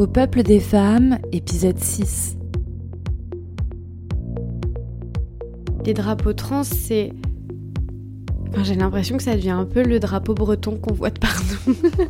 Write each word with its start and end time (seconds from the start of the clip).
Au 0.00 0.06
peuple 0.06 0.42
des 0.42 0.60
femmes, 0.60 1.18
épisode 1.30 1.78
6. 1.78 2.38
Les 5.84 5.92
drapeaux 5.92 6.32
trans, 6.32 6.64
c'est. 6.64 7.12
Enfin, 8.48 8.62
j'ai 8.64 8.76
l'impression 8.76 9.18
que 9.18 9.22
ça 9.22 9.34
devient 9.34 9.50
un 9.50 9.66
peu 9.66 9.82
le 9.82 10.00
drapeau 10.00 10.32
breton 10.32 10.78
qu'on 10.78 10.94
voit 10.94 11.10
de 11.10 11.18
partout. 11.18 11.76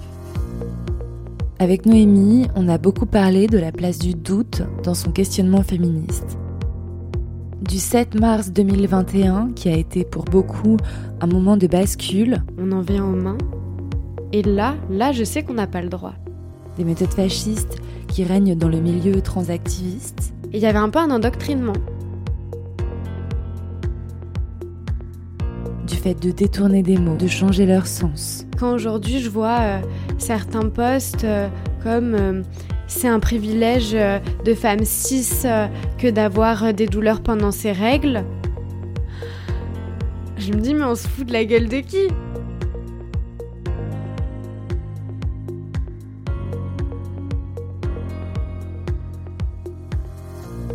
Avec 1.58 1.84
Noémie, 1.84 2.46
on 2.54 2.68
a 2.68 2.78
beaucoup 2.78 3.06
parlé 3.06 3.46
de 3.48 3.58
la 3.58 3.72
place 3.72 3.98
du 3.98 4.14
doute 4.14 4.62
dans 4.84 4.94
son 4.94 5.10
questionnement 5.10 5.62
féministe. 5.62 6.38
Du 7.60 7.78
7 7.78 8.18
mars 8.18 8.52
2021, 8.52 9.50
qui 9.54 9.68
a 9.68 9.76
été 9.76 10.04
pour 10.04 10.24
beaucoup 10.24 10.76
un 11.20 11.26
moment 11.26 11.56
de 11.56 11.66
bascule. 11.66 12.42
On 12.56 12.72
en 12.72 12.82
vient 12.82 13.04
aux 13.04 13.16
mains. 13.16 13.38
Et 14.32 14.42
là, 14.42 14.76
là, 14.88 15.10
je 15.10 15.24
sais 15.24 15.42
qu'on 15.42 15.54
n'a 15.54 15.66
pas 15.66 15.82
le 15.82 15.88
droit. 15.88 16.14
Des 16.78 16.84
méthodes 16.84 17.12
fascistes 17.12 17.78
qui 18.06 18.22
règnent 18.22 18.54
dans 18.54 18.68
le 18.68 18.80
milieu 18.80 19.20
transactiviste. 19.20 20.32
Et 20.52 20.58
il 20.58 20.62
y 20.62 20.66
avait 20.66 20.78
un 20.78 20.88
peu 20.88 21.00
un 21.00 21.10
endoctrinement. 21.10 21.72
Du 25.84 25.96
fait 25.96 26.14
de 26.14 26.30
détourner 26.30 26.84
des 26.84 26.96
mots, 26.96 27.16
de 27.16 27.26
changer 27.26 27.66
leur 27.66 27.88
sens. 27.88 28.46
Quand 28.56 28.72
aujourd'hui 28.72 29.18
je 29.18 29.28
vois 29.28 29.58
euh, 29.60 29.80
certains 30.18 30.68
posts 30.68 31.24
euh, 31.24 31.48
comme 31.82 32.14
euh, 32.14 32.42
c'est 32.86 33.08
un 33.08 33.18
privilège 33.18 33.92
de 33.92 34.54
femme 34.54 34.84
cis 34.84 35.44
que 35.98 36.10
d'avoir 36.10 36.74
des 36.74 36.86
douleurs 36.86 37.20
pendant 37.20 37.52
ses 37.52 37.72
règles, 37.72 38.24
je 40.38 40.52
me 40.52 40.60
dis 40.60 40.74
mais 40.74 40.84
on 40.84 40.96
se 40.96 41.06
fout 41.06 41.26
de 41.26 41.32
la 41.32 41.44
gueule 41.44 41.68
de 41.68 41.78
qui? 41.78 42.08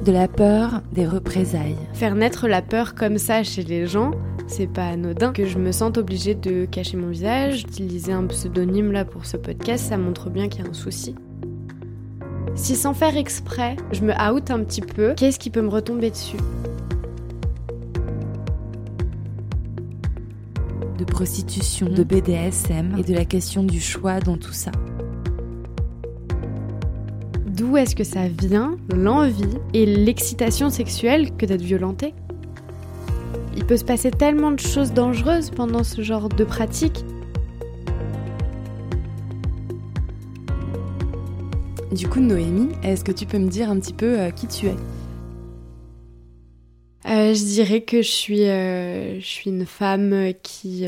De 0.05 0.11
la 0.11 0.27
peur 0.27 0.83
des 0.93 1.07
représailles. 1.07 1.77
Faire 1.93 2.13
naître 2.13 2.47
la 2.47 2.61
peur 2.61 2.93
comme 2.93 3.17
ça 3.17 3.43
chez 3.43 3.63
les 3.63 3.87
gens, 3.87 4.11
c'est 4.45 4.67
pas 4.67 4.85
anodin. 4.85 5.33
Que 5.33 5.47
je 5.47 5.57
me 5.57 5.71
sente 5.71 5.97
obligée 5.97 6.35
de 6.35 6.65
cacher 6.65 6.95
mon 6.95 7.09
visage, 7.09 7.65
d'utiliser 7.65 8.13
un 8.13 8.25
pseudonyme 8.27 8.91
là 8.91 9.03
pour 9.03 9.25
ce 9.25 9.35
podcast, 9.35 9.85
ça 9.89 9.97
montre 9.97 10.29
bien 10.29 10.47
qu'il 10.47 10.63
y 10.63 10.67
a 10.67 10.69
un 10.69 10.73
souci. 10.73 11.15
Si 12.53 12.75
sans 12.75 12.93
faire 12.93 13.17
exprès, 13.17 13.77
je 13.91 14.01
me 14.01 14.13
out 14.13 14.51
un 14.51 14.63
petit 14.63 14.81
peu, 14.81 15.15
qu'est-ce 15.15 15.39
qui 15.39 15.49
peut 15.49 15.63
me 15.63 15.69
retomber 15.69 16.11
dessus? 16.11 16.37
De 20.99 21.03
prostitution, 21.03 21.89
de 21.89 22.03
BDSM 22.03 22.95
et 22.99 23.03
de 23.03 23.13
la 23.13 23.25
question 23.25 23.63
du 23.63 23.81
choix 23.81 24.19
dans 24.19 24.37
tout 24.37 24.53
ça 24.53 24.71
d'où 27.75 27.81
est-ce 27.81 27.95
que 27.95 28.05
ça 28.05 28.29
vient, 28.29 28.77
l'envie 28.95 29.57
et 29.73 29.85
l'excitation 29.85 30.69
sexuelle 30.69 31.35
que 31.35 31.45
d'être 31.45 31.61
violenté 31.61 32.13
Il 33.57 33.65
peut 33.65 33.75
se 33.75 33.83
passer 33.83 34.11
tellement 34.11 34.51
de 34.51 34.61
choses 34.61 34.93
dangereuses 34.93 35.49
pendant 35.49 35.83
ce 35.83 36.01
genre 36.01 36.29
de 36.29 36.45
pratique. 36.45 37.03
Du 41.91 42.07
coup, 42.07 42.21
Noémie, 42.21 42.69
est-ce 42.81 43.03
que 43.03 43.11
tu 43.11 43.25
peux 43.25 43.39
me 43.39 43.49
dire 43.49 43.69
un 43.69 43.79
petit 43.79 43.93
peu 43.93 44.19
euh, 44.19 44.29
qui 44.29 44.47
tu 44.47 44.67
es? 44.67 44.75
Euh, 47.07 47.33
Je 47.33 47.43
dirais 47.43 47.81
que 47.81 48.01
je 48.01 48.09
suis, 48.09 48.45
euh, 48.47 49.19
je 49.19 49.25
suis 49.25 49.49
une 49.49 49.65
femme 49.65 50.31
qui, 50.43 50.85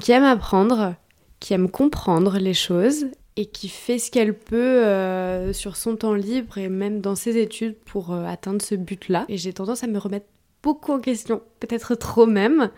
qui 0.00 0.12
aime 0.12 0.24
apprendre, 0.24 0.94
qui 1.40 1.54
aime 1.54 1.68
comprendre 1.68 2.38
les 2.38 2.54
choses 2.54 3.06
et 3.40 3.46
qui 3.46 3.70
fait 3.70 3.98
ce 3.98 4.10
qu'elle 4.10 4.34
peut 4.34 4.84
euh, 4.84 5.54
sur 5.54 5.76
son 5.76 5.96
temps 5.96 6.12
libre 6.12 6.58
et 6.58 6.68
même 6.68 7.00
dans 7.00 7.14
ses 7.14 7.38
études 7.38 7.74
pour 7.74 8.12
euh, 8.12 8.26
atteindre 8.26 8.60
ce 8.60 8.74
but-là. 8.74 9.24
Et 9.30 9.38
j'ai 9.38 9.54
tendance 9.54 9.82
à 9.82 9.86
me 9.86 9.96
remettre 9.96 10.26
beaucoup 10.62 10.92
en 10.92 11.00
question, 11.00 11.40
peut-être 11.58 11.94
trop 11.94 12.26
même. 12.26 12.70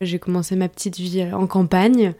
J'ai 0.00 0.18
commencé 0.18 0.56
ma 0.56 0.68
petite 0.68 0.98
vie 0.98 1.22
en 1.32 1.46
campagne 1.46 2.14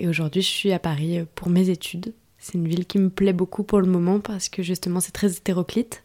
et 0.00 0.08
aujourd'hui 0.08 0.40
je 0.40 0.48
suis 0.48 0.72
à 0.72 0.78
Paris 0.78 1.26
pour 1.34 1.50
mes 1.50 1.68
études. 1.68 2.14
C'est 2.38 2.54
une 2.54 2.66
ville 2.66 2.86
qui 2.86 2.98
me 2.98 3.10
plaît 3.10 3.34
beaucoup 3.34 3.64
pour 3.64 3.82
le 3.82 3.86
moment 3.86 4.18
parce 4.18 4.48
que 4.48 4.62
justement 4.62 5.00
c'est 5.00 5.12
très 5.12 5.36
hétéroclite 5.36 6.04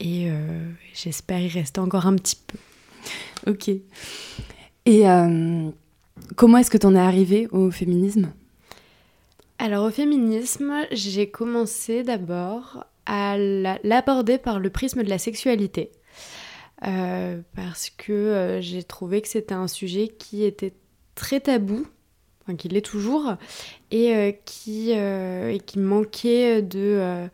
et 0.00 0.30
euh, 0.30 0.70
j'espère 0.94 1.40
y 1.40 1.48
rester 1.48 1.80
encore 1.80 2.06
un 2.06 2.16
petit 2.16 2.38
peu. 2.46 2.56
Ok. 3.46 3.68
Et 4.86 5.04
comment 6.36 6.58
est-ce 6.58 6.70
que 6.70 6.78
tu 6.78 6.86
en 6.86 6.94
es 6.94 6.98
arrivée 6.98 7.46
au 7.48 7.70
féminisme? 7.70 8.32
Alors 9.62 9.84
au 9.84 9.90
féminisme, 9.90 10.74
j'ai 10.90 11.30
commencé 11.30 12.02
d'abord 12.02 12.84
à 13.06 13.38
l'aborder 13.38 14.36
par 14.36 14.58
le 14.58 14.70
prisme 14.70 15.04
de 15.04 15.08
la 15.08 15.18
sexualité. 15.18 15.92
Euh, 16.84 17.40
parce 17.54 17.88
que 17.88 18.12
euh, 18.12 18.60
j'ai 18.60 18.82
trouvé 18.82 19.22
que 19.22 19.28
c'était 19.28 19.54
un 19.54 19.68
sujet 19.68 20.08
qui 20.08 20.42
était 20.42 20.74
très 21.14 21.38
tabou, 21.38 21.86
enfin 22.42 22.56
qui 22.56 22.70
l'est 22.70 22.84
toujours, 22.84 23.34
et, 23.92 24.16
euh, 24.16 24.32
qui, 24.44 24.94
qui 25.64 25.78
manquait 25.78 26.60
de, 26.60 27.28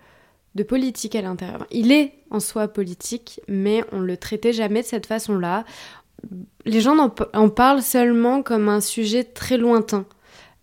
de 0.55 0.63
politique 0.65 1.17
à 1.17 1.23
l'intérieur. 1.23 1.67
Il 1.71 1.93
est 1.93 2.13
en 2.31 2.41
soi 2.41 2.69
politique, 2.69 3.41
mais 3.49 3.83
on 3.91 4.01
le 4.01 4.19
traitait 4.19 4.53
jamais 4.53 4.83
de 4.83 4.87
cette 4.87 5.07
façon-là. 5.07 5.65
Les 6.67 6.83
gens 6.83 7.11
en 7.33 7.49
parlent 7.49 7.81
seulement 7.81 8.43
comme 8.43 8.69
un 8.69 8.83
sujet 8.83 9.25
très 9.25 9.57
lointain. 9.57 10.05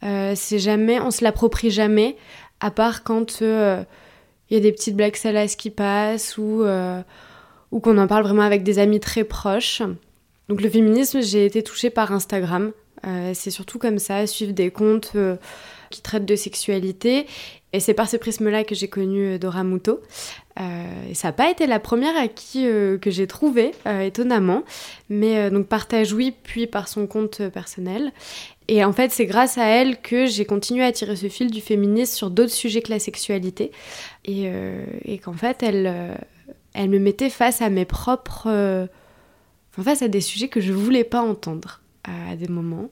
Euh, 0.06 0.34
c'est 0.36 0.60
jamais, 0.60 1.00
on 1.00 1.12
se 1.12 1.24
l'approprie 1.24 1.72
jamais, 1.72 2.16
à 2.60 2.72
part 2.72 3.04
quand 3.04 3.42
il 3.42 3.48
euh, 3.48 3.84
y 4.52 4.56
a 4.56 4.60
des 4.60 4.72
petites 4.72 4.96
blagues 4.96 5.16
salaces 5.16 5.56
qui 5.56 5.72
passent 5.72 6.38
ou, 6.38 6.64
euh, 6.64 7.02
ou 7.72 7.80
qu'on 7.80 7.98
en 7.98 8.08
parle 8.08 8.24
vraiment 8.24 8.44
avec 8.44 8.64
des 8.64 8.80
amis 8.80 9.00
très 9.00 9.24
proches. 9.24 9.82
Donc 10.48 10.62
le 10.62 10.70
féminisme, 10.70 11.22
j'ai 11.22 11.46
été 11.46 11.64
touchée 11.64 11.90
par 11.90 12.12
Instagram. 12.12 12.72
c'est 13.34 13.52
surtout 13.52 13.80
comme 13.80 14.00
ça, 14.00 14.28
suivre 14.28 14.54
des 14.54 14.70
comptes 14.70 15.16
qui 15.90 16.02
traitent 16.02 16.26
de 16.26 16.36
sexualité. 16.36 17.26
Et 17.74 17.80
c'est 17.80 17.94
par 17.94 18.08
ce 18.08 18.16
prisme-là 18.16 18.64
que 18.64 18.76
j'ai 18.76 18.88
connu 18.88 19.40
Dora 19.40 19.64
Muto. 19.64 20.02
et 20.60 21.14
ça 21.16 21.30
n'a 21.30 21.32
pas 21.34 21.50
été 21.50 21.66
la 21.66 21.80
première 21.80 22.16
à 22.16 22.28
qui 22.28 22.64
que 22.64 23.10
j'ai 23.10 23.26
trouvé, 23.26 23.72
étonnamment. 24.04 24.64
Mais 25.10 25.50
donc 25.50 25.66
partage 25.66 26.14
oui, 26.14 26.32
puis 26.44 26.68
par 26.68 26.88
son 26.88 27.08
compte 27.08 27.48
personnel. 27.50 28.12
Et 28.68 28.84
en 28.84 28.94
fait, 28.94 29.12
c'est 29.12 29.26
grâce 29.26 29.58
à 29.58 29.66
elle 29.66 30.02
que 30.02 30.26
j'ai 30.26 30.46
continué 30.46 30.84
à 30.84 30.92
tirer 30.92 31.16
ce 31.16 31.30
fil 31.30 31.52
du 31.52 31.62
féminisme 31.62 32.14
sur 32.14 32.32
d'autres 32.32 32.54
sujets 32.54 32.82
que 32.82 32.92
la 32.92 33.00
sexualité. 33.00 33.72
Et, 34.26 34.46
euh, 34.48 34.86
qu'en 35.24 35.34
fait, 35.34 35.62
elle, 35.62 35.86
euh, 35.88 36.16
elle 36.74 36.90
me 36.90 37.00
mettait 37.00 37.30
face 37.30 37.62
à 37.62 37.70
mes 37.70 37.86
propres. 37.86 38.48
Euh, 38.48 38.88
face 39.72 40.02
à 40.02 40.08
des 40.08 40.22
sujets 40.22 40.48
que 40.48 40.62
je 40.62 40.72
voulais 40.72 41.04
pas 41.04 41.22
entendre 41.22 41.82
à 42.06 42.36
des 42.36 42.48
moments. 42.48 42.90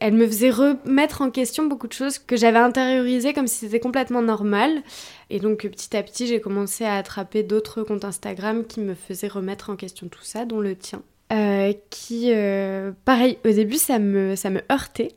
Elle 0.00 0.14
me 0.14 0.26
faisait 0.26 0.50
remettre 0.50 1.22
en 1.22 1.30
question 1.30 1.66
beaucoup 1.66 1.86
de 1.86 1.92
choses 1.92 2.18
que 2.18 2.36
j'avais 2.36 2.58
intériorisées 2.58 3.32
comme 3.32 3.46
si 3.46 3.56
c'était 3.60 3.80
complètement 3.80 4.22
normal. 4.22 4.82
Et 5.30 5.38
donc 5.38 5.62
petit 5.62 5.96
à 5.96 6.02
petit, 6.02 6.26
j'ai 6.26 6.40
commencé 6.40 6.84
à 6.84 6.96
attraper 6.96 7.42
d'autres 7.42 7.82
comptes 7.82 8.04
Instagram 8.04 8.64
qui 8.66 8.80
me 8.80 8.94
faisaient 8.94 9.28
remettre 9.28 9.70
en 9.70 9.76
question 9.76 10.08
tout 10.08 10.22
ça, 10.22 10.44
dont 10.44 10.60
le 10.60 10.74
tien. 10.74 11.02
Euh, 11.32 11.72
qui, 11.90 12.32
euh, 12.32 12.92
pareil, 13.04 13.38
au 13.44 13.50
début, 13.50 13.76
ça 13.76 13.98
me, 13.98 14.36
ça 14.36 14.50
me 14.50 14.60
heurtait. 14.70 15.12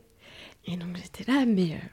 Et 0.66 0.76
donc 0.76 0.96
j'étais 0.96 1.30
là, 1.30 1.44
mais 1.46 1.72
euh, 1.72 1.86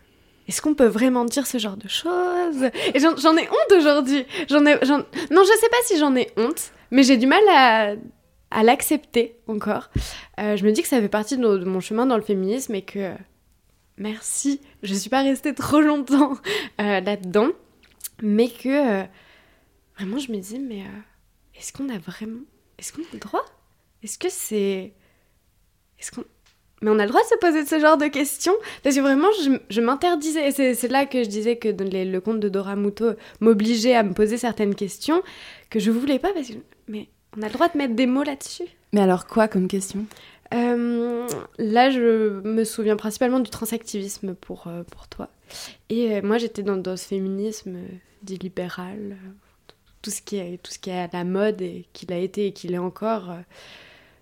est-ce 0.47 0.61
qu'on 0.61 0.73
peut 0.73 0.87
vraiment 0.87 1.23
dire 1.23 1.45
ce 1.45 1.59
genre 1.59 1.77
de 1.77 1.87
choses? 1.87 2.63
Et 2.93 2.99
j'en 2.99 3.37
ai 3.37 3.47
honte 3.47 3.77
aujourd'hui. 3.77 4.25
J'en 4.49 4.65
ai, 4.65 4.73
non, 4.73 5.43
je 5.43 5.59
sais 5.59 5.69
pas 5.69 5.77
si 5.85 5.99
j'en 5.99 6.15
ai 6.15 6.31
honte, 6.35 6.71
mais 6.89 7.03
j'ai 7.03 7.17
du 7.17 7.27
mal 7.27 7.43
à, 7.49 7.93
à 8.49 8.63
l'accepter 8.63 9.37
encore. 9.47 9.91
je 10.37 10.63
me 10.65 10.71
dis 10.71 10.81
que 10.81 10.87
ça 10.87 10.99
fait 10.99 11.09
partie 11.09 11.37
de, 11.37 11.63
mon 11.65 11.79
chemin 11.79 12.07
dans 12.07 12.17
le 12.17 12.23
féminisme 12.23 12.73
et 12.73 12.81
que 12.81 13.13
merci, 13.97 14.61
je 14.81 14.95
suis 14.95 15.11
pas 15.11 15.21
restée 15.21 15.53
trop 15.53 15.81
longtemps 15.81 16.33
là-dedans, 16.79 17.49
mais 18.23 18.49
que 18.49 19.05
vraiment 19.95 20.17
je 20.17 20.31
me 20.31 20.37
dis, 20.37 20.59
mais 20.59 20.83
est-ce 21.55 21.71
qu'on 21.71 21.89
a 21.89 21.99
vraiment, 21.99 22.41
est-ce 22.79 22.93
qu'on 22.93 23.03
a 23.03 23.13
le 23.13 23.19
droit? 23.19 23.45
Est-ce 24.03 24.17
que 24.17 24.29
c'est. 24.29 24.93
Est-ce 25.99 26.11
qu'on. 26.11 26.23
Mais 26.81 26.91
on 26.91 26.99
a 26.99 27.03
le 27.03 27.09
droit 27.09 27.21
de 27.21 27.27
se 27.27 27.39
poser 27.39 27.65
ce 27.65 27.79
genre 27.79 27.97
de 27.97 28.05
questions? 28.05 28.53
Parce 28.83 28.95
que 28.95 29.01
vraiment, 29.01 29.29
je, 29.69 29.81
m'interdisais. 29.81 30.49
Et 30.49 30.75
c'est 30.75 30.87
là 30.89 31.07
que 31.07 31.23
je 31.23 31.29
disais 31.29 31.55
que 31.57 31.69
le 31.69 32.19
compte 32.19 32.39
de 32.39 32.49
Dora 32.49 32.75
Muto 32.75 33.13
m'obligeait 33.39 33.95
à 33.95 34.03
me 34.03 34.13
poser 34.13 34.37
certaines 34.37 34.75
questions 34.75 35.23
que 35.71 35.79
je 35.79 35.89
voulais 35.89 36.19
pas 36.19 36.33
parce 36.33 36.49
que. 36.49 36.53
Mais 36.87 37.09
on 37.35 37.41
a 37.41 37.47
le 37.47 37.53
droit 37.53 37.67
de 37.69 37.77
mettre 37.77 37.95
des 37.95 38.05
mots 38.05 38.23
là-dessus. 38.23 38.65
Mais 38.93 39.01
alors 39.01 39.25
quoi 39.25 39.47
comme 39.47 39.67
question? 39.67 40.05
Euh, 40.53 41.27
Là, 41.57 41.89
je 41.89 42.41
me 42.41 42.63
souviens 42.63 42.95
principalement 42.95 43.39
du 43.39 43.49
transactivisme 43.49 44.35
pour, 44.35 44.67
euh, 44.67 44.83
pour 44.83 45.07
toi. 45.07 45.29
Et 45.89 46.15
euh, 46.15 46.21
moi, 46.23 46.37
j'étais 46.37 46.63
dans, 46.63 46.77
dans, 46.77 46.95
ce 46.95 47.05
féminisme 47.07 47.77
dit 48.21 48.37
libéral, 48.37 49.17
tout 50.01 50.11
ce, 50.11 50.21
qui 50.21 50.37
est, 50.37 50.61
tout 50.61 50.71
ce 50.71 50.79
qui 50.79 50.89
est 50.91 50.99
à 50.99 51.09
la 51.11 51.23
mode 51.23 51.61
et 51.61 51.85
qu'il 51.93 52.13
a 52.13 52.17
été 52.17 52.47
et 52.47 52.53
qu'il 52.53 52.73
est 52.73 52.79
encore 52.79 53.35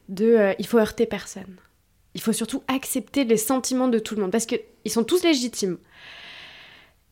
de 0.09 0.25
euh, 0.25 0.53
il 0.59 0.67
faut 0.67 0.77
heurter 0.77 1.05
personne. 1.05 1.57
il 2.13 2.21
faut 2.21 2.33
surtout 2.33 2.63
accepter 2.67 3.23
les 3.25 3.37
sentiments 3.37 3.87
de 3.87 3.99
tout 3.99 4.15
le 4.15 4.21
monde 4.21 4.31
parce 4.31 4.45
qu'ils 4.45 4.61
sont 4.87 5.03
tous 5.03 5.23
légitimes. 5.23 5.77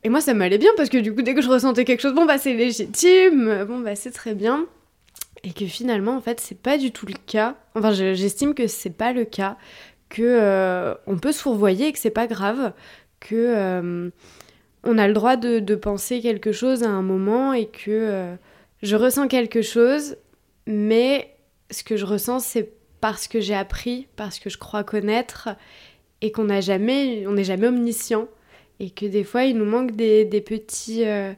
Et 0.04 0.10
moi, 0.10 0.20
ça 0.20 0.34
m'allait 0.34 0.58
bien 0.58 0.72
parce 0.76 0.90
que 0.90 0.98
du 0.98 1.14
coup, 1.16 1.22
dès 1.22 1.34
que 1.34 1.42
je 1.42 1.50
ressentais 1.50 1.86
quelque 1.86 2.02
chose, 2.02 2.14
bon, 2.14 2.26
bah, 2.26 2.38
c'est 2.38 2.54
légitime, 2.54 3.64
bon, 3.66 3.80
bah, 3.80 3.96
c'est 3.96 4.12
très 4.12 4.36
bien. 4.36 4.66
Et 5.44 5.52
que 5.52 5.66
finalement, 5.66 6.16
en 6.16 6.22
fait, 6.22 6.40
c'est 6.40 6.62
pas 6.62 6.78
du 6.78 6.92
tout 6.92 7.06
le 7.06 7.16
cas. 7.26 7.56
Enfin, 7.76 7.92
j'estime 7.94 8.54
que 8.54 8.68
c'est 8.68 8.90
pas 8.90 9.14
le 9.14 9.26
cas, 9.26 9.58
que 10.10 10.22
euh, 10.24 10.94
on 11.08 11.18
peut 11.18 11.32
se 11.32 11.72
et 11.82 11.94
que 11.94 12.00
c'est 12.00 12.10
pas 12.10 12.28
grave, 12.28 12.74
que 13.20 13.36
euh, 13.36 14.10
on 14.84 14.98
a 14.98 15.08
le 15.08 15.14
droit 15.14 15.38
de, 15.38 15.76
penser 15.76 16.22
quelque 16.22 16.52
chose 16.52 16.84
à 16.84 16.90
un 16.90 17.02
moment 17.02 17.54
et 17.54 17.68
que 17.68 18.36
je 18.82 18.96
ressens 18.98 19.30
quelque 19.30 19.62
chose, 19.62 20.18
mais 20.68 21.34
ce 21.72 21.84
que 21.84 21.96
je 21.96 22.06
ressens, 22.06 22.40
c'est 22.40 22.74
parce 23.04 23.28
que 23.28 23.42
j'ai 23.42 23.54
appris, 23.54 24.08
parce 24.16 24.40
que 24.40 24.50
je 24.50 24.58
crois 24.58 24.86
connaître 24.86 25.50
et 26.22 26.32
qu'on 26.32 26.46
n'a 26.46 26.62
jamais, 26.62 27.28
on 27.28 27.34
n'est 27.34 27.44
jamais 27.44 27.68
omniscient 27.68 28.30
et 28.80 28.92
que 28.92 29.06
des 29.06 29.26
fois 29.26 29.44
il 29.44 29.58
nous 29.58 29.66
manque 29.66 29.92
des, 29.92 30.24
petits, 30.40 31.04
euh, 31.04 31.34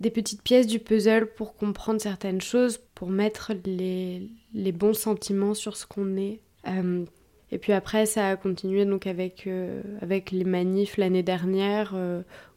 des 0.00 0.08
petites 0.08 0.40
pièces 0.40 0.66
du 0.66 0.78
puzzle 0.78 1.26
pour 1.26 1.54
comprendre 1.54 2.00
certaines 2.00 2.40
choses, 2.40 2.78
pour 2.94 3.10
mettre 3.10 3.52
les, 3.66 4.30
bons 4.72 4.94
sentiments 4.94 5.52
sur 5.52 5.76
ce 5.76 5.84
qu'on 5.84 6.16
est. 6.16 6.40
Euh, 6.66 7.04
et 7.52 7.58
puis 7.58 7.74
après, 7.74 8.06
ça 8.06 8.30
a 8.30 8.36
continué 8.36 8.86
donc 8.86 9.06
avec, 9.06 9.46
euh, 9.46 9.82
avec 10.00 10.30
les 10.30 10.44
manifs 10.44 10.96
l'année 10.96 11.22
dernière, 11.22 11.94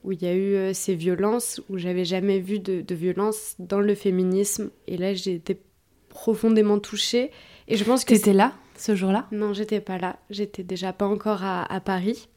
où 0.05 0.13
il 0.13 0.23
y 0.23 0.27
a 0.27 0.33
eu 0.33 0.73
ces 0.73 0.95
violences, 0.95 1.61
où 1.67 1.77
j'avais 1.77 2.05
jamais 2.05 2.39
vu 2.39 2.59
de, 2.59 2.79
de 2.79 2.95
violence 2.95 3.55
dans 3.59 3.81
le 3.81 3.95
féminisme. 3.95 4.71
Et 4.87 4.95
là, 4.95 5.13
j'ai 5.13 5.33
été 5.33 5.59
profondément 6.07 6.79
touchée. 6.79 7.31
Et 7.69 7.77
je 7.77 7.83
pense 7.85 8.03
que. 8.03 8.13
T'étais 8.13 8.33
là 8.33 8.51
ce 8.77 8.95
jour-là? 8.95 9.27
Non, 9.31 9.53
j'étais 9.53 9.79
pas 9.79 9.97
là. 9.97 10.17
J'étais 10.29 10.63
déjà 10.63 10.91
pas 10.91 11.07
encore 11.07 11.43
à 11.43 11.79
Paris. 11.79 12.27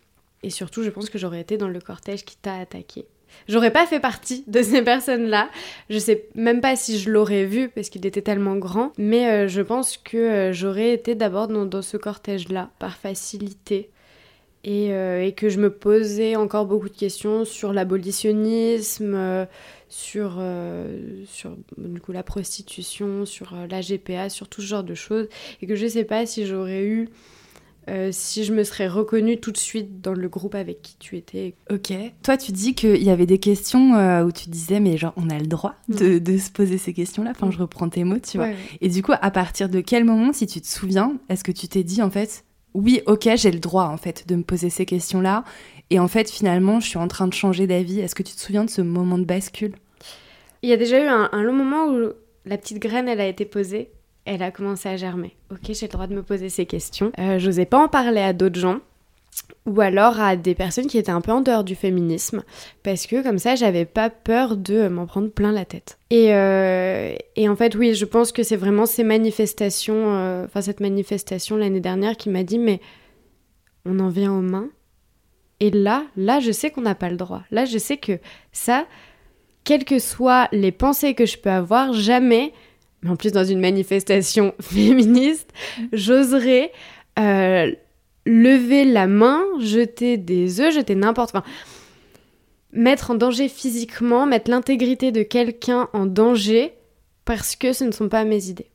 Et 0.43 0.51
surtout, 0.51 0.83
je 0.83 0.91
pense 0.91 1.09
que 1.09 1.19
j'aurais 1.19 1.41
été 1.41 1.57
dans 1.57 1.69
le 1.69 1.81
cortège 1.81 2.25
qui 2.25 2.37
t'a 2.37 2.55
attaqué. 2.55 3.07
J'aurais 3.49 3.73
pas 3.73 3.87
fait 3.87 4.01
partie 4.01 4.45
de 4.47 4.63
ces 4.63 4.83
personnes-là. 4.83 5.49
Je 5.91 5.99
sais 5.99 6.29
même 6.35 6.61
pas 6.61 6.77
si 6.77 6.99
je 6.99 7.11
l'aurais 7.11 7.45
vu 7.45 7.69
parce 7.69 7.89
qu'il 7.89 8.05
était 8.07 8.23
tellement 8.23 8.57
grand. 8.57 8.93
Mais 8.99 9.29
euh, 9.29 9.49
je 9.49 9.63
pense 9.63 9.97
que 9.97 10.17
euh, 10.17 10.53
j'aurais 10.53 10.93
été 10.93 11.15
d'abord 11.15 11.49
dans, 11.49 11.83
ce 11.83 11.97
cortège-là, 11.97 12.71
par 12.79 12.97
facilité. 12.97 13.91
Et, 14.65 14.93
euh, 14.93 15.25
et, 15.25 15.33
que 15.33 15.49
je 15.49 15.59
me 15.59 15.71
posais 15.71 16.37
encore 16.37 16.67
beaucoup 16.67 16.89
de 16.89 16.97
questions 16.97 17.45
sur 17.45 17.73
l'abolitionnisme, 17.73 19.47
sur, 19.89 20.41
sur 21.27 21.57
du 21.77 22.01
coup, 22.01 22.13
la 22.13 22.23
prostitution, 22.23 23.27
sur 23.27 23.55
la 23.69 23.81
GPA, 23.81 24.29
sur 24.29 24.49
tout 24.49 24.61
ce 24.61 24.67
genre 24.69 24.85
de 24.85 24.95
choses. 24.95 25.29
Et 25.61 25.67
que 25.67 25.75
je 25.75 25.87
sais 25.87 26.05
pas 26.05 26.27
si 26.27 26.47
j'aurais 26.47 26.85
eu 26.85 27.09
euh, 27.89 28.11
si 28.13 28.45
je 28.45 28.53
me 28.53 28.63
serais 28.63 28.87
reconnue 28.87 29.41
tout 29.41 29.51
de 29.51 29.57
suite 29.57 30.01
dans 30.01 30.13
le 30.13 30.29
groupe 30.29 30.55
avec 30.55 30.83
qui 30.83 30.97
tu 30.99 31.17
étais. 31.17 31.55
Ok. 31.71 31.93
Toi, 32.23 32.37
tu 32.37 32.53
dis 32.53 32.75
qu'il 32.75 33.03
y 33.03 33.11
avait 33.11 33.27
des 33.27 33.39
questions 33.39 33.97
euh, 33.97 34.25
où 34.25 34.31
tu 34.31 34.51
disais, 34.51 34.79
mais 34.79 34.97
genre, 34.97 35.13
on 35.17 35.29
a 35.31 35.39
le 35.39 35.47
droit 35.47 35.75
de, 35.89 36.19
de 36.19 36.39
se 36.39 36.51
poser 36.51 36.79
ces 36.79 36.93
questions-là. 36.93 37.33
Enfin, 37.33 37.51
je 37.51 37.59
reprends 37.59 37.89
tes 37.89 38.05
mots, 38.05 38.21
tu 38.21 38.37
vois. 38.37 38.51
Et 38.81 38.89
du 38.89 39.03
coup, 39.03 39.13
à 39.21 39.31
partir 39.33 39.69
de 39.69 39.81
quel 39.81 40.05
moment, 40.05 40.33
si 40.33 40.47
tu 40.47 40.61
te 40.61 40.67
souviens, 40.69 41.17
est-ce 41.29 41.43
que 41.43 41.51
tu 41.51 41.67
t'es 41.67 41.83
dit, 41.83 42.03
en 42.03 42.11
fait, 42.11 42.45
oui, 42.75 43.01
ok, 43.07 43.29
j'ai 43.37 43.51
le 43.51 43.59
droit, 43.59 43.85
en 43.85 43.97
fait, 43.97 44.27
de 44.29 44.37
me 44.37 44.43
poser 44.43 44.71
ces 44.71 44.87
questions-là. 44.87 45.45
Et 45.91 45.99
en 45.99 46.09
fait, 46.09 46.31
finalement, 46.31 46.81
je 46.81 46.89
suis 46.89 46.99
en 46.99 47.09
train 47.09 47.29
de 47.29 47.35
changer 47.35 47.67
d'avis. 47.67 48.01
Est-ce 48.01 48.15
que 48.15 48.23
tu 48.23 48.35
te 48.35 48.41
souviens 48.41 48.65
de 48.65 48.71
ce 48.71 48.83
moment 48.83 49.19
de 49.19 49.25
bascule? 49.25 49.75
Il 50.63 50.71
y 50.71 50.73
a 50.73 50.77
déjà 50.77 51.03
eu 51.03 51.09
un, 51.09 51.43
long 51.43 51.53
moment 51.53 51.87
où 51.87 52.13
la 52.47 52.57
petite 52.57 52.79
graine, 52.79 53.09
elle 53.09 53.21
a 53.21 53.27
été 53.27 53.45
posée 53.45 53.91
elle 54.25 54.43
a 54.43 54.51
commencé 54.51 54.89
à 54.89 54.97
germer. 54.97 55.37
Ok, 55.51 55.71
j'ai 55.71 55.87
le 55.87 55.93
droit 55.93 56.07
de 56.07 56.15
me 56.15 56.23
poser 56.23 56.49
ces 56.49 56.67
questions. 56.67 57.13
Euh, 57.19 57.39
J'osais 57.39 57.67
pas 57.67 57.83
en 57.83 57.89
parler 57.89 58.21
à 58.21 58.33
d'autres 58.33 58.59
gens 58.59 58.79
ou 59.67 59.81
alors 59.81 60.21
à 60.21 60.37
des 60.37 60.55
personnes 60.55 60.87
qui 60.87 60.99
étaient 60.99 61.13
un 61.13 61.21
peu 61.21 61.33
en 61.33 61.41
dehors 61.41 61.65
du 61.65 61.75
féminisme, 61.75 62.43
parce 62.83 63.07
que 63.07 63.23
comme 63.23 63.39
ça, 63.39 63.55
j'avais 63.55 63.85
pas 63.85 64.11
peur 64.11 64.57
de 64.57 64.89
m'en 64.89 65.07
prendre 65.07 65.31
plein 65.31 65.53
la 65.53 65.65
tête. 65.65 65.99
Et, 66.11 66.35
euh, 66.35 67.15
et, 67.37 67.49
en 67.49 67.57
fait, 67.57 67.75
oui, 67.75 67.95
je 67.95 68.05
pense 68.05 68.33
que 68.33 68.43
c'est 68.43 68.57
vraiment 68.57 68.87
ces 68.87 69.05
manifestations, 69.05 70.15
euh, 70.17 70.47
cette 70.61 70.81
manifestation 70.81 71.57
l'année 71.57 71.81
dernière 71.81 72.17
qui 72.17 72.29
m'a 72.29 72.43
dit, 72.43 72.59
mais 72.59 72.81
on 73.85 73.99
en 74.01 74.09
vient 74.09 74.33
aux 74.33 74.43
mains. 74.43 74.69
Et 75.61 75.71
là, 75.71 76.05
là, 76.17 76.41
je 76.41 76.51
sais 76.51 76.71
qu'on 76.71 76.83
n'a 76.83 76.97
pas 76.97 77.09
le 77.09 77.17
droit. 77.17 77.43
Là, 77.53 77.65
je 77.65 77.79
sais 77.79 77.97
que 77.97 78.19
ça, 78.51 78.85
quelles 79.63 79.85
que 79.85 80.01
soient 80.01 80.49
les 80.51 80.73
pensées 80.73 81.15
que 81.15 81.25
je 81.25 81.39
peux 81.39 81.51
avoir, 81.51 81.93
jamais 81.93 82.53
mais 83.03 83.11
en 83.11 83.17
plus 83.17 83.33
dans 83.33 83.45
une 83.45 83.61
manifestation 83.61 84.55
féministe, 84.61 85.53
j'oserais 85.93 86.73
euh, 87.19 87.73
lever 88.27 88.85
la 88.85 89.07
main, 89.07 89.43
jeter 89.59 90.17
des 90.17 90.61
œufs, 90.61 90.75
jeter 90.75 90.95
n'importe 90.95 91.33
quoi. 91.33 91.45
Mettre 92.73 93.11
en 93.11 93.15
danger 93.15 93.49
physiquement, 93.49 94.27
mettre 94.27 94.51
l'intégrité 94.51 95.13
de 95.13 95.23
quelqu'un 95.23 95.89
en 95.93 96.07
danger 96.07 96.75
parce 97.25 97.57
que 97.57 97.73
ce 97.73 97.85
ne 97.85 97.93
sont 97.93 98.09
pas 98.09 98.25
mes 98.25 98.49
idées. 98.49 98.71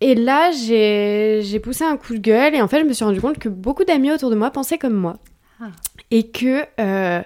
Et 0.00 0.14
là, 0.14 0.50
j'ai 0.50 1.60
poussé 1.60 1.84
un 1.84 1.96
coup 1.96 2.14
de 2.14 2.18
gueule 2.18 2.54
et 2.54 2.60
en 2.60 2.68
fait, 2.68 2.80
je 2.80 2.84
me 2.84 2.92
suis 2.92 3.04
rendu 3.04 3.20
compte 3.20 3.38
que 3.38 3.48
beaucoup 3.48 3.84
d'amis 3.84 4.12
autour 4.12 4.30
de 4.30 4.34
moi 4.34 4.50
pensaient 4.50 4.78
comme 4.78 4.94
moi. 4.94 5.18
Ah. 5.60 5.70
Et 6.10 6.28
que, 6.30 6.64
euh, 6.80 7.22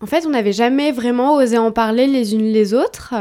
en 0.00 0.06
fait, 0.06 0.26
on 0.26 0.30
n'avait 0.30 0.52
jamais 0.52 0.90
vraiment 0.90 1.36
osé 1.36 1.58
en 1.58 1.70
parler 1.70 2.08
les 2.08 2.34
unes 2.34 2.52
les 2.52 2.74
autres. 2.74 3.14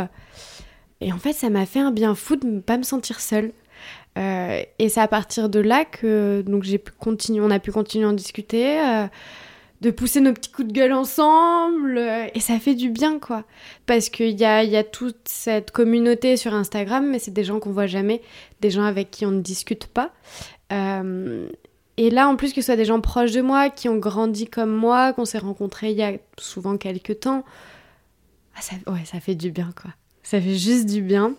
Et 0.99 1.13
en 1.13 1.17
fait, 1.17 1.33
ça 1.33 1.49
m'a 1.49 1.65
fait 1.65 1.79
un 1.79 1.91
bien 1.91 2.15
fou 2.15 2.37
de 2.37 2.47
ne 2.47 2.59
pas 2.59 2.77
me 2.77 2.83
sentir 2.83 3.19
seule. 3.19 3.51
Euh, 4.17 4.61
et 4.79 4.89
c'est 4.89 5.01
à 5.01 5.07
partir 5.07 5.49
de 5.49 5.59
là 5.59 5.83
que 5.83 6.41
donc 6.45 6.63
j'ai 6.63 6.77
pu 6.77 6.93
on 7.05 7.51
a 7.51 7.59
pu 7.59 7.71
continuer 7.71 8.05
à 8.05 8.09
en 8.09 8.13
discuter, 8.13 8.79
euh, 8.79 9.07
de 9.81 9.91
pousser 9.91 10.21
nos 10.21 10.31
petits 10.31 10.51
coups 10.51 10.69
de 10.69 10.73
gueule 10.73 10.93
ensemble, 10.93 11.97
euh, 11.97 12.27
et 12.33 12.39
ça 12.39 12.59
fait 12.59 12.75
du 12.75 12.89
bien 12.89 13.19
quoi. 13.19 13.43
Parce 13.85 14.09
qu'il 14.09 14.39
y 14.39 14.45
a, 14.45 14.63
y 14.63 14.77
a 14.77 14.83
toute 14.83 15.17
cette 15.25 15.71
communauté 15.71 16.37
sur 16.37 16.53
Instagram, 16.53 17.09
mais 17.09 17.19
c'est 17.19 17.31
des 17.31 17.43
gens 17.43 17.59
qu'on 17.59 17.71
voit 17.71 17.87
jamais, 17.87 18.21
des 18.61 18.71
gens 18.71 18.83
avec 18.83 19.11
qui 19.11 19.25
on 19.25 19.31
ne 19.31 19.41
discute 19.41 19.87
pas. 19.87 20.11
et 20.71 22.09
là, 22.09 22.27
en 22.27 22.35
plus 22.35 22.53
que 22.53 22.61
ce 22.61 22.67
soit 22.67 22.75
des 22.75 22.85
gens 22.85 23.01
proches 23.01 23.31
de 23.31 23.41
moi, 23.41 23.69
qui 23.69 23.89
ont 23.89 23.97
grandi 23.97 24.47
comme 24.47 24.71
moi, 24.71 25.13
qu'on 25.13 25.25
s'est 25.25 25.39
rencontrés 25.39 25.91
il 25.91 25.97
y 25.97 26.03
a 26.03 26.13
souvent 26.37 26.77
quelques 26.77 27.21
temps, 27.21 27.43
ah, 28.55 28.91
ouais, 28.91 29.03
ça 29.05 29.19
fait 29.19 29.35
du 29.35 29.51
bien 29.51 29.71
quoi 29.75 29.91
ça 30.25 30.41
fait 30.41 30.57
juste 30.57 30.87
du 30.87 31.01
bien. 31.01 31.35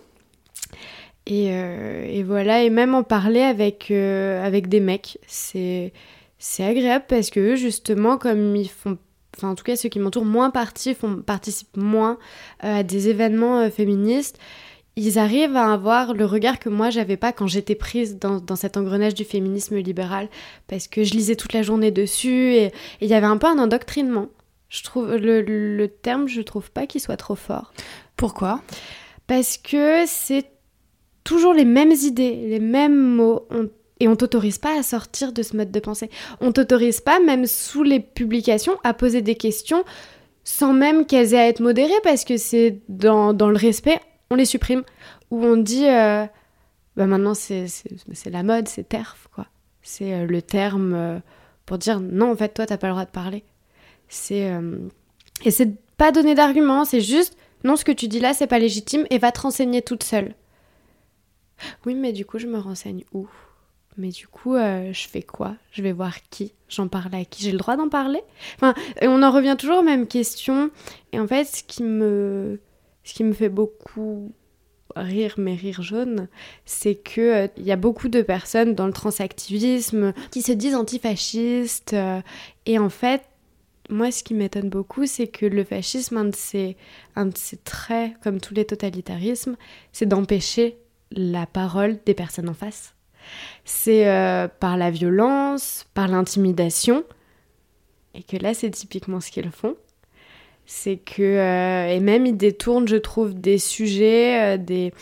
Et, 1.26 1.48
euh, 1.50 2.22
voilà, 2.24 2.62
et 2.62 2.70
même 2.70 2.94
en 2.94 3.02
parler 3.02 3.42
avec, 3.42 3.90
euh, 3.90 4.44
avec 4.44 4.68
des 4.68 4.78
mecs, 4.78 5.18
c'est, 5.26 5.92
c'est 6.38 6.64
agréable 6.64 7.04
parce 7.08 7.30
que 7.30 7.56
justement, 7.56 8.16
comme 8.16 8.54
ils 8.54 8.70
font, 8.70 8.96
enfin 9.36 9.48
en 9.48 9.54
tout 9.56 9.64
cas 9.64 9.74
ceux 9.74 9.88
qui 9.88 9.98
m'entourent 9.98 10.24
moins 10.24 10.50
partie, 10.50 10.94
font, 10.94 11.16
participent 11.22 11.76
moins 11.76 12.18
euh, 12.62 12.78
à 12.78 12.82
des 12.84 13.08
événements 13.08 13.68
féministes, 13.70 14.38
ils 14.94 15.18
arrivent 15.18 15.56
à 15.56 15.72
avoir 15.72 16.14
le 16.14 16.24
regard 16.24 16.60
que 16.60 16.68
moi 16.68 16.90
j'avais 16.90 17.16
pas 17.16 17.32
quand 17.32 17.48
j'étais 17.48 17.74
prise 17.74 18.18
dans, 18.18 18.38
dans, 18.40 18.56
cet 18.56 18.76
engrenage 18.76 19.14
du 19.14 19.24
féminisme 19.24 19.76
libéral, 19.76 20.28
parce 20.68 20.86
que 20.86 21.02
je 21.02 21.12
lisais 21.12 21.36
toute 21.36 21.52
la 21.52 21.62
journée 21.62 21.90
dessus 21.90 22.54
et 22.54 22.72
il 23.00 23.08
y 23.08 23.14
avait 23.14 23.26
un 23.26 23.36
peu 23.36 23.48
un 23.48 23.58
endoctrinement. 23.58 24.28
Je 24.68 24.82
trouve 24.84 25.16
le, 25.16 25.42
le 25.42 25.88
terme, 25.88 26.28
je 26.28 26.40
trouve 26.40 26.70
pas 26.70 26.86
qu'il 26.86 27.00
soit 27.00 27.16
trop 27.16 27.34
fort. 27.34 27.72
Pourquoi? 28.16 28.62
Parce 29.26 29.58
que 29.58 30.04
c'est 30.06 30.55
toujours 31.26 31.52
les 31.52 31.64
mêmes 31.64 31.92
idées, 31.92 32.46
les 32.48 32.60
mêmes 32.60 32.96
mots. 32.96 33.46
Et 33.98 34.08
on 34.08 34.16
t'autorise 34.16 34.58
pas 34.58 34.78
à 34.78 34.82
sortir 34.82 35.32
de 35.32 35.42
ce 35.42 35.56
mode 35.56 35.70
de 35.70 35.80
pensée. 35.80 36.08
On 36.40 36.52
t'autorise 36.52 37.00
pas, 37.00 37.18
même 37.18 37.46
sous 37.46 37.82
les 37.82 38.00
publications, 38.00 38.78
à 38.84 38.94
poser 38.94 39.20
des 39.20 39.34
questions 39.34 39.84
sans 40.44 40.72
même 40.72 41.06
qu'elles 41.06 41.34
aient 41.34 41.40
à 41.40 41.48
être 41.48 41.58
modérées 41.58 42.00
parce 42.04 42.24
que 42.24 42.36
c'est 42.36 42.78
dans, 42.88 43.32
le 43.32 43.56
respect, 43.56 44.00
on 44.30 44.36
les 44.36 44.44
supprime. 44.44 44.84
Ou 45.32 45.44
on 45.44 45.56
dit, 45.56 45.88
euh, 45.88 46.24
bah 46.96 47.06
maintenant 47.06 47.34
c'est 47.34 47.66
la 48.26 48.44
mode, 48.44 48.68
c'est 48.68 48.88
TERF, 48.88 49.26
quoi. 49.34 49.46
C'est 49.82 50.14
euh, 50.14 50.24
le 50.24 50.40
terme 50.40 50.94
euh, 50.94 51.18
pour 51.64 51.78
dire 51.78 51.98
non, 51.98 52.30
en 52.30 52.36
fait, 52.36 52.54
toi, 52.54 52.64
t'as 52.64 52.76
pas 52.76 52.86
le 52.86 52.92
droit 52.92 53.04
de 53.04 53.10
parler. 53.10 53.42
C'est. 54.08 54.52
et 55.44 55.50
c'est 55.50 55.74
pas 55.96 56.12
donner 56.12 56.36
d'arguments, 56.36 56.84
c'est 56.84 57.00
juste 57.00 57.36
non, 57.64 57.74
ce 57.74 57.84
que 57.84 57.90
tu 57.90 58.06
dis 58.06 58.20
là, 58.20 58.32
c'est 58.32 58.46
pas 58.46 58.60
légitime 58.60 59.04
et 59.10 59.18
va 59.18 59.32
te 59.32 59.40
renseigner 59.40 59.82
toute 59.82 60.04
seule. 60.04 60.32
Oui, 61.84 61.94
mais 61.94 62.12
du 62.12 62.24
coup, 62.24 62.38
je 62.38 62.46
me 62.46 62.58
renseigne 62.58 63.04
où? 63.12 63.28
Mais 63.96 64.08
du 64.08 64.28
coup, 64.28 64.54
euh, 64.54 64.92
je 64.92 65.08
fais 65.08 65.22
quoi? 65.22 65.56
Je 65.72 65.82
vais 65.82 65.92
voir 65.92 66.16
qui? 66.28 66.52
J'en 66.68 66.86
parle 66.86 67.14
à 67.14 67.24
qui? 67.24 67.42
J'ai 67.42 67.52
le 67.52 67.58
droit 67.58 67.76
d'en 67.76 67.88
parler? 67.88 68.20
Enfin, 68.56 68.74
on 69.02 69.22
en 69.22 69.30
revient 69.30 69.56
toujours 69.58 69.78
aux 69.78 69.82
mêmes 69.82 70.06
questions. 70.06 70.70
Et 71.12 71.20
en 71.20 71.26
fait, 71.26 71.44
ce 71.44 71.64
qui 71.64 71.82
me, 71.82 72.60
ce 73.04 73.14
qui 73.14 73.24
me 73.24 73.32
fait 73.32 73.48
beaucoup 73.48 74.32
rire, 74.94 75.34
mais 75.38 75.54
rire 75.54 75.82
jaune, 75.82 76.28
c'est 76.64 76.94
que 76.94 77.20
euh, 77.20 77.48
il 77.56 77.64
y 77.64 77.72
a 77.72 77.76
beaucoup 77.76 78.08
de 78.08 78.22
personnes 78.22 78.74
dans 78.74 78.86
le 78.86 78.92
transactivisme 78.92 80.12
qui 80.30 80.42
se 80.42 80.52
disent 80.52 80.74
antifascistes. 80.74 81.92
Euh, 81.92 82.20
et 82.66 82.78
en 82.78 82.88
fait, 82.88 83.22
moi, 83.88 84.10
ce 84.10 84.22
qui 84.22 84.34
m'étonne 84.34 84.68
beaucoup, 84.68 85.06
c'est 85.06 85.28
que 85.28 85.46
le 85.46 85.64
fascisme, 85.64 86.16
un 86.16 86.24
de, 86.26 86.34
ses, 86.34 86.76
un 87.14 87.26
de 87.26 87.36
ses 87.36 87.56
traits, 87.56 88.12
comme 88.22 88.40
tous 88.40 88.54
les 88.54 88.64
totalitarismes, 88.64 89.56
c'est 89.92 90.06
d'empêcher 90.06 90.76
la 91.12 91.46
parole 91.46 91.98
des 92.04 92.14
personnes 92.14 92.48
en 92.48 92.54
face. 92.54 92.94
c'est 93.64 94.04
par 94.60 94.76
la 94.76 94.90
violence, 94.90 95.86
par 95.94 96.08
l'intimidation, 96.08 97.04
et 98.14 98.22
que 98.22 98.36
là 98.36 98.54
c'est 98.54 98.70
typiquement 98.70 99.20
ce 99.20 99.30
qu'ils 99.30 99.50
font. 99.50 99.76
C'est 100.64 100.96
que, 100.96 101.92
et 101.92 102.00
même 102.00 102.26
ils 102.26 102.36
détournent, 102.36 102.88
je 102.88 102.96
trouve, 102.96 103.34
des 103.34 103.58
sujets, 103.58 104.58
des, 104.58 104.92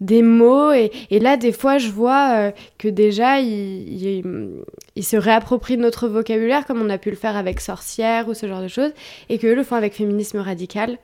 des 0.00 0.22
mots. 0.22 0.72
Et, 0.72 0.90
là, 1.10 1.36
des 1.36 1.52
fois, 1.52 1.78
je 1.78 1.88
vois 1.88 2.30
euh, 2.36 2.50
que 2.78 2.88
déjà, 2.88 3.40
ils 3.40 4.22
il, 4.96 5.04
se 5.04 5.16
réapproprient 5.16 5.76
notre 5.76 6.08
vocabulaire, 6.08 6.66
comme 6.66 6.80
on 6.80 6.90
a 6.90 6.98
pu 6.98 7.10
le 7.10 7.16
faire 7.16 7.36
avec 7.36 7.60
sorcière 7.60 8.28
ou 8.28 8.34
ce 8.34 8.46
genre 8.46 8.62
de 8.62 8.68
choses, 8.68 8.92
et 9.28 9.38
qu'eux 9.38 9.54
le 9.54 9.64
font 9.64 9.76
avec 9.76 9.94
féminisme 9.94 10.38
radical. 10.38 10.98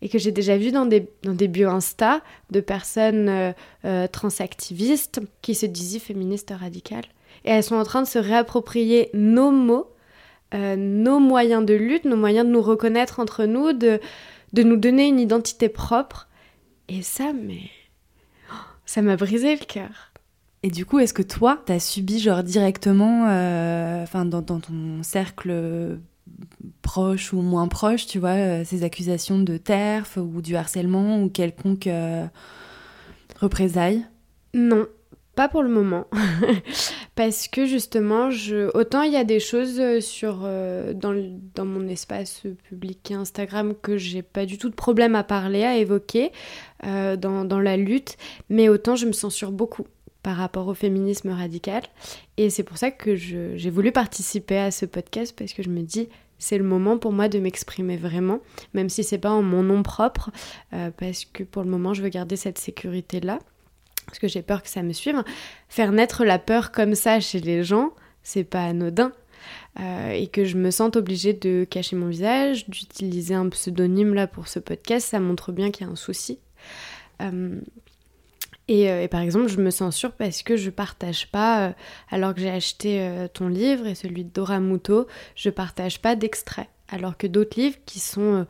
Et 0.00 0.08
que 0.08 0.18
j'ai 0.18 0.32
déjà 0.32 0.56
vu 0.56 0.70
dans 0.70 0.86
des, 0.86 1.08
dans 1.22 1.34
des 1.34 1.48
bio 1.48 1.68
Insta 1.70 2.20
de 2.50 2.60
personnes 2.60 3.28
euh, 3.28 3.52
euh, 3.84 4.06
transactivistes 4.06 5.20
qui 5.42 5.54
se 5.54 5.66
disaient 5.66 5.98
féministes 5.98 6.52
radicales. 6.58 7.06
Et 7.44 7.50
elles 7.50 7.64
sont 7.64 7.76
en 7.76 7.84
train 7.84 8.02
de 8.02 8.06
se 8.06 8.18
réapproprier 8.18 9.10
nos 9.14 9.50
mots, 9.50 9.92
nos 10.52 11.20
moyens 11.20 11.64
de 11.64 11.74
lutte, 11.74 12.04
nos 12.04 12.16
moyens 12.16 12.46
de 12.46 12.52
nous 12.52 12.62
reconnaître 12.62 13.20
entre 13.20 13.44
nous, 13.44 13.74
de, 13.74 14.00
de 14.54 14.62
nous 14.62 14.76
donner 14.76 15.06
une 15.06 15.20
identité 15.20 15.68
propre. 15.68 16.28
Et 16.88 17.02
ça, 17.02 17.32
mais 17.32 17.70
ça 18.86 19.02
m'a 19.02 19.16
brisé 19.16 19.54
le 19.54 19.64
cœur. 19.64 20.12
Et 20.62 20.70
du 20.70 20.84
coup, 20.84 20.98
est-ce 20.98 21.14
que 21.14 21.22
toi, 21.22 21.62
t'as 21.66 21.78
subi 21.78 22.18
genre 22.18 22.42
directement, 22.42 23.28
euh, 23.28 24.02
enfin 24.02 24.24
dans, 24.24 24.42
ton 24.42 25.02
cercle 25.02 25.98
proche 26.82 27.32
ou 27.32 27.40
moins 27.40 27.68
proche, 27.68 28.06
tu 28.06 28.18
vois, 28.18 28.30
euh, 28.30 28.64
ces 28.64 28.82
accusations 28.82 29.38
de 29.38 29.56
terf 29.56 30.16
ou 30.16 30.40
du 30.40 30.56
harcèlement 30.56 31.22
ou 31.22 31.28
quelconque 31.28 31.86
euh, 31.86 32.26
représailles? 33.40 34.06
Non, 34.54 34.86
pas 35.34 35.48
pour 35.48 35.62
le 35.62 35.68
moment. 35.68 36.06
Parce 37.14 37.48
que 37.48 37.66
justement, 37.66 38.30
autant 38.74 39.02
il 39.02 39.12
y 39.12 39.16
a 39.16 39.24
des 39.24 39.40
choses 39.40 39.98
sur, 40.00 40.48
dans, 40.94 41.14
dans, 41.56 41.64
mon 41.64 41.88
espace 41.88 42.42
public 42.68 43.10
Instagram 43.10 43.74
que 43.74 43.96
j'ai 43.96 44.22
pas 44.22 44.46
du 44.46 44.56
tout 44.56 44.68
de 44.68 44.74
problème 44.74 45.16
à 45.16 45.24
parler, 45.24 45.64
à 45.64 45.76
évoquer 45.76 46.30
dans, 46.84 47.44
dans, 47.44 47.58
la 47.58 47.76
lutte, 47.76 48.16
mais 48.50 48.68
autant 48.68 48.94
je 48.94 49.06
me 49.06 49.12
censure 49.12 49.50
beaucoup 49.50 49.84
par 50.22 50.36
rapport 50.36 50.68
au 50.68 50.74
féminisme 50.74 51.30
radical. 51.30 51.82
Et 52.36 52.50
c'est 52.50 52.62
pour 52.62 52.78
ça 52.78 52.90
que 52.90 53.16
j'ai 53.16 53.70
voulu 53.70 53.92
participer 53.92 54.58
à 54.58 54.70
ce 54.70 54.86
podcast 54.86 55.34
parce 55.36 55.52
que 55.52 55.62
je 55.62 55.70
me 55.70 55.82
dis 55.82 56.08
c'est 56.38 56.58
le 56.58 56.64
moment 56.64 56.98
pour 56.98 57.12
moi 57.12 57.28
de 57.28 57.38
m'exprimer 57.38 57.96
vraiment, 57.96 58.40
même 58.74 58.88
si 58.88 59.04
c'est 59.04 59.18
pas 59.18 59.30
en 59.30 59.42
mon 59.42 59.62
nom 59.62 59.82
propre, 59.82 60.30
parce 60.70 61.24
que 61.24 61.42
pour 61.42 61.62
le 61.62 61.70
moment 61.70 61.94
je 61.94 62.02
veux 62.02 62.08
garder 62.08 62.36
cette 62.36 62.58
sécurité 62.58 63.20
là 63.20 63.38
parce 64.08 64.18
que 64.18 64.28
j'ai 64.28 64.42
peur 64.42 64.62
que 64.62 64.68
ça 64.68 64.82
me 64.82 64.92
suive. 64.92 65.22
Faire 65.68 65.92
naître 65.92 66.24
la 66.24 66.38
peur 66.38 66.72
comme 66.72 66.94
ça 66.94 67.20
chez 67.20 67.40
les 67.40 67.62
gens, 67.62 67.92
c'est 68.22 68.44
pas 68.44 68.64
anodin. 68.64 69.12
Euh, 69.80 70.10
et 70.10 70.26
que 70.26 70.44
je 70.44 70.56
me 70.56 70.70
sente 70.70 70.96
obligée 70.96 71.32
de 71.32 71.64
cacher 71.68 71.94
mon 71.94 72.08
visage, 72.08 72.68
d'utiliser 72.68 73.34
un 73.34 73.48
pseudonyme 73.48 74.12
là 74.12 74.26
pour 74.26 74.48
ce 74.48 74.58
podcast, 74.58 75.06
ça 75.08 75.20
montre 75.20 75.52
bien 75.52 75.70
qu'il 75.70 75.86
y 75.86 75.88
a 75.88 75.92
un 75.92 75.96
souci. 75.96 76.40
Euh, 77.22 77.60
euh, 78.70 79.02
et, 79.02 79.08
par 79.08 79.20
exemple, 79.20 79.48
je 79.48 79.58
me 79.58 79.70
sens 79.70 79.96
sûre 79.96 80.12
parce 80.12 80.42
que 80.42 80.56
je 80.56 80.70
partage 80.70 81.30
pas, 81.30 81.74
alors 82.10 82.34
que 82.34 82.40
j'ai 82.40 82.50
acheté 82.50 83.26
ton 83.32 83.48
livre 83.48 83.86
et 83.86 83.94
celui 83.94 84.24
de 84.24 84.30
Dora 84.30 84.60
Muto, 84.60 85.06
je 85.34 85.50
partage 85.50 86.00
pas 86.00 86.16
d'extrait. 86.16 86.68
Alors 86.90 87.16
que 87.16 87.26
d'autres 87.26 87.60
livres 87.60 87.76
qui 87.84 88.00
sont 88.00 88.46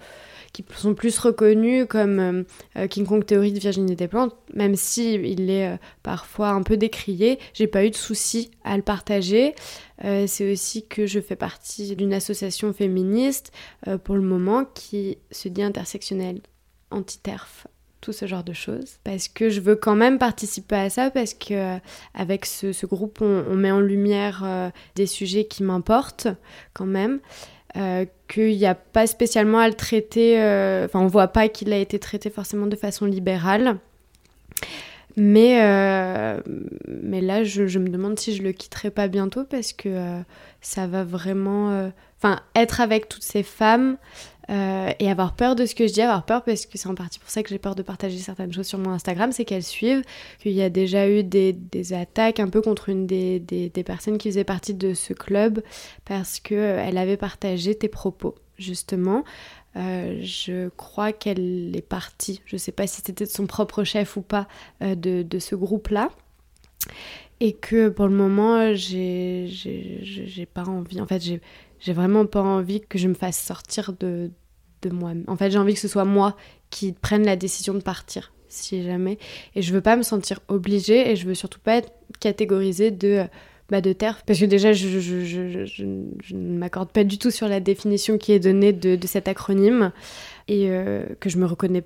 plus 0.97 1.19
reconnus 1.19 1.87
comme 1.89 2.19
euh, 2.21 2.43
euh, 2.77 2.87
King 2.87 3.05
Kong 3.05 3.25
Théorie 3.25 3.53
de 3.53 3.59
Virginie 3.59 3.97
Desplantes, 3.97 4.37
même 4.55 4.77
si 4.77 5.15
il 5.15 5.51
est 5.51 5.69
euh, 5.69 5.77
parfois 6.03 6.51
un 6.51 6.63
peu 6.63 6.77
décrié, 6.77 7.39
j'ai 7.53 7.67
pas 7.67 7.85
eu 7.85 7.91
de 7.91 7.97
souci 7.97 8.51
à 8.63 8.77
le 8.77 8.83
partager. 8.83 9.55
c'est 10.01 10.53
aussi 10.53 10.87
que 10.87 11.07
je 11.07 11.21
fais 11.21 11.37
partie 11.37 11.97
d'une 11.97 12.15
association 12.15 12.73
féministe 12.73 13.53
pour 14.05 14.15
le 14.15 14.23
moment 14.23 14.65
qui 14.65 15.19
se 15.33 15.49
dit 15.49 15.63
intersectionnelle 15.63 16.41
anti-TERF 16.91 17.67
tout 18.01 18.13
ce 18.13 18.27
genre 18.27 18.45
de 18.45 18.53
choses 18.53 18.99
parce 19.05 19.29
que 19.29 19.51
je 19.51 19.61
veux 19.61 19.77
quand 19.77 19.97
même 19.97 20.19
participer 20.19 20.77
à 20.77 20.91
ça 20.91 21.11
parce 21.11 21.35
que 21.35 21.79
avec 22.15 22.47
ce, 22.47 22.87
groupe 22.87 23.21
on, 23.21 23.55
met 23.55 23.71
en 23.71 23.81
lumière 23.81 24.73
des 24.95 25.07
sujets 25.07 25.45
qui 25.45 25.63
m'importent 25.63 26.29
quand 26.75 26.87
même 26.87 27.21
euh, 27.77 28.07
qu'il 28.29 28.57
n'y 28.57 28.67
a 28.67 28.75
pas 28.75 29.07
spécialement 29.07 29.59
à 29.59 29.69
le 29.69 29.75
traiter, 29.75 30.41
euh, 30.41 30.87
enfin 30.87 31.01
on 31.01 31.07
voit 31.07 31.29
pas 31.29 31.49
qu'il 31.49 31.71
a 31.73 31.77
été 31.77 31.99
traité 31.99 32.31
forcément 32.31 32.67
de 32.67 32.77
façon 32.77 33.05
libérale. 33.05 33.77
Mais, 35.17 35.63
euh, 35.63 36.41
mais 36.87 37.21
là, 37.21 37.45
je, 37.45 37.67
je, 37.67 37.79
me 37.79 37.89
demande 37.89 38.19
si 38.19 38.35
je 38.35 38.43
le 38.43 38.53
quitterai 38.53 38.91
pas 38.91 39.09
bientôt 39.09 39.45
parce 39.45 39.73
que 39.73 40.21
ça 40.61 40.87
va 40.87 41.05
vraiment... 41.05 41.91
Enfin, 42.17 42.41
être 42.55 42.81
avec 42.81 43.09
toutes 43.09 43.23
ces 43.23 43.43
femmes, 43.43 43.97
euh, 44.51 44.93
et 44.99 45.11
avoir 45.11 45.35
peur 45.35 45.57
de 45.57 45.67
ce 45.67 45.75
que 45.75 45.87
je 45.87 45.93
dis, 45.93 46.01
avoir 46.01 46.25
peur 46.25 46.43
parce 46.43 46.65
que 46.65 46.79
c'est 46.79 46.89
en 46.89 46.95
partie 46.95 47.19
pour 47.19 47.29
ça 47.29 47.43
que 47.43 47.51
j'ai 47.51 47.59
peur 47.59 47.75
de 47.75 47.83
partager 47.83 48.17
certaines 48.19 48.53
choses 48.53 48.67
sur 48.67 48.79
mon 48.79 48.91
Instagram, 48.91 49.31
c'est 49.31 49.45
qu'elles 49.45 49.63
suivent, 49.63 50.03
qu'il 50.41 50.53
y 50.53 50.63
a 50.63 50.71
déjà 50.71 51.09
eu 51.09 51.23
des, 51.23 51.53
des, 51.53 51.93
attaques 51.93 52.41
un 52.41 52.49
peu 52.49 52.63
contre 52.63 52.89
une 52.89 53.07
des, 53.07 53.41
des, 53.41 53.85
personnes 53.85 54.17
qui 54.17 54.31
faisaient 54.31 54.45
partie 54.45 54.73
de 54.73 54.95
ce 54.95 55.13
club 55.13 55.63
parce 56.07 56.41
qu'elle 56.41 56.97
euh, 56.97 57.01
avait 57.01 57.19
partagé 57.19 57.75
tes 57.75 57.89
propos, 57.89 58.37
justement. 58.59 59.23
Euh, 59.77 60.19
je 60.23 60.71
crois 60.71 61.13
qu'elle 61.13 61.77
est 61.77 61.87
partie, 61.87 62.41
je 62.47 62.57
sais 62.57 62.73
pas 62.73 62.87
si 62.87 63.03
c'était 63.03 63.27
de 63.27 63.31
son 63.31 63.47
propre 63.47 63.85
chef 63.85 64.17
ou 64.17 64.23
pas, 64.23 64.49
de, 64.81 65.23
de 65.23 65.39
ce 65.39 65.57
groupe-là. 65.57 66.09
Et 67.41 67.53
que 67.53 67.89
pour 67.91 68.09
le 68.09 68.15
moment 68.15 68.75
j'ai 68.75 69.47
pas 70.55 70.65
envie. 70.65 71.01
En 71.01 71.07
fait 71.07 71.23
j'ai 71.23 71.41
j'ai 71.81 71.93
vraiment 71.93 72.27
pas 72.27 72.43
envie 72.43 72.81
que 72.81 72.99
je 72.99 73.09
me 73.09 73.15
fasse 73.15 73.39
sortir 73.39 73.93
de, 73.99 74.31
de 74.83 74.91
moi. 74.91 75.13
En 75.27 75.37
fait, 75.37 75.51
j'ai 75.51 75.59
envie 75.59 75.75
que 75.75 75.81
ce 75.81 75.89
soit 75.89 76.05
moi 76.05 76.37
qui 76.71 76.93
prenne 76.93 77.25
la 77.25 77.37
décision 77.37 77.75
de 77.75 77.81
partir, 77.81 78.33
si 78.49 78.83
jamais. 78.83 79.19
Et 79.55 79.63
je 79.63 79.73
veux 79.73 79.81
pas 79.81 79.97
me 79.97 80.03
sentir 80.03 80.41
obligée 80.49 81.11
et 81.11 81.17
je 81.17 81.27
veux 81.27 81.35
surtout 81.35 81.61
pas 81.61 81.77
être 81.77 81.93
catégorisée 82.21 82.91
de, 82.91 83.25
bah, 83.71 83.81
de 83.81 83.93
terre. 83.93 84.23
Parce 84.27 84.41
que 84.41 84.45
déjà, 84.45 84.73
je, 84.73 84.89
je, 84.89 85.25
je, 85.25 85.65
je 85.65 86.35
ne 86.35 86.59
m'accorde 86.59 86.91
pas 86.91 87.05
du 87.05 87.19
tout 87.19 87.31
sur 87.31 87.49
la 87.49 87.61
définition 87.61 88.19
qui 88.19 88.33
est 88.33 88.41
donnée 88.41 88.73
de, 88.73 88.97
de 88.97 89.07
cet 89.07 89.29
acronyme 89.29 89.93
et 90.49 90.71
euh, 90.71 91.05
que 91.21 91.29
je 91.29 91.39
me 91.39 91.47
reconnais. 91.47 91.85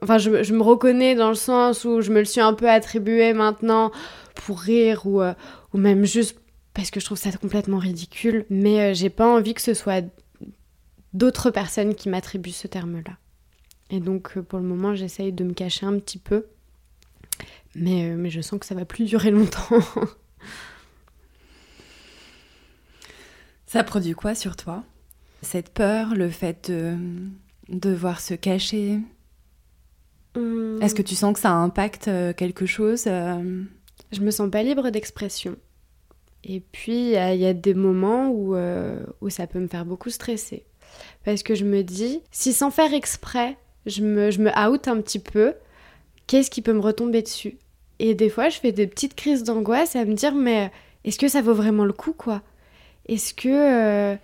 Enfin, 0.00 0.18
je, 0.18 0.44
je, 0.44 0.54
me 0.54 0.62
reconnais 0.62 1.16
dans 1.16 1.28
le 1.28 1.34
sens 1.34 1.84
où 1.84 2.00
je 2.00 2.12
me 2.12 2.20
le 2.20 2.24
suis 2.24 2.40
un 2.40 2.54
peu 2.54 2.70
attribué 2.70 3.32
maintenant 3.32 3.90
pour 4.36 4.60
rire 4.60 5.02
ou, 5.06 5.20
euh, 5.20 5.34
ou 5.74 5.78
même 5.78 6.04
juste 6.04 6.38
parce 6.78 6.92
que 6.92 7.00
je 7.00 7.06
trouve 7.06 7.18
ça 7.18 7.32
complètement 7.32 7.78
ridicule, 7.78 8.46
mais 8.50 8.80
euh, 8.80 8.94
j'ai 8.94 9.10
pas 9.10 9.26
envie 9.26 9.52
que 9.52 9.60
ce 9.60 9.74
soit 9.74 10.04
d'autres 11.12 11.50
personnes 11.50 11.96
qui 11.96 12.08
m'attribuent 12.08 12.52
ce 12.52 12.68
terme-là. 12.68 13.16
Et 13.90 13.98
donc 13.98 14.36
euh, 14.36 14.42
pour 14.42 14.60
le 14.60 14.64
moment, 14.64 14.94
j'essaye 14.94 15.32
de 15.32 15.42
me 15.42 15.54
cacher 15.54 15.86
un 15.86 15.98
petit 15.98 16.18
peu, 16.18 16.46
mais, 17.74 18.08
euh, 18.08 18.16
mais 18.16 18.30
je 18.30 18.40
sens 18.40 18.60
que 18.60 18.66
ça 18.66 18.76
va 18.76 18.84
plus 18.84 19.06
durer 19.06 19.32
longtemps. 19.32 19.80
ça 23.66 23.82
produit 23.82 24.12
quoi 24.12 24.36
sur 24.36 24.54
toi 24.54 24.84
Cette 25.42 25.70
peur, 25.70 26.14
le 26.14 26.30
fait 26.30 26.70
de 26.70 26.96
devoir 27.68 28.20
se 28.20 28.34
cacher? 28.34 29.00
Hum. 30.36 30.80
Est-ce 30.80 30.94
que 30.94 31.02
tu 31.02 31.16
sens 31.16 31.34
que 31.34 31.40
ça 31.40 31.50
impacte 31.50 32.08
quelque 32.36 32.66
chose 32.66 33.06
Je 33.06 34.20
me 34.20 34.30
sens 34.30 34.48
pas 34.48 34.62
libre 34.62 34.90
d'expression. 34.90 35.56
Et 36.50 36.60
puis, 36.60 37.10
il 37.12 37.36
y, 37.36 37.46
a 37.46 37.52
des 37.52 37.74
moments 37.74 38.30
où, 38.30 38.56
euh, 38.56 38.98
où 39.20 39.28
ça 39.28 39.46
peut 39.46 39.58
me 39.60 39.68
faire 39.68 39.84
beaucoup 39.84 40.08
stresser. 40.08 40.64
Parce 41.22 41.42
que 41.42 41.54
je 41.54 41.66
me 41.66 41.82
dis, 41.82 42.22
si 42.30 42.54
sans 42.54 42.70
faire 42.70 42.94
exprès, 42.94 43.58
je 43.84 44.02
me, 44.02 44.30
je 44.30 44.40
me 44.40 44.50
out 44.58 44.88
un 44.88 44.98
petit 45.02 45.18
peu, 45.18 45.52
qu'est-ce 46.26 46.50
qui 46.50 46.62
peut 46.62 46.72
me 46.72 46.80
retomber 46.80 47.20
dessus? 47.20 47.58
Et 47.98 48.14
des 48.14 48.30
fois, 48.30 48.48
je 48.48 48.58
fais 48.58 48.72
des 48.72 48.86
petites 48.86 49.14
crises 49.14 49.44
d'angoisse 49.44 49.94
à 49.94 50.06
me 50.06 50.14
dire, 50.14 50.34
mais 50.34 50.72
est-ce 51.04 51.18
que 51.18 51.28
ça 51.28 51.42
vaut 51.42 51.52
vraiment 51.52 51.84
le 51.84 51.92
coup, 51.92 52.14
quoi? 52.14 52.40
Est-ce 53.06 53.34
que... 53.34 54.14
Euh. 54.14 54.16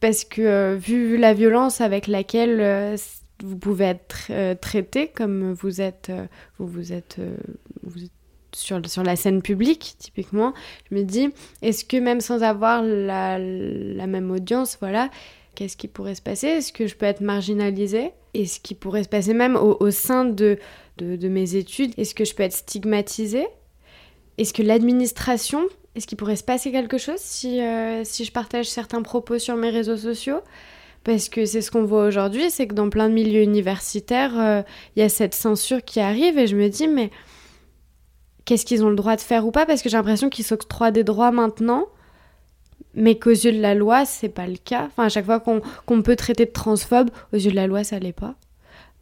Parce 0.00 0.24
que 0.24 0.40
euh, 0.40 0.76
vu 0.76 1.18
la 1.18 1.34
violence 1.34 1.82
avec 1.82 2.06
laquelle 2.06 2.96
vous 3.42 3.58
pouvez 3.58 3.84
être 3.84 4.54
traité, 4.54 5.08
comme 5.08 5.52
vous 5.52 5.82
êtes... 5.82 6.10
vous, 6.58 6.66
vous 6.66 6.92
êtes 6.92 7.20
sur, 8.56 8.80
sur 8.88 9.02
la 9.02 9.16
scène 9.16 9.42
publique, 9.42 9.94
typiquement, 9.98 10.52
je 10.90 10.96
me 10.96 11.02
dis, 11.02 11.30
est-ce 11.62 11.84
que 11.84 11.96
même 11.96 12.20
sans 12.20 12.42
avoir 12.42 12.82
la, 12.82 13.38
la 13.38 14.06
même 14.06 14.30
audience, 14.30 14.76
voilà, 14.80 15.10
qu'est-ce 15.54 15.76
qui 15.76 15.88
pourrait 15.88 16.14
se 16.14 16.22
passer? 16.22 16.48
Est-ce 16.48 16.72
que 16.72 16.86
je 16.86 16.94
peux 16.94 17.06
être 17.06 17.20
marginalisée? 17.20 18.12
Et 18.34 18.46
ce 18.46 18.60
qui 18.60 18.74
pourrait 18.74 19.04
se 19.04 19.08
passer 19.08 19.34
même 19.34 19.56
au, 19.56 19.76
au 19.80 19.90
sein 19.90 20.24
de, 20.24 20.58
de, 20.98 21.28
mes 21.28 21.54
études 21.54 21.92
Est-ce 21.96 22.14
que 22.14 22.24
je 22.24 22.34
peux 22.34 22.42
être 22.42 22.52
stigmatisée? 22.52 23.46
Est-ce 24.38 24.52
que 24.52 24.62
l'administration, 24.62 25.62
est-ce 25.94 26.06
qu'il 26.06 26.18
pourrait 26.18 26.36
se 26.36 26.42
passer 26.42 26.72
quelque 26.72 26.98
chose 26.98 27.18
si, 27.18 27.60
euh, 27.60 28.02
si 28.04 28.24
je 28.24 28.32
partage 28.32 28.66
certains 28.66 29.02
propos 29.02 29.38
sur 29.38 29.56
mes 29.56 29.70
réseaux 29.70 29.96
sociaux? 29.96 30.40
Parce 31.04 31.28
que 31.28 31.44
c'est 31.44 31.60
ce 31.60 31.70
qu'on 31.70 31.84
voit 31.84 32.06
aujourd'hui, 32.06 32.50
c'est 32.50 32.66
que 32.66 32.74
dans 32.74 32.88
plein 32.88 33.08
de 33.08 33.14
milieux 33.14 33.42
universitaires, 33.42 34.40
euh, 34.40 34.62
il 34.96 35.00
y 35.00 35.02
a 35.02 35.10
cette 35.10 35.34
censure 35.34 35.84
qui 35.84 36.00
arrive 36.00 36.38
et 36.38 36.46
je 36.46 36.56
me 36.56 36.68
dis, 36.68 36.88
mais 36.88 37.10
qu'est-ce 38.44 38.64
qu'ils 38.64 38.84
ont 38.84 38.90
le 38.90 38.96
droit 38.96 39.16
de 39.16 39.20
faire 39.20 39.46
ou 39.46 39.50
pas, 39.50 39.66
parce 39.66 39.82
que 39.82 39.88
j'ai 39.88 39.96
l'impression 39.96 40.28
qu'ils 40.30 40.44
s'octroient 40.44 40.90
des 40.90 41.04
droits 41.04 41.30
maintenant, 41.30 41.86
mais 42.94 43.18
qu'aux 43.18 43.30
yeux 43.30 43.52
de 43.52 43.60
la 43.60 43.74
loi, 43.74 44.04
c'est 44.04 44.28
pas 44.28 44.46
le 44.46 44.56
cas. 44.56 44.86
Enfin, 44.86 45.04
à 45.04 45.08
chaque 45.08 45.26
fois 45.26 45.40
qu'on 45.40 46.02
peut 46.02 46.16
traiter 46.16 46.44
de 46.44 46.50
transphobe, 46.50 47.10
aux 47.32 47.36
yeux 47.36 47.50
de 47.50 47.56
la 47.56 47.66
loi, 47.66 47.84
ça 47.84 47.98
l'est 47.98 48.12
pas. 48.12 48.34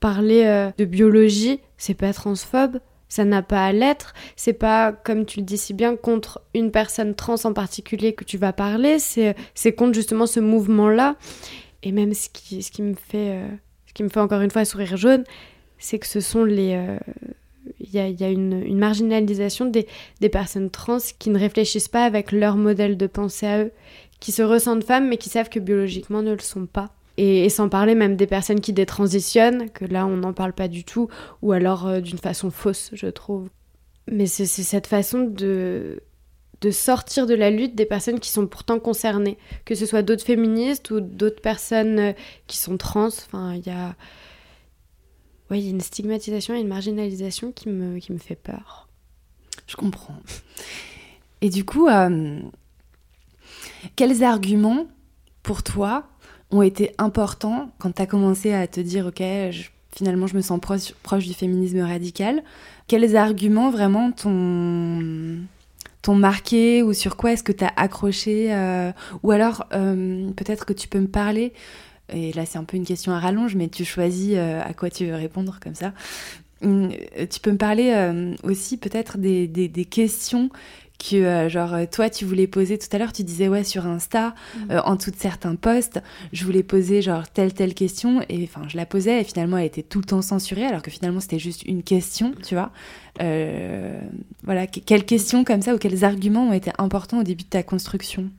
Parler 0.00 0.44
euh, 0.44 0.70
de 0.78 0.84
biologie, 0.84 1.60
c'est 1.76 1.94
pas 1.94 2.12
transphobe, 2.12 2.78
ça 3.08 3.24
n'a 3.24 3.42
pas 3.42 3.66
à 3.66 3.72
l'être. 3.72 4.14
C'est 4.36 4.54
pas, 4.54 4.92
comme 4.92 5.26
tu 5.26 5.40
le 5.40 5.44
dis 5.44 5.58
si 5.58 5.74
bien, 5.74 5.96
contre 5.96 6.40
une 6.54 6.70
personne 6.70 7.14
trans 7.14 7.36
en 7.44 7.52
particulier 7.52 8.14
que 8.14 8.24
tu 8.24 8.38
vas 8.38 8.52
parler, 8.52 8.98
c'est 8.98 9.72
contre 9.76 9.94
justement 9.94 10.26
ce 10.26 10.40
mouvement-là. 10.40 11.16
Et 11.82 11.92
même 11.92 12.14
ce 12.14 12.28
qui, 12.30 12.62
ce 12.62 12.70
qui 12.70 12.82
me 12.82 12.94
fait, 12.94 13.36
euh, 13.36 13.48
ce 13.86 13.92
qui 13.92 14.02
me 14.02 14.08
fait 14.08 14.20
encore 14.20 14.40
une 14.40 14.50
fois 14.50 14.64
sourire 14.64 14.96
jaune, 14.96 15.24
c'est 15.78 15.98
que 15.98 16.06
ce 16.06 16.20
sont 16.20 16.44
les, 16.44 16.74
euh, 16.74 16.98
y 17.80 17.98
a, 17.98 18.08
y 18.08 18.24
a 18.24 18.28
une, 18.28 18.78
marginalisation 18.78 19.66
des, 19.66 19.86
personnes 20.28 20.70
trans 20.70 20.98
qui 21.18 21.30
ne 21.30 21.38
réfléchissent 21.38 21.88
pas 21.88 22.04
avec 22.04 22.32
leur 22.32 22.56
modèle 22.56 22.96
de 22.96 23.06
pensée 23.06 23.46
à 23.46 23.64
eux, 23.64 23.72
qui 24.20 24.32
se 24.32 24.42
ressentent 24.42 24.84
femmes 24.84 25.08
mais 25.08 25.16
qui 25.16 25.28
savent 25.28 25.48
que 25.48 25.60
biologiquement 25.60 26.22
ne 26.22 26.32
le 26.32 26.40
sont 26.40 26.66
pas. 26.66 26.90
Et, 27.18 27.48
sans 27.50 27.68
parler 27.68 27.94
même 27.94 28.16
des 28.16 28.26
personnes 28.26 28.60
qui 28.60 28.72
détransitionnent, 28.72 29.70
que 29.70 29.84
là 29.84 30.06
on 30.06 30.16
n'en 30.16 30.32
parle 30.32 30.54
pas 30.54 30.68
du 30.68 30.84
tout, 30.84 31.08
ou 31.42 31.52
alors 31.52 31.86
euh, 31.86 32.00
d'une 32.00 32.18
façon 32.18 32.50
fausse, 32.50 32.90
je 32.94 33.06
trouve. 33.06 33.48
Mais 34.10 34.26
c'est 34.26 34.46
cette 34.46 34.86
façon 34.86 35.20
de, 35.20 36.00
de 36.62 36.70
sortir 36.70 37.26
de 37.26 37.34
la 37.34 37.50
lutte 37.50 37.74
des 37.74 37.84
personnes 37.84 38.20
qui 38.20 38.30
sont 38.30 38.46
pourtant 38.46 38.78
concernées, 38.78 39.36
que 39.64 39.74
ce 39.74 39.84
soit 39.84 40.02
d'autres 40.02 40.24
féministes 40.24 40.90
ou 40.90 41.00
d'autres 41.00 41.42
personnes 41.42 41.98
euh, 41.98 42.12
qui 42.46 42.56
sont 42.56 42.76
trans. 42.76 43.08
Enfin, 43.08 43.54
il 43.54 43.66
y 43.66 43.70
a 43.70 43.94
oui, 45.52 45.60
il 45.60 45.64
y 45.64 45.68
a 45.68 45.70
une 45.70 45.82
stigmatisation 45.82 46.54
et 46.54 46.60
une 46.60 46.68
marginalisation 46.68 47.52
qui 47.52 47.68
me, 47.68 47.98
qui 47.98 48.10
me 48.12 48.18
fait 48.18 48.36
peur. 48.36 48.88
Je 49.66 49.76
comprends. 49.76 50.16
Et 51.42 51.50
du 51.50 51.66
coup, 51.66 51.88
euh, 51.88 52.40
quels 53.94 54.24
arguments 54.24 54.86
pour 55.42 55.62
toi 55.62 56.04
ont 56.50 56.62
été 56.62 56.94
importants 56.96 57.70
quand 57.78 57.92
tu 57.92 58.00
as 58.00 58.06
commencé 58.06 58.54
à 58.54 58.66
te 58.66 58.80
dire, 58.80 59.06
ok, 59.06 59.22
finalement 59.94 60.26
je 60.26 60.36
me 60.36 60.40
sens 60.40 60.58
proche, 60.58 60.94
proche, 61.02 61.26
du 61.26 61.34
féminisme 61.34 61.80
radical? 61.80 62.42
Quels 62.86 63.14
arguments 63.14 63.70
vraiment 63.70 64.10
t'ont 64.10 65.44
marqué 66.14 66.82
ou 66.82 66.94
sur 66.94 67.18
quoi 67.18 67.32
est-ce 67.32 67.42
que 67.42 67.52
tu 67.52 67.64
as 67.64 67.72
accroché 67.76 68.54
euh, 68.54 68.90
Ou 69.22 69.32
alors, 69.32 69.66
euh, 69.74 70.30
peut-être 70.32 70.64
que 70.64 70.72
tu 70.72 70.88
peux 70.88 71.00
me 71.00 71.08
parler 71.08 71.52
et 72.12 72.32
là 72.32 72.46
c'est 72.46 72.58
un 72.58 72.64
peu 72.64 72.76
une 72.76 72.84
question 72.84 73.12
à 73.12 73.18
rallonge, 73.18 73.54
mais 73.54 73.68
tu 73.68 73.84
choisis 73.84 74.34
euh, 74.34 74.60
à 74.62 74.72
quoi 74.74 74.90
tu 74.90 75.06
veux 75.06 75.14
répondre 75.14 75.58
comme 75.62 75.74
ça. 75.74 75.92
Hum, 76.62 76.90
tu 77.28 77.40
peux 77.40 77.50
me 77.50 77.58
parler 77.58 77.92
euh, 77.94 78.34
aussi 78.44 78.76
peut-être 78.76 79.18
des, 79.18 79.48
des, 79.48 79.84
questions 79.84 80.48
que 80.96 81.16
euh, 81.16 81.48
genre 81.48 81.74
toi 81.90 82.08
tu 82.08 82.24
voulais 82.24 82.46
poser 82.46 82.78
tout 82.78 82.86
à 82.92 82.98
l'heure 82.98 83.12
tu 83.12 83.24
disais 83.24 83.48
ouais 83.48 83.64
sur 83.64 83.84
Insta 83.84 84.32
mmh. 84.54 84.76
en 84.84 84.96
tout 84.96 85.10
certains 85.16 85.56
posts 85.56 86.00
je 86.32 86.44
voulais 86.44 86.62
poser 86.62 87.02
genre 87.02 87.28
telle 87.28 87.52
telle 87.52 87.74
question 87.74 88.22
et 88.28 88.44
enfin 88.44 88.68
je 88.68 88.76
la 88.76 88.86
posais 88.86 89.22
et 89.22 89.24
finalement 89.24 89.58
elle 89.58 89.66
était 89.66 89.82
tout 89.82 89.98
le 89.98 90.04
temps 90.04 90.22
censurée 90.22 90.64
alors 90.64 90.82
que 90.82 90.92
finalement 90.92 91.18
c'était 91.18 91.40
juste 91.40 91.64
une 91.64 91.82
question 91.82 92.32
tu 92.44 92.54
vois 92.54 92.70
voilà 93.18 94.68
quelles 94.68 95.04
questions 95.04 95.42
comme 95.42 95.62
ça 95.62 95.74
ou 95.74 95.78
quels 95.78 96.04
arguments 96.04 96.46
ont 96.50 96.52
été 96.52 96.70
importants 96.78 97.18
au 97.18 97.24
début 97.24 97.42
de 97.42 97.48
ta 97.48 97.64
construction? 97.64 98.30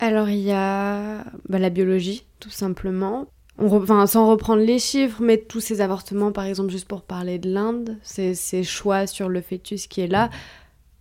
Alors 0.00 0.28
il 0.28 0.40
y 0.40 0.52
a 0.52 1.24
bah, 1.48 1.58
la 1.58 1.70
biologie, 1.70 2.24
tout 2.40 2.50
simplement. 2.50 3.28
On 3.58 4.06
sans 4.06 4.30
reprendre 4.30 4.62
les 4.62 4.78
chiffres, 4.78 5.20
mais 5.20 5.36
tous 5.36 5.60
ces 5.60 5.82
avortements, 5.82 6.32
par 6.32 6.44
exemple, 6.44 6.70
juste 6.70 6.88
pour 6.88 7.02
parler 7.02 7.38
de 7.38 7.52
l'Inde, 7.52 7.98
ces, 8.02 8.62
choix 8.64 9.06
sur 9.06 9.28
le 9.28 9.42
fœtus 9.42 9.86
qui 9.86 10.00
est 10.00 10.06
là, 10.06 10.30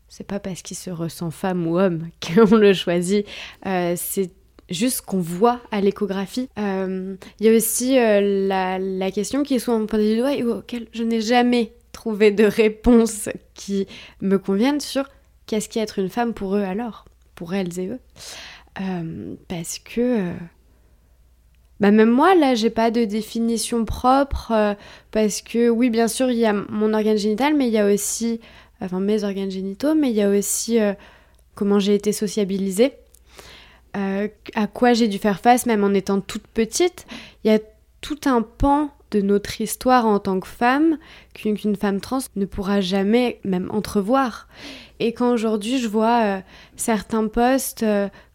c'est 0.10 0.28
pas 0.28 0.42
parce 0.42 0.62
qu'il 0.62 0.76
se 0.76 0.90
ressent 0.90 1.32
femme 1.32 1.66
ou 1.68 1.80
homme 1.80 2.10
qu'on 2.20 2.58
le 2.58 2.74
choisit. 2.74 3.26
Euh, 3.66 3.94
c'est 3.96 4.32
juste 4.70 5.02
qu'on 5.02 5.20
voit 5.20 5.62
à 5.72 5.80
l'échographie. 5.80 6.50
Euh, 6.60 7.16
il 7.40 7.46
y 7.46 7.50
a 7.50 7.56
aussi 7.56 7.98
euh, 7.98 8.48
la, 8.48 9.12
question 9.12 9.44
qui 9.44 9.56
est 9.56 9.60
souvent 9.60 9.86
pointée 9.86 10.14
du 10.14 10.20
doigt 10.20 10.34
et 10.34 10.44
auquel 10.44 10.88
je 10.92 11.04
n'ai 11.04 11.22
jamais 11.22 11.74
trouvé 11.94 12.32
de 12.32 12.44
réponse 12.44 13.30
qui 13.54 13.88
me 14.22 14.38
convienne 14.38 14.82
sur 14.82 15.06
qu'est-ce 15.46 15.70
qu'être 15.70 15.98
être 15.98 16.00
une 16.00 16.10
femme 16.10 16.34
pour 16.34 16.56
eux 16.56 16.62
alors, 16.62 17.06
pour 17.36 17.54
elles 17.54 17.80
et 17.80 17.88
eux. 17.88 18.00
Euh, 18.82 19.36
parce 19.50 19.80
que 19.80 20.00
euh, 20.00 20.34
bah 21.82 21.92
même 21.92 22.10
moi 22.10 22.34
là 22.34 22.56
j'ai 22.56 22.70
pas 22.70 22.92
de 22.92 23.04
définition 23.04 23.84
propre 23.84 24.52
euh, 24.54 24.74
parce 25.12 25.42
que 25.42 25.70
oui 25.70 25.90
bien 25.90 26.08
sûr 26.08 26.32
il 26.32 26.38
y 26.38 26.46
a 26.46 26.54
mon 26.54 26.94
organe 26.94 27.18
génital 27.18 27.56
mais 27.56 27.68
il 27.68 27.74
y 27.74 27.78
a 27.78 27.92
aussi 27.92 28.40
enfin 28.80 29.02
mes 29.02 29.26
organes 29.26 29.52
génitaux 29.52 29.96
mais 29.96 30.12
il 30.12 30.16
y 30.16 30.22
a 30.22 30.30
aussi 30.30 30.80
comment 31.56 31.80
j'ai 31.80 31.96
été 31.96 32.14
sociabilisée. 32.14 32.94
À 33.94 34.68
quoi 34.68 34.94
j'ai 34.94 35.10
dû 35.10 35.18
faire 35.18 35.42
face 35.42 35.66
même 35.66 35.84
en 35.84 35.94
étant 35.94 36.22
toute 36.22 36.48
petite. 36.48 37.06
Il 37.44 37.52
y 37.52 37.54
a 37.54 37.60
tout 38.00 38.20
un 38.26 38.42
pan 38.42 38.92
de 39.12 39.20
notre 39.20 39.60
histoire 39.60 40.06
en 40.06 40.20
tant 40.20 40.40
que 40.40 40.48
femme 40.48 40.98
qu'une 41.34 41.76
femme 41.76 42.00
trans 42.00 42.20
ne 42.38 42.46
pourra 42.46 42.80
jamais 42.80 43.42
même 43.44 43.70
entrevoir. 43.72 44.48
Et 45.02 45.12
quand 45.12 45.34
aujourd'hui 45.34 45.80
je 45.80 45.88
vois 45.90 46.42
certains 46.78 47.28
postes 47.28 47.84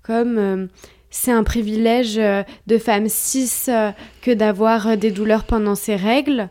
comme 0.04 0.38
euh, 0.38 0.66
c'est 1.10 1.32
un 1.32 1.42
privilège 1.42 2.18
euh, 2.18 2.42
de 2.66 2.78
femme 2.78 3.08
cis 3.08 3.50
euh, 3.68 3.90
que 4.22 4.30
d'avoir 4.30 4.96
des 4.96 5.10
douleurs 5.10 5.44
pendant 5.44 5.74
ses 5.74 5.96
règles. 5.96 6.48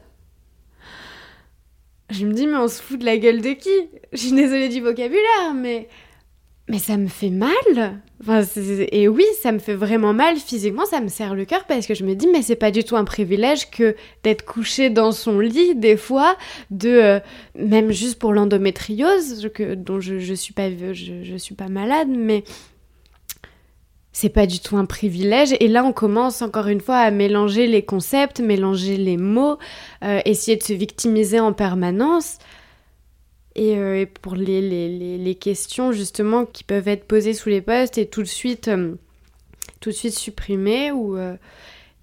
Je 2.10 2.26
me 2.26 2.34
dis, 2.34 2.48
mais 2.48 2.58
on 2.58 2.68
se 2.68 2.82
fout 2.82 3.00
de 3.00 3.06
la 3.06 3.18
gueule 3.18 3.42
de 3.42 3.52
qui? 3.54 3.70
Je 4.12 4.18
suis 4.18 4.34
désolée 4.34 4.70
du 4.70 4.82
vocabulaire, 4.82 5.54
mais. 5.56 5.88
Mais 6.70 6.80
ça 6.80 6.96
me 6.96 7.08
fait 7.08 7.30
mal 7.30 8.00
enfin, 8.22 8.42
Et 8.94 9.10
oui, 9.10 9.26
ça 9.42 9.52
me 9.52 9.60
fait 9.60 9.74
vraiment 9.74 10.14
mal 10.14 10.38
physiquement, 10.38 10.86
ça 10.86 11.02
me 11.02 11.10
serre 11.10 11.36
le 11.36 11.44
cœur 11.44 11.66
parce 11.66 11.86
que 11.86 11.94
je 11.94 12.06
me 12.06 12.16
dis, 12.16 12.28
mais 12.28 12.42
c'est 12.42 12.56
pas 12.56 12.72
du 12.72 12.86
tout 12.86 12.96
un 12.96 13.04
privilège 13.04 13.70
que 13.70 13.98
d'être 14.24 14.46
couché 14.46 14.90
dans 14.90 15.12
son 15.12 15.42
lit, 15.42 15.76
des 15.76 15.98
fois, 15.98 16.38
de. 16.72 17.20
même 17.60 17.92
juste 17.92 18.18
pour 18.18 18.32
l'endométriose, 18.32 19.46
dont 19.76 20.00
je, 20.00 20.20
je, 20.20 20.34
suis 20.34 20.54
pas, 20.54 20.70
je, 20.70 21.24
je 21.24 21.36
suis 21.36 21.56
pas 21.56 21.68
malade, 21.68 22.08
mais 22.10 22.46
c'est 24.14 24.30
pas 24.30 24.46
du 24.46 24.60
tout 24.60 24.78
un 24.78 24.86
privilège. 24.86 25.56
Et 25.60 25.68
là, 25.68 25.84
on 25.84 25.92
commence 25.92 26.44
encore 26.44 26.68
une 26.68 26.80
fois 26.80 26.98
à 26.98 27.12
mélanger 27.12 27.66
les 27.66 27.84
concepts, 27.84 28.40
mélanger 28.40 28.96
les 28.96 29.18
mots, 29.18 29.58
euh, 30.04 30.22
essayer 30.26 30.56
de 30.56 30.64
se 30.64 30.74
victimiser 30.74 31.40
en 31.40 31.52
permanence. 31.52 32.38
Et, 33.56 33.78
euh, 33.78 34.06
pour 34.22 34.36
les, 34.36 35.38
questions 35.42 35.92
justement 35.92 36.46
qui 36.46 36.64
peuvent 36.64 36.88
être 36.88 37.06
posées 37.06 37.34
sous 37.34 37.50
les 37.50 37.62
postes 37.62 37.98
et 37.98 38.06
tout 38.06 38.22
de 38.22 38.28
suite, 38.28 38.68
euh, 38.68 38.96
supprimées, 39.82 40.92
ou 40.92 41.18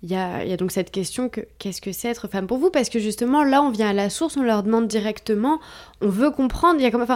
il 0.03 0.11
y 0.11 0.15
a, 0.15 0.57
donc 0.57 0.73
cette 0.73 0.91
question 0.91 1.29
que 1.29 1.43
qu'est-ce 1.59 1.81
que 1.81 1.93
c'est 1.93 2.09
être 2.09 2.29
femme 2.29 2.47
pour 2.47 2.59
vous? 2.59 2.71
Parce 2.71 2.91
que 2.91 2.99
justement, 2.99 3.45
là, 3.45 3.63
on 3.63 3.71
vient 3.71 3.89
à 3.89 3.93
la 3.93 4.11
source, 4.11 4.37
on 4.37 4.43
leur 4.43 4.63
demande 4.63 4.89
directement, 4.89 5.61
on 6.01 6.09
veut 6.09 6.31
comprendre. 6.31 6.79
Il 6.79 6.83
y 6.83 6.87
a 6.87 6.91
comme, 6.91 7.07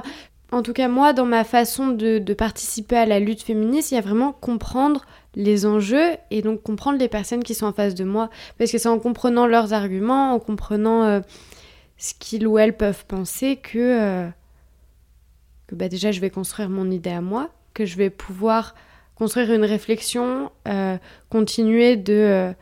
en 0.52 0.62
tout 0.62 0.72
cas, 0.72 0.88
moi, 0.88 1.12
dans 1.12 1.24
ma 1.24 1.44
façon 1.44 1.88
de, 1.88 2.20
participer 2.34 2.96
à 2.96 3.06
la 3.06 3.18
lutte 3.18 3.42
féministe, 3.42 3.90
il 3.90 3.96
y 3.96 3.98
a 3.98 4.02
vraiment 4.02 4.32
comprendre 4.32 5.04
les 5.34 5.66
enjeux 5.66 6.12
et 6.30 6.42
donc 6.42 6.62
comprendre 6.62 6.98
les 6.98 7.08
personnes 7.08 7.42
qui 7.42 7.54
sont 7.54 7.66
en 7.66 7.72
face 7.72 7.94
de 7.94 8.04
moi. 8.04 8.30
Parce 8.58 8.70
que 8.70 8.78
c'est 8.78 8.88
en 8.88 8.98
comprenant 8.98 9.46
leurs 9.46 9.72
arguments, 9.72 10.32
en 10.32 10.38
comprenant 10.38 11.02
euh, 11.04 11.20
ce 11.98 12.14
qu'ils 12.18 12.46
ou 12.46 12.58
elles 12.58 12.76
peuvent 12.76 13.04
penser 13.06 13.56
que, 13.56 13.78
euh, 13.78 14.28
que 15.66 15.74
bah, 15.74 15.88
déjà 15.88 16.12
je 16.12 16.20
vais 16.20 16.30
construire 16.30 16.68
mon 16.68 16.90
idée 16.90 17.10
à 17.10 17.20
moi, 17.20 17.50
que 17.72 17.84
je 17.84 17.96
vais 17.96 18.10
pouvoir 18.10 18.74
construire 19.16 19.52
une 19.52 19.64
réflexion, 19.64 20.50
euh, 20.68 20.96
continuer 21.30 21.96
de, 21.96 22.52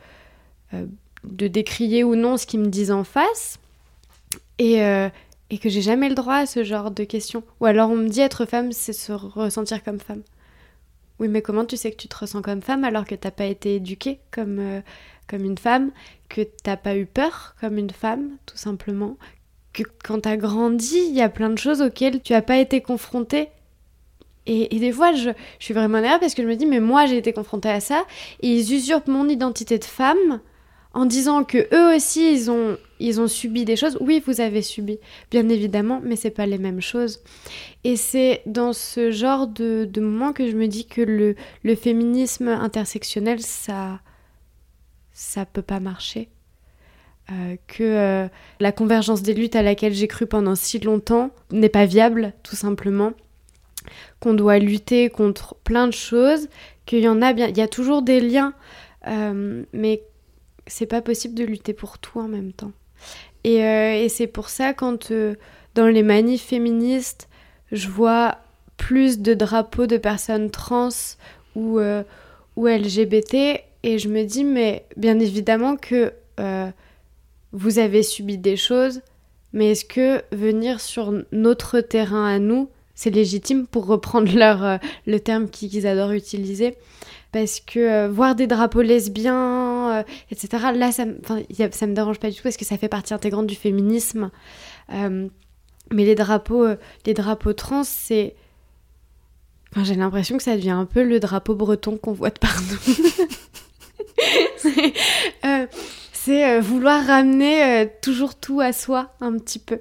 de 1.23 1.47
décrier 1.47 2.03
ou 2.03 2.15
non 2.15 2.37
ce 2.37 2.47
qu'ils 2.47 2.59
me 2.59 2.67
disent 2.67 2.91
en 2.91 3.03
face. 3.03 3.59
Et, 4.57 4.81
et 5.53 5.59
que 5.59 5.69
j'ai 5.69 5.83
jamais 5.83 6.09
le 6.09 6.15
droit 6.15 6.37
à 6.37 6.45
ce 6.47 6.63
genre 6.63 6.89
de 6.89 7.03
questions. 7.03 7.43
Ou 7.59 7.65
alors 7.65 7.91
on 7.91 7.95
me 7.95 8.09
dit 8.09 8.21
être 8.21 8.45
femme, 8.45 8.71
c'est 8.71 8.91
se 8.91 9.11
ressentir 9.11 9.83
comme 9.83 9.99
femme. 9.99 10.23
Oui, 11.19 11.27
mais 11.27 11.43
comment 11.43 11.63
tu 11.63 11.77
sais 11.77 11.91
que 11.91 11.97
tu 11.97 12.07
te 12.07 12.17
ressens 12.17 12.41
comme 12.41 12.63
femme 12.63 12.83
alors 12.83 13.05
que 13.05 13.13
t'as 13.13 13.29
pas 13.29 13.45
été 13.45 13.75
éduquée 13.75 14.19
comme, 14.31 14.57
euh, 14.57 14.81
comme 15.29 15.45
une 15.45 15.59
femme, 15.59 15.91
que 16.27 16.41
t'as 16.41 16.75
pas 16.75 16.97
eu 16.97 17.05
peur 17.05 17.55
comme 17.61 17.77
une 17.77 17.91
femme, 17.91 18.31
tout 18.47 18.57
simplement, 18.57 19.15
que 19.73 19.83
quand 20.03 20.21
t'as 20.21 20.37
grandi, 20.37 20.97
il 21.07 21.13
y 21.13 21.21
a 21.21 21.29
plein 21.29 21.51
de 21.51 21.59
choses 21.59 21.83
auxquelles 21.83 22.23
tu 22.23 22.33
as 22.33 22.41
pas 22.41 22.57
été 22.57 22.81
confrontée. 22.81 23.49
Et, 24.47 24.75
et 24.75 24.79
des 24.79 24.91
fois, 24.91 25.13
je, 25.13 25.29
je 25.59 25.63
suis 25.65 25.75
vraiment 25.75 26.01
nerveuse 26.01 26.19
parce 26.19 26.33
que 26.33 26.41
je 26.41 26.47
me 26.47 26.55
dis, 26.55 26.65
mais 26.65 26.79
moi 26.79 27.05
j'ai 27.05 27.17
été 27.17 27.31
confrontée 27.31 27.69
à 27.69 27.79
ça, 27.79 28.05
et 28.41 28.47
ils 28.47 28.73
usurpent 28.73 29.07
mon 29.07 29.29
identité 29.29 29.77
de 29.77 29.85
femme 29.85 30.41
en 30.93 31.05
disant 31.05 31.43
que 31.43 31.67
eux 31.73 31.95
aussi 31.95 32.31
ils 32.33 32.51
ont 32.51 32.77
ils 32.99 33.19
ont 33.19 33.27
subi 33.27 33.65
des 33.65 33.75
choses. 33.75 33.97
Oui, 33.99 34.23
vous 34.25 34.39
avez 34.39 34.61
subi, 34.61 34.97
bien 35.31 35.49
évidemment, 35.49 35.99
mais 36.03 36.15
c'est 36.15 36.29
pas 36.31 36.45
les 36.45 36.57
mêmes 36.57 36.81
choses. 36.81 37.21
Et 37.83 37.97
c'est 37.97 38.41
dans 38.45 38.71
ce 38.71 39.11
genre 39.11 39.47
de, 39.47 39.85
de 39.91 40.01
moment 40.01 40.31
que 40.31 40.49
je 40.49 40.55
me 40.55 40.67
dis 40.67 40.85
que 40.87 41.01
le, 41.01 41.35
le 41.63 41.75
féminisme 41.75 42.47
intersectionnel, 42.47 43.41
ça 43.41 43.99
ça 45.11 45.45
peut 45.45 45.61
pas 45.61 45.79
marcher. 45.79 46.29
que 47.67 48.27
la 48.59 48.71
convergence 48.71 49.21
des 49.21 49.33
luttes 49.33 49.55
à 49.55 49.61
laquelle 49.63 49.93
j'ai 49.93 50.07
cru 50.07 50.25
pendant 50.27 50.55
si 50.55 50.79
longtemps 50.79 51.31
n'est 51.51 51.69
pas 51.69 51.85
viable, 51.85 52.33
tout 52.43 52.55
simplement, 52.55 53.13
qu'on 54.19 54.33
doit 54.33 54.59
lutter 54.59 55.09
contre 55.09 55.55
plein 55.63 55.87
de 55.87 55.93
choses, 55.93 56.47
qu'il 56.85 56.99
y 56.99 57.07
en 57.07 57.21
a 57.21 57.33
bien, 57.33 57.47
il 57.47 57.57
y 57.57 57.61
a 57.61 57.67
toujours 57.67 58.01
des 58.01 58.19
liens, 58.21 58.53
mais 59.73 60.03
c'est 60.67 60.85
pas 60.85 61.01
possible 61.01 61.35
de 61.35 61.43
lutter 61.43 61.73
pour 61.73 61.97
tout 61.97 62.19
en 62.19 62.27
même 62.27 62.53
temps. 62.53 62.71
Et, 63.43 63.57
et 63.57 64.07
c'est 64.09 64.27
pour 64.27 64.49
ça 64.49 64.73
quand 64.73 65.11
dans 65.75 65.87
les 65.87 66.03
manifs 66.03 66.43
féministes, 66.43 67.27
je 67.71 67.89
vois 67.89 68.37
plus 68.77 69.19
de 69.19 69.33
drapeaux 69.33 69.87
de 69.87 69.97
personnes 69.97 70.51
trans 70.51 70.89
ou, 71.55 71.79
euh, 71.79 72.03
ou 72.55 72.67
LGBT 72.67 73.61
et 73.83 73.97
je 73.97 74.09
me 74.09 74.23
dis 74.23 74.43
mais 74.43 74.85
bien 74.97 75.19
évidemment 75.19 75.75
que 75.75 76.13
euh, 76.39 76.69
vous 77.51 77.79
avez 77.79 78.03
subi 78.03 78.37
des 78.37 78.57
choses 78.57 79.01
mais 79.51 79.71
est-ce 79.71 79.85
que 79.85 80.21
venir 80.31 80.81
sur 80.81 81.13
notre 81.31 81.79
terrain 81.79 82.27
à 82.27 82.39
nous 82.39 82.69
c'est 82.95 83.09
légitime 83.09 83.65
pour 83.67 83.85
reprendre 83.85 84.31
leur, 84.35 84.63
euh, 84.63 84.77
le 85.07 85.19
terme 85.19 85.49
qu'ils 85.49 85.87
adorent 85.87 86.11
utiliser? 86.11 86.75
Parce 87.31 87.59
que 87.59 88.07
voir 88.07 88.35
des 88.35 88.45
drapeaux 88.45 88.83
lesbiens, 88.83 89.62
etc., 90.31 90.65
là, 90.75 90.91
ça, 90.91 91.05
ça 91.71 91.87
me 91.87 91.93
dérange 91.93 92.19
pas 92.19 92.29
du 92.29 92.37
tout 92.37 92.43
parce 92.43 92.57
que 92.57 92.65
ça 92.65 92.77
fait 92.77 92.89
partie 92.89 93.13
intégrante 93.13 93.47
du 93.47 93.55
féminisme. 93.55 94.31
mais 94.89 95.29
les 95.91 96.15
drapeaux, 96.15 96.67
les 97.05 97.13
drapeaux 97.13 97.53
trans, 97.53 97.83
c'est 97.83 98.35
j'ai 99.81 99.95
l'impression 99.95 100.37
que 100.37 100.43
ça 100.43 100.55
devient 100.55 100.69
un 100.69 100.85
peu 100.85 101.03
le 101.03 101.19
drapeau 101.19 101.55
breton 101.55 101.97
qu'on 101.97 102.13
voit 102.13 102.29
de 102.29 102.37
partout. 102.37 102.79
c'est 104.57 104.93
euh, 105.45 105.65
euh, 106.29 106.61
vouloir 106.61 107.05
ramener 107.05 107.63
euh, 107.63 107.85
toujours 108.01 108.35
tout 108.35 108.61
à 108.61 108.71
soi 108.71 109.15
un 109.19 109.37
petit 109.39 109.59
peu. 109.59 109.79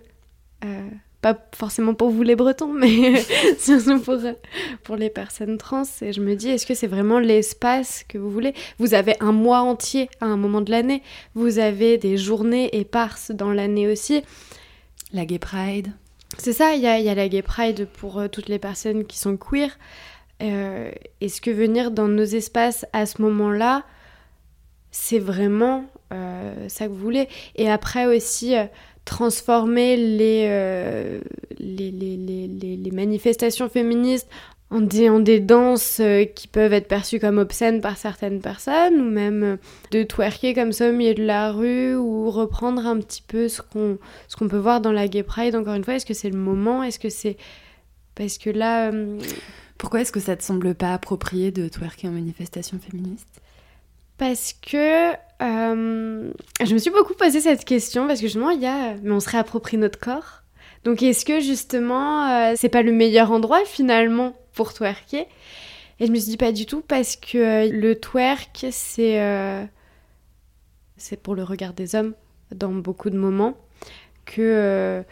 Pas 1.23 1.39
forcément 1.55 1.95
pour 1.95 2.11
vous 2.11 2.23
les 2.23 2.35
bretons, 2.35 2.73
mais 2.73 3.15
surtout 3.59 4.01
pour, 4.01 4.19
pour 4.83 4.97
les 4.97 5.09
personnes 5.09 5.57
trans. 5.57 5.85
Et 6.03 6.13
je 6.13 6.21
me 6.21 6.35
dis, 6.35 6.51
est-ce 6.51 6.67
que 6.67 6.75
c'est 6.75 6.89
vraiment 6.89 7.21
l'espace 7.21 8.05
que 8.09 8.19
vous 8.19 8.31
voulez? 8.31 8.55
Vous 8.79 8.93
avez 8.93 9.15
un 9.21 9.33
mois 9.33 9.61
entier 9.61 10.11
à 10.21 10.27
un 10.27 10.37
moment 10.37 10.61
de 10.61 10.73
l'année. 10.73 11.03
Vous 11.35 11.61
avez 11.61 11.97
des 11.97 12.19
journées 12.19 12.77
éparses 12.77 13.31
dans 13.31 13.53
l'année 13.53 13.87
aussi. 13.87 14.23
La 15.13 15.25
Gay 15.25 15.39
Pride. 15.39 15.93
C'est 16.39 16.53
ça, 16.53 16.75
il 16.75 16.81
y 16.81 16.87
a, 16.87 17.15
la 17.15 17.29
Gay 17.29 17.43
Pride 17.43 17.87
pour 17.87 18.19
euh, 18.19 18.27
toutes 18.27 18.49
les 18.49 18.59
personnes 18.59 19.05
qui 19.05 19.19
sont 19.19 19.37
queer. 19.37 19.71
Euh, 20.43 20.91
Est-ce 21.21 21.41
que 21.41 21.51
venir 21.51 21.93
dans 21.93 22.09
nos 22.09 22.25
espaces 22.25 22.85
à 22.93 23.07
ce 23.07 23.23
moment-là, 23.23 23.85
c'est 24.91 25.21
vraiment 25.21 25.85
euh, 26.13 26.69
ça 26.69 26.87
que 26.87 26.91
vous 26.91 26.99
voulez? 26.99 27.29
Et 27.55 27.71
après 27.71 28.07
aussi, 28.07 28.57
euh, 28.57 28.65
transformer 29.05 29.97
les, 29.97 31.21
les, 31.59 31.91
les, 31.91 32.77
les, 32.77 32.91
manifestations 32.91 33.69
féministes 33.69 34.29
en 34.73 35.21
des, 35.21 35.41
danses 35.41 36.01
euh, 36.01 36.25
qui 36.25 36.49
peuvent 36.49 36.73
être 36.73 36.89
perçues 36.89 37.21
comme 37.21 37.39
obscènes 37.39 37.81
par 37.81 37.99
certaines 37.99 38.41
personnes, 38.41 39.01
ou 39.01 39.11
même 39.11 39.43
euh, 39.43 39.57
de 39.91 40.03
twerker 40.03 40.55
comme 40.55 40.73
ça 40.73 40.89
au 40.89 40.93
milieu 40.93 41.15
de 41.15 41.23
la 41.23 41.53
rue, 41.53 41.95
ou 41.95 42.31
reprendre 42.31 42.87
un 42.87 42.99
petit 42.99 43.23
peu 43.23 43.49
ce 43.49 43.61
qu'on 43.61 43.99
ce 44.29 44.37
qu'on 44.37 44.49
peut 44.49 44.57
voir 44.57 44.81
dans 44.81 44.93
la 44.93 45.09
Gay 45.09 45.23
Pride. 45.23 45.55
Encore 45.55 45.75
une 45.75 45.85
fois, 45.85 45.95
est-ce 45.95 46.07
que 46.07 46.15
c'est 46.15 46.31
le 46.31 46.39
moment? 46.39 46.83
Est-ce 46.83 46.99
que 46.99 47.11
c'est... 47.11 47.37
Parce 48.15 48.39
que 48.39 48.51
là... 48.51 48.91
Euh, 48.91 49.19
Pourquoi 49.77 50.01
est-ce 50.01 50.13
que 50.13 50.21
ça 50.21 50.37
te 50.37 50.43
semble 50.43 50.75
pas 50.75 50.95
approprié 50.95 51.51
de 51.51 51.69
twerker 51.69 52.09
en 52.09 52.13
manifestation 52.13 52.79
féministe? 52.79 53.29
parce 54.23 54.53
que 54.53 55.13
je 55.43 56.73
me 56.73 56.79
suis 56.79 56.91
beaucoup 56.91 57.15
posé 57.15 57.41
cette 57.41 57.65
question 57.65 58.07
parce 58.07 58.21
que 58.21 58.27
justement 58.27 58.51
il 58.51 58.61
y 58.61 58.67
a 58.67 58.95
mais 59.03 59.11
on 59.11 59.21
se 59.21 59.29
réapproprie 59.29 59.77
notre 59.77 59.99
corps 59.99 60.43
donc 60.85 61.03
est-ce 61.03 61.25
que 61.25 61.41
justement 61.41 62.55
c'est 62.57 62.69
pas 62.69 62.83
le 62.83 62.93
meilleur 62.93 63.33
endroit 63.33 63.65
finalement 63.65 64.35
pour 64.53 64.73
twerker? 64.75 65.27
Et 66.03 66.07
je 66.07 66.11
me 66.11 66.17
suis 66.17 66.31
dit 66.31 66.37
pas 66.37 66.51
du 66.51 66.67
tout 66.67 66.81
parce 66.81 67.15
que 67.15 67.39
euh, 67.39 67.71
le 67.71 67.95
twerk, 67.95 68.67
c'est 68.73 69.21
euh, 69.21 69.65
c'est 70.97 71.17
pour 71.21 71.37
le 71.37 71.45
regard 71.45 71.75
des 71.75 71.95
hommes 71.95 72.15
dans 72.53 72.73
beaucoup 72.73 73.09
de 73.09 73.17
moments. 73.17 73.57
Que. 74.25 74.41
Euh, 74.41 75.03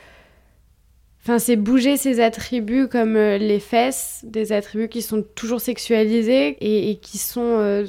enfin, 1.22 1.38
c'est 1.38 1.54
bouger 1.54 1.96
ses 1.96 2.20
attributs 2.20 2.88
comme 2.88 3.14
les 3.14 3.60
fesses, 3.60 4.24
des 4.24 4.50
attributs 4.50 4.88
qui 4.88 5.00
sont 5.00 5.22
toujours 5.36 5.60
sexualisés 5.60 6.56
et, 6.60 6.98
qui 6.98 7.18
sont 7.18 7.84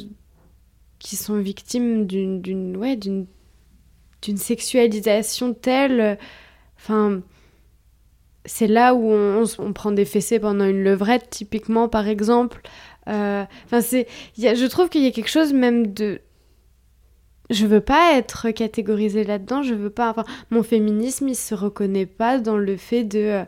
qui 1.02 1.16
sont 1.16 1.40
victimes 1.40 2.06
d'une 2.06 2.78
ouais 2.78 2.96
d'une 2.96 3.26
d'une 4.22 4.38
sexualisation 4.38 5.54
telle. 5.56 6.20
Enfin, 6.78 7.22
c'est 8.46 8.68
là 8.68 8.94
où 8.94 9.12
on, 9.12 9.74
prend 9.74 9.92
des 9.92 10.06
fessées 10.06 10.40
pendant 10.40 10.66
une 10.66 10.84
levrette, 10.84 11.28
typiquement, 11.32 11.90
par 11.90 12.08
exemple. 12.08 12.62
Euh, 13.08 13.44
enfin, 13.66 13.80
je 13.82 14.68
trouve 14.68 14.90
qu'il 14.90 15.04
y 15.04 15.08
a 15.08 15.12
quelque 15.12 15.30
chose 15.30 15.54
même 15.54 15.92
de. 15.92 16.22
Je 17.50 17.66
veux 17.66 17.82
pas 17.82 18.16
être 18.16 18.52
catégorisée 18.52 19.24
là-dedans. 19.24 19.64
Je 19.64 19.74
veux 19.74 19.90
pas. 19.90 20.12
Enfin, 20.12 20.24
mon 20.52 20.62
féminisme, 20.62 21.28
il 21.28 21.36
se 21.36 21.56
reconnaît 21.56 22.06
pas 22.06 22.38
dans 22.38 22.58
le 22.58 22.78
fait 22.78 23.04
de. 23.04 23.44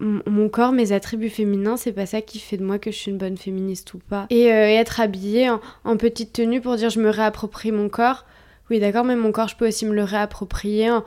Mon 0.00 0.48
corps, 0.48 0.72
mes 0.72 0.92
attributs 0.92 1.28
féminins, 1.28 1.76
c'est 1.76 1.92
pas 1.92 2.06
ça 2.06 2.22
qui 2.22 2.38
fait 2.38 2.56
de 2.56 2.64
moi 2.64 2.78
que 2.78 2.90
je 2.90 2.96
suis 2.96 3.10
une 3.10 3.18
bonne 3.18 3.36
féministe 3.36 3.92
ou 3.94 3.98
pas. 3.98 4.26
Et, 4.30 4.50
euh, 4.50 4.66
être 4.66 4.98
habillée 4.98 5.50
en, 5.50 5.60
en, 5.84 5.96
petite 5.96 6.32
tenue 6.32 6.62
pour 6.62 6.76
dire 6.76 6.88
je 6.88 7.00
me 7.00 7.10
réapproprie 7.10 7.70
mon 7.70 7.88
corps, 7.90 8.24
oui, 8.70 8.78
d'accord, 8.78 9.04
mais 9.04 9.16
mon 9.16 9.32
corps, 9.32 9.48
je 9.48 9.56
peux 9.56 9.66
aussi 9.66 9.84
me 9.84 9.92
le 9.92 10.04
réapproprier 10.04 10.90
en, 10.92 11.02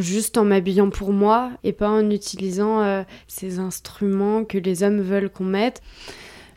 juste 0.00 0.36
en 0.36 0.44
m'habillant 0.44 0.90
pour 0.90 1.12
moi 1.12 1.52
et 1.62 1.72
pas 1.72 1.88
en 1.88 2.10
utilisant 2.10 2.82
euh, 2.82 3.04
ces 3.28 3.60
instruments 3.60 4.44
que 4.44 4.58
les 4.58 4.82
hommes 4.82 5.00
veulent 5.00 5.30
qu'on 5.30 5.44
mette. 5.44 5.80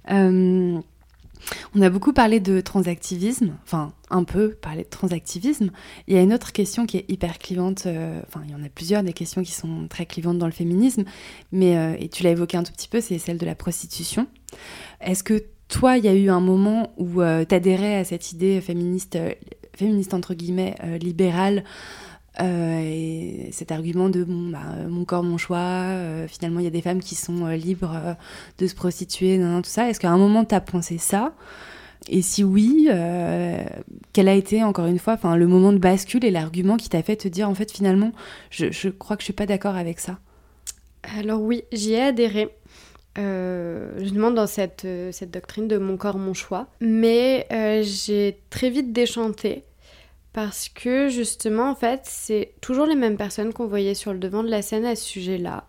Euh, 0.09 0.79
on 1.75 1.81
a 1.81 1.89
beaucoup 1.89 2.13
parlé 2.13 2.39
de 2.39 2.61
transactivisme, 2.61 3.55
enfin 3.63 3.93
un 4.09 4.23
peu 4.23 4.51
parlé 4.51 4.83
de 4.83 4.89
transactivisme. 4.89 5.71
Il 6.07 6.15
y 6.15 6.17
a 6.17 6.21
une 6.21 6.33
autre 6.33 6.51
question 6.51 6.85
qui 6.85 6.97
est 6.97 7.05
hyper 7.09 7.39
clivante, 7.39 7.85
euh, 7.85 8.21
enfin 8.27 8.41
il 8.45 8.51
y 8.51 8.55
en 8.55 8.63
a 8.63 8.69
plusieurs 8.69 9.03
des 9.03 9.13
questions 9.13 9.43
qui 9.43 9.51
sont 9.51 9.87
très 9.89 10.05
clivantes 10.05 10.37
dans 10.37 10.45
le 10.45 10.51
féminisme, 10.51 11.03
mais 11.51 11.97
et 11.99 12.09
tu 12.09 12.23
l'as 12.23 12.31
évoqué 12.31 12.57
un 12.57 12.63
tout 12.63 12.71
petit 12.71 12.87
peu, 12.87 13.01
c'est 13.01 13.17
celle 13.17 13.37
de 13.37 13.45
la 13.45 13.55
prostitution. 13.55 14.27
Est-ce 15.01 15.23
que 15.23 15.43
toi, 15.67 15.97
il 15.97 16.05
y 16.05 16.07
a 16.07 16.13
eu 16.13 16.29
un 16.29 16.39
moment 16.39 16.93
où 16.97 17.15
tu 17.15 17.55
adhérais 17.55 17.97
à 17.97 18.03
cette 18.05 18.31
idée 18.31 18.61
féministe 18.61 19.17
féministe 19.77 20.13
entre 20.13 20.33
guillemets 20.33 20.75
euh, 20.83 20.97
libérale 20.97 21.63
euh, 22.39 22.79
et 22.81 23.49
cet 23.51 23.71
argument 23.71 24.09
de 24.09 24.23
bah, 24.23 24.59
mon 24.87 25.05
corps, 25.05 25.23
mon 25.23 25.37
choix, 25.37 25.57
euh, 25.57 26.27
finalement 26.27 26.59
il 26.59 26.63
y 26.63 26.67
a 26.67 26.71
des 26.71 26.81
femmes 26.81 27.01
qui 27.01 27.15
sont 27.15 27.47
libres 27.47 28.15
de 28.57 28.67
se 28.67 28.75
prostituer, 28.75 29.39
tout 29.63 29.69
ça. 29.69 29.89
Est-ce 29.89 29.99
qu'à 29.99 30.11
un 30.11 30.17
moment 30.17 30.45
tu 30.45 30.55
as 30.55 30.61
pensé 30.61 30.97
ça? 30.97 31.33
Et 32.09 32.21
si 32.21 32.43
oui, 32.43 32.87
quel 34.13 34.27
a 34.27 34.33
été 34.33 34.63
encore 34.63 34.85
une 34.85 34.99
fois 34.99 35.17
le 35.35 35.47
moment 35.47 35.73
de 35.73 35.77
bascule 35.77 36.23
et 36.23 36.31
l'argument 36.31 36.77
qui 36.77 36.89
t'a 36.89 37.01
fait 37.03 37.15
te 37.15 37.27
dire 37.27 37.49
en 37.49 37.55
fait 37.55 37.71
finalement 37.71 38.11
je, 38.49 38.71
je 38.71 38.89
crois 38.89 39.17
que 39.17 39.21
je 39.21 39.25
suis 39.25 39.33
pas 39.33 39.45
d'accord 39.45 39.75
avec 39.75 39.99
ça? 39.99 40.19
Alors 41.17 41.41
oui, 41.41 41.63
j'y 41.71 41.93
ai 41.93 42.01
adhéré. 42.01 42.49
Euh, 43.17 43.97
justement 43.97 44.29
dans 44.29 44.45
cette, 44.45 44.85
cette 45.11 45.31
doctrine 45.31 45.67
de 45.67 45.79
mon 45.79 45.97
corps, 45.97 46.19
mon 46.19 46.35
choix. 46.35 46.67
Mais 46.81 47.47
j'ai 47.83 48.37
très 48.51 48.69
vite 48.69 48.93
déchanté 48.93 49.63
parce 50.37 50.69
que 50.69 51.09
justement, 51.09 51.71
en 51.71 51.73
fait, 51.73 52.01
c'est 52.03 52.53
toujours 52.61 52.85
les 52.85 52.93
mêmes 52.93 53.17
personnes 53.17 53.53
qu'on 53.53 53.65
voyait 53.65 53.95
sur 53.95 54.13
le 54.13 54.19
devant 54.19 54.43
de 54.43 54.51
la 54.51 54.61
scène 54.61 54.85
à 54.85 54.95
ce 54.95 55.03
sujet-là. 55.03 55.67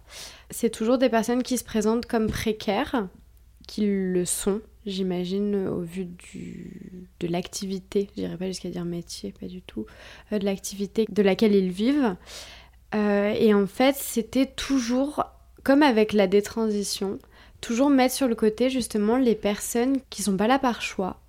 C'est 0.51 0.69
toujours 0.69 0.99
des 0.99 1.09
personnes 1.09 1.43
qui 1.43 1.57
se 1.57 1.65
présentent 1.65 2.05
comme 2.05 2.27
précaires, 2.27 3.09
qui 3.67 3.87
le 3.87 4.27
sont, 4.27 4.61
j'imagine, 4.85 5.69
au 5.69 5.81
vu 5.81 6.07
de 7.19 7.29
l'activité, 7.29 8.11
je 8.15 8.21
dirais 8.21 8.37
pas 8.37 8.49
jusqu'à 8.49 8.69
dire 8.69 8.85
métier, 8.85 9.33
pas 9.41 9.47
du 9.47 9.63
tout, 9.63 9.87
euh, 10.35 10.39
de 10.39 10.45
l'activité 10.45 11.07
de 11.09 11.23
laquelle 11.23 11.55
ils 11.55 11.71
vivent. 11.71 12.17
Euh, 12.95 13.33
et 13.39 13.55
en 13.55 13.67
fait, 13.67 13.97
c'était 13.97 14.45
toujours, 14.45 15.25
comme 15.63 15.83
avec 15.83 16.13
la 16.13 16.27
détransition, 16.27 17.19
toujours 17.63 17.89
mettre 17.89 18.15
sur 18.15 18.29
le 18.29 18.35
côté 18.35 18.69
justement 18.69 19.17
les 19.17 19.35
personnes 19.35 19.97
qui 20.11 20.23
sont 20.23 20.37
pas 20.37 20.47
là 20.47 20.59
par 20.59 20.83
choix, 20.83 21.23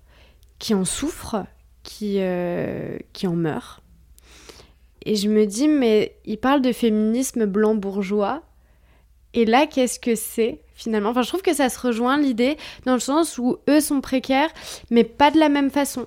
qui 0.58 0.74
en 0.74 0.84
souffrent, 0.84 1.46
qui, 1.82 2.16
euh, 2.18 2.98
qui 3.12 3.26
en 3.26 3.34
meurt. 3.34 3.82
Et 5.04 5.16
je 5.16 5.28
me 5.28 5.46
dis, 5.46 5.68
mais 5.68 6.16
il 6.24 6.38
parle 6.38 6.60
de 6.60 6.72
féminisme 6.72 7.46
blanc 7.46 7.74
bourgeois. 7.74 8.42
Et 9.32 9.44
là, 9.44 9.66
qu'est-ce 9.66 10.00
que 10.00 10.14
c'est 10.14 10.60
finalement? 10.74 11.10
Enfin, 11.10 11.22
je 11.22 11.28
trouve 11.28 11.42
que 11.42 11.54
ça 11.54 11.68
se 11.68 11.78
rejoint 11.78 12.18
l'idée 12.18 12.56
dans 12.84 12.94
le 12.94 13.00
sens 13.00 13.38
où 13.38 13.58
eux 13.68 13.80
sont 13.80 14.00
précaires, 14.00 14.50
mais 14.90 15.04
pas 15.04 15.30
de 15.30 15.38
la 15.38 15.48
même 15.48 15.70
façon. 15.70 16.06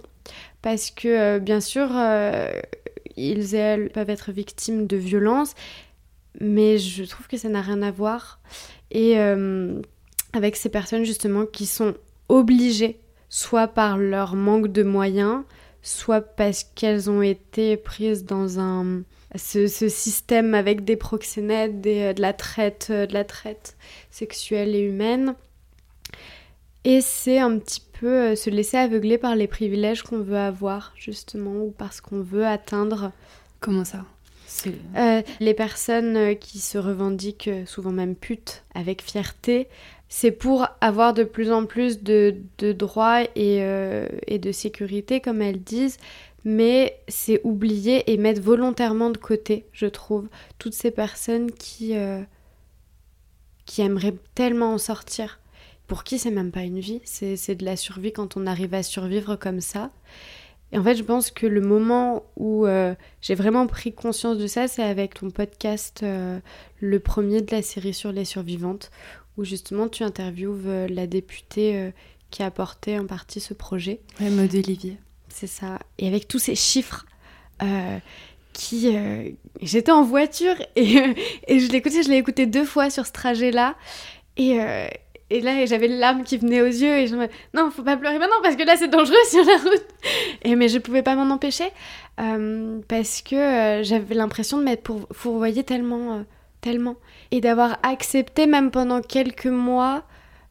Parce 0.62 0.92
que, 0.92 1.08
euh, 1.08 1.40
bien 1.40 1.60
sûr, 1.60 1.90
euh, 1.96 2.52
ils 3.16 3.56
et 3.56 3.58
elles 3.58 3.90
peuvent 3.90 4.10
être 4.10 4.32
victimes 4.32 4.88
de 4.88 4.98
violences, 4.98 5.54
mais 6.40 6.78
je 6.78 7.04
trouve 7.04 7.28
que 7.28 7.38
ça 7.38 7.50
n'a 7.50 7.62
rien 7.62 7.82
à 7.82 7.92
voir. 7.92 8.40
Et 8.92 9.18
avec 10.34 10.56
ces 10.56 10.70
personnes, 10.70 11.04
justement, 11.04 11.46
qui 11.46 11.66
sont 11.66 11.96
obligées, 12.30 13.00
soit 13.30 13.68
par 13.68 13.98
leur 13.98 14.36
manque 14.36 14.68
de 14.68 14.84
moyens, 14.84 15.44
soit 15.84 16.22
parce 16.22 16.64
qu'elles 16.64 17.12
ont 17.12 17.22
été 17.22 17.78
prises 17.78 18.26
dans 18.26 18.60
un 18.60 19.04
ce, 19.36 19.68
système 19.68 20.54
avec 20.54 20.84
des 20.84 20.96
proxénètes, 20.96 21.82
de 21.82 22.20
la 22.20 22.34
traite, 22.34 22.92
de 22.92 23.14
la 23.14 23.24
traite 23.24 23.76
sexuelle 24.10 24.76
et 24.76 24.82
humaine. 24.82 25.36
Et 26.84 27.02
c'est 27.02 27.40
un 27.40 27.58
petit 27.60 27.82
peu 28.00 28.36
se 28.36 28.50
laisser 28.50 28.78
aveugler 28.78 29.18
par 29.18 29.36
les 29.36 29.48
privilèges 29.48 30.04
qu'on 30.04 30.20
veut 30.20 30.38
avoir, 30.38 30.94
justement, 30.96 31.64
ou 31.64 31.72
parce 31.72 32.02
qu'on 32.02 32.22
veut 32.22 32.46
atteindre. 32.46 33.12
Comment 33.60 33.86
ça? 33.86 34.06
Euh, 34.96 35.22
les 35.40 35.54
personnes 35.54 36.18
euh, 36.18 36.34
qui 36.36 36.60
se 36.60 36.78
revendiquent, 36.78 37.48
euh, 37.48 37.66
souvent 37.66 37.92
même 37.92 38.16
putes, 38.16 38.64
avec 38.74 39.02
fierté, 39.02 39.68
c'est 40.10 40.32
pour 40.32 40.68
avoir 40.82 41.14
de 41.14 41.24
plus 41.24 41.52
en 41.52 41.66
plus 41.66 42.04
de, 42.04 42.36
droits 42.60 43.24
et, 43.36 43.60
de 43.62 44.52
sécurité, 44.52 45.22
comme 45.22 45.42
elles 45.42 45.62
disent, 45.62 45.98
mais 46.46 47.00
c'est 47.08 47.42
oublier 47.44 48.12
et 48.12 48.18
mettre 48.18 48.42
volontairement 48.42 49.10
de 49.10 49.18
côté, 49.18 49.66
je 49.72 49.88
trouve, 49.88 50.30
toutes 50.60 50.76
ces 50.76 50.92
personnes 50.92 51.52
qui, 51.52 51.96
qui 53.66 53.82
aimeraient 53.82 54.14
tellement 54.36 54.74
en 54.74 54.78
sortir. 54.78 55.40
Pour 55.88 56.04
qui 56.04 56.20
c'est 56.20 56.30
même 56.30 56.52
pas 56.52 56.62
une 56.62 56.80
vie, 56.80 57.02
c'est 57.06 57.56
de 57.56 57.66
la 57.66 57.76
survie 57.76 58.14
quand 58.14 58.38
on 58.38 58.46
arrive 58.46 58.76
à 58.76 58.84
survivre 58.84 59.36
comme 59.36 59.62
ça. 59.62 59.90
Et 60.74 60.78
en 60.80 60.84
fait, 60.84 60.96
je 60.96 61.04
pense 61.04 61.30
que 61.30 61.46
le 61.46 61.62
moment 61.62 62.24
où 62.36 62.66
euh, 62.66 62.96
j'ai 63.22 63.36
vraiment 63.36 63.68
pris 63.68 63.94
conscience 63.94 64.40
de 64.40 64.48
ça, 64.48 64.68
c'est 64.68 64.82
avec 64.82 65.14
ton 65.14 65.30
podcast, 65.30 66.02
euh, 66.02 66.40
le 66.80 67.00
premier 67.00 67.42
de 67.42 67.56
la 67.56 67.62
série 67.62 67.94
sur 67.94 68.12
les 68.12 68.26
survivantes, 68.26 68.90
où 69.38 69.44
justement 69.44 69.88
tu 69.88 70.02
interviews 70.02 70.58
euh, 70.66 70.88
la 70.90 71.06
députée 71.06 71.92
qui 72.32 72.42
a 72.42 72.50
porté 72.50 72.98
en 72.98 73.06
partie 73.06 73.40
ce 73.40 73.54
projet. 73.54 74.00
Ouais, 74.20 74.32
Maud 74.32 74.54
Olivier. 74.56 74.98
C'est 75.30 75.48
ça. 75.48 75.78
Et 76.00 76.08
avec 76.08 76.28
tous 76.28 76.40
ces 76.40 76.56
chiffres 76.56 77.06
qui... 78.52 78.98
J'étais 79.62 79.92
en 79.92 80.04
voiture 80.04 80.56
et, 80.76 80.96
et 81.48 81.60
je 81.60 81.72
l'écoutais, 81.72 82.02
je 82.02 82.10
l'ai 82.10 82.18
écouté 82.18 82.48
deux 82.48 82.66
fois 82.66 82.90
sur 82.90 83.06
ce 83.06 83.12
trajet-là. 83.12 83.76
Et, 84.38 84.58
et 85.34 85.42
là, 85.42 85.66
j'avais 85.66 85.88
les 85.88 85.98
larmes 85.98 86.24
qui 86.24 86.38
venaient 86.38 86.62
aux 86.62 86.68
yeux 86.68 86.96
et 86.96 87.08
je 87.08 87.16
me 87.16 87.28
non, 87.56 87.72
faut 87.72 87.82
pas 87.82 87.98
pleurer 87.98 88.20
maintenant 88.20 88.36
parce 88.44 88.56
que 88.56 88.62
là, 88.62 88.76
c'est 88.78 88.88
dangereux 88.88 89.16
sur 89.30 89.44
la 89.44 89.58
route. 89.58 89.86
Et 90.44 90.56
mais 90.56 90.70
je 90.70 90.78
pouvais 90.78 91.02
pas 91.02 91.16
m'en 91.16 91.34
empêcher 91.34 91.72
euh, 92.20 92.80
parce 92.88 93.24
que 93.24 93.36
euh, 93.36 93.84
j'avais 93.84 94.14
l'impression 94.14 94.60
de 94.60 94.64
m'être 94.64 94.94
fourvoyée 95.12 95.64
tellement, 95.64 96.18
euh, 96.18 96.24
tellement. 96.62 96.98
Et 97.32 97.42
d'avoir 97.42 97.80
accepté, 97.82 98.46
même 98.46 98.70
pendant 98.70 99.02
quelques 99.02 99.48
mois, 99.48 100.04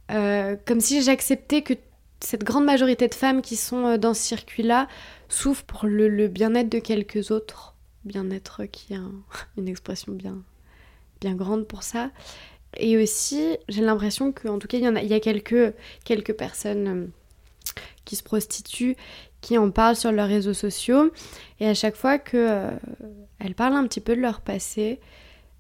comme 0.09 0.81
si 0.81 1.01
j'acceptais 1.01 1.63
que 1.63 1.75
cette 2.21 2.43
grande 2.43 2.65
majorité 2.65 3.07
de 3.07 3.15
femmes 3.15 3.41
qui 3.41 3.57
sont 3.57 3.97
dans 3.97 4.15
ce 4.15 4.23
circuit-là 4.23 4.89
souffrent 5.29 5.65
pour 5.65 5.87
le, 5.87 6.27
bien-être 6.27 6.69
de 6.69 6.81
quelques 6.81 7.31
autres. 7.31 7.77
Bien-être 8.05 8.65
qui 8.65 8.95
est 8.95 8.99
une 9.57 9.69
expression 9.69 10.13
bien, 10.13 10.39
bien 11.21 11.35
grande 11.37 11.69
pour 11.69 11.85
ça. 11.85 12.11
Et 12.79 12.97
aussi, 12.97 13.57
j'ai 13.69 13.83
l'impression 13.83 14.33
qu'en 14.33 14.59
tout 14.59 14.69
cas, 14.69 14.79
il 14.79 14.85
y, 14.85 14.89
en 14.89 14.97
a, 14.97 15.03
y 15.03 15.13
a 15.13 15.21
quelques, 15.21 15.75
quelques 16.05 16.33
personnes 16.33 16.89
euh, 16.89 17.07
qui 18.05 18.17
se 18.17 18.23
prostituent, 18.23 18.97
qui 19.41 19.59
en 19.59 19.71
parlent 19.71 19.97
sur 19.97 20.13
leurs 20.13 20.29
réseaux 20.29 20.55
sociaux. 20.55 21.13
Et 21.61 21.69
à 21.69 21.75
chaque 21.75 21.97
fois 21.97 22.19
qu'elles 22.19 22.41
euh, 22.43 23.55
parlent 23.57 23.75
un 23.75 23.87
petit 23.87 24.01
peu 24.01 24.17
de 24.17 24.21
leur 24.21 24.41
passé, 24.41 25.01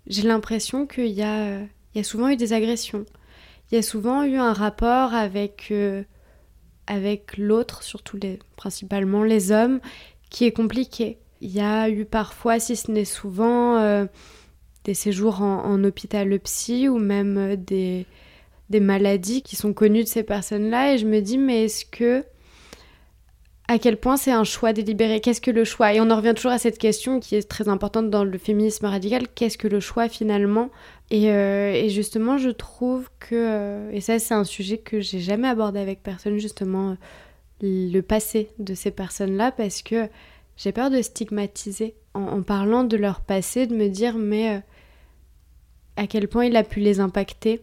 j'ai 0.07 0.23
l'impression 0.23 0.87
qu'il 0.87 1.09
y 1.09 1.23
a, 1.23 1.61
y 1.95 2.01
a 2.01 2.05
souvent 2.05 2.29
eu 2.29 2.37
des 2.37 2.53
agressions. 2.53 3.05
Il 3.71 3.75
y 3.77 3.79
a 3.79 3.83
souvent 3.83 4.23
eu 4.25 4.37
un 4.37 4.53
rapport 4.53 5.15
avec, 5.15 5.69
euh, 5.71 6.03
avec 6.87 7.37
l'autre, 7.37 7.83
surtout 7.83 8.17
les, 8.17 8.39
principalement 8.57 9.23
les 9.23 9.53
hommes, 9.53 9.81
qui 10.31 10.47
est 10.47 10.53
compliqué. 10.53 11.19
Il 11.43 11.51
y 11.51 11.61
a 11.61 11.89
eu 11.91 12.05
parfois, 12.05 12.59
si 12.59 12.77
ce 12.77 12.91
n'est 12.91 13.05
souvent, 13.05 14.07
des 14.85 14.95
séjours 14.95 15.43
en, 15.43 15.85
hôpital 15.85 16.39
psy 16.41 16.89
ou 16.89 16.99
même 16.99 17.39
euh, 17.39 17.57
des, 17.57 18.07
des 18.71 18.81
maladies 18.81 19.43
qui 19.43 19.57
sont 19.57 19.73
connues 19.73 20.05
de 20.05 20.09
ces 20.09 20.23
personnes-là. 20.23 20.95
Et 20.95 20.99
je 20.99 21.07
me 21.07 21.21
dis, 21.21 21.39
mais 21.39 21.65
est-ce 21.65 21.85
que 21.85 22.25
à 23.69 23.79
quel 23.79 23.97
point 23.97 24.17
c'est 24.17 24.33
un 24.33 24.45
choix 24.45 24.73
délibéré? 24.73 25.21
Qu'est-ce 25.21 25.41
que 25.41 25.51
le 25.51 25.65
choix? 25.65 25.95
Et 25.95 26.01
on 26.01 26.11
en 26.11 26.17
revient 26.17 26.35
toujours 26.35 26.51
à 26.53 26.59
cette 26.59 26.79
question 26.79 27.21
qui 27.21 27.37
est 27.37 27.49
très 27.49 27.69
importante 27.69 28.11
dans 28.11 28.25
le 28.25 28.37
féminisme 28.37 28.87
radical. 28.87 29.29
Qu'est-ce 29.35 29.57
que 29.57 29.69
le 29.69 29.81
choix 29.81 30.09
finalement? 30.09 30.71
Et, 31.11 31.31
euh, 31.31 31.73
et, 31.73 31.89
justement, 31.89 32.39
je 32.39 32.51
trouve 32.51 33.09
que, 33.19 33.35
euh, 33.35 33.91
et 33.93 34.01
ça 34.01 34.19
c'est 34.19 34.35
un 34.35 34.45
sujet 34.45 34.79
que 34.79 35.01
j'ai 35.01 35.21
jamais 35.21 35.49
abordé 35.49 35.79
avec 35.79 36.03
personne, 36.03 36.39
justement, 36.39 36.97
le 37.63 38.01
passé 38.01 38.51
de 38.59 38.75
ces 38.75 38.91
personnes-là, 38.91 39.53
parce 39.53 39.83
que 39.83 40.09
j'ai 40.57 40.73
peur 40.73 40.91
de 40.91 41.01
stigmatiser 41.01 41.95
en, 42.15 42.43
parlant 42.43 42.85
de 42.85 42.97
leur 42.97 43.21
passé, 43.21 43.67
de 43.67 43.75
me 43.75 43.89
dire, 43.89 44.17
mais 44.19 44.63
à 45.97 46.07
quel 46.07 46.29
point 46.29 46.47
il 46.47 46.57
a 46.57 46.65
pu 46.65 46.81
les 46.81 47.01
impacter. 47.01 47.61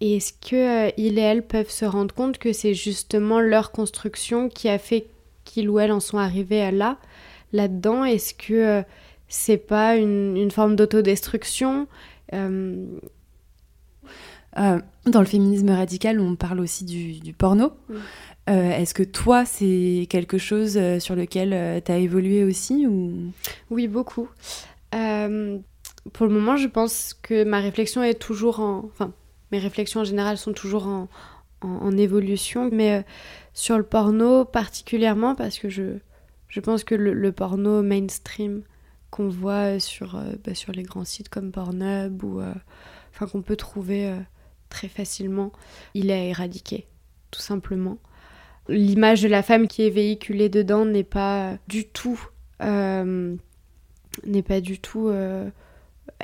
Et 0.00 0.16
est-ce 0.16 0.32
que 0.32 0.88
euh, 0.88 0.90
il 0.96 1.18
et 1.18 1.22
elle 1.22 1.46
peuvent 1.46 1.70
se 1.70 1.84
rendre 1.84 2.14
compte 2.14 2.38
que 2.38 2.52
c'est 2.52 2.74
justement 2.74 3.40
leur 3.40 3.72
construction 3.72 4.48
qui 4.48 4.68
a 4.68 4.78
fait 4.78 5.06
qu'ils 5.44 5.70
ou 5.70 5.78
elles 5.78 5.92
en 5.92 6.00
sont 6.00 6.18
arrivés 6.18 6.60
à 6.62 6.70
là, 6.70 6.98
là-dedans? 7.52 8.04
Est-ce 8.04 8.34
que 8.34 8.52
euh, 8.52 8.82
c'est 9.28 9.56
pas 9.56 9.96
une, 9.96 10.50
forme 10.50 10.76
d'autodestruction? 10.76 11.86
Euh, 12.32 12.84
Dans 14.56 15.20
le 15.20 15.24
féminisme 15.24 15.70
radical, 15.70 16.20
on 16.20 16.36
parle 16.36 16.60
aussi 16.60 16.84
du, 16.84 17.32
porno. 17.32 17.72
Est-ce 18.46 18.92
que 18.92 19.02
toi, 19.02 19.44
c'est 19.46 20.06
quelque 20.10 20.36
chose 20.36 20.78
sur 20.98 21.16
lequel 21.16 21.82
tu 21.82 21.90
as 21.90 21.98
évolué 21.98 22.44
aussi 22.44 22.86
ou... 22.86 23.32
Oui, 23.70 23.88
beaucoup 23.88 24.28
pour 26.12 26.26
le 26.26 26.32
moment, 26.32 26.56
je 26.56 26.68
pense 26.68 27.14
que 27.14 27.44
ma 27.44 27.60
réflexion 27.60 28.02
est 28.02 28.14
toujours 28.20 28.60
en. 28.60 28.84
Enfin, 28.84 29.12
mes 29.52 29.58
réflexions 29.58 30.00
en 30.00 30.04
général 30.04 30.36
sont 30.36 30.52
toujours 30.52 30.86
en, 30.86 31.08
en, 31.60 31.96
évolution, 31.96 32.68
mais 32.72 32.98
euh, 32.98 33.02
sur 33.52 33.78
le 33.78 33.84
porno 33.84 34.44
particulièrement, 34.44 35.34
parce 35.34 35.58
que 35.58 35.68
je, 35.68 35.98
je 36.48 36.60
pense 36.60 36.84
que 36.84 36.94
le, 36.94 37.32
porno 37.32 37.82
mainstream 37.82 38.62
qu'on 39.10 39.28
voit 39.28 39.78
sur, 39.78 40.16
euh, 40.16 40.32
bah, 40.44 40.54
sur 40.54 40.72
les 40.72 40.82
grands 40.82 41.04
sites 41.04 41.28
comme 41.28 41.52
Pornhub 41.52 42.22
ou. 42.22 42.40
Euh, 42.40 42.52
enfin, 43.12 43.26
qu'on 43.26 43.42
peut 43.42 43.56
trouver 43.56 44.12
très 44.68 44.88
facilement, 44.88 45.52
il 45.94 46.10
est 46.10 46.30
éradiqué, 46.30 46.86
tout 47.30 47.40
simplement. 47.40 47.98
L'image 48.68 49.22
de 49.22 49.28
la 49.28 49.42
femme 49.42 49.68
qui 49.68 49.86
est 49.86 49.90
véhiculée 49.90 50.48
dedans 50.48 50.84
n'est 50.84 51.04
pas 51.04 51.58
du 51.68 51.86
tout. 51.86 52.20
n'est 52.60 54.42
pas 54.42 54.60
du 54.60 54.80
tout 54.80 55.12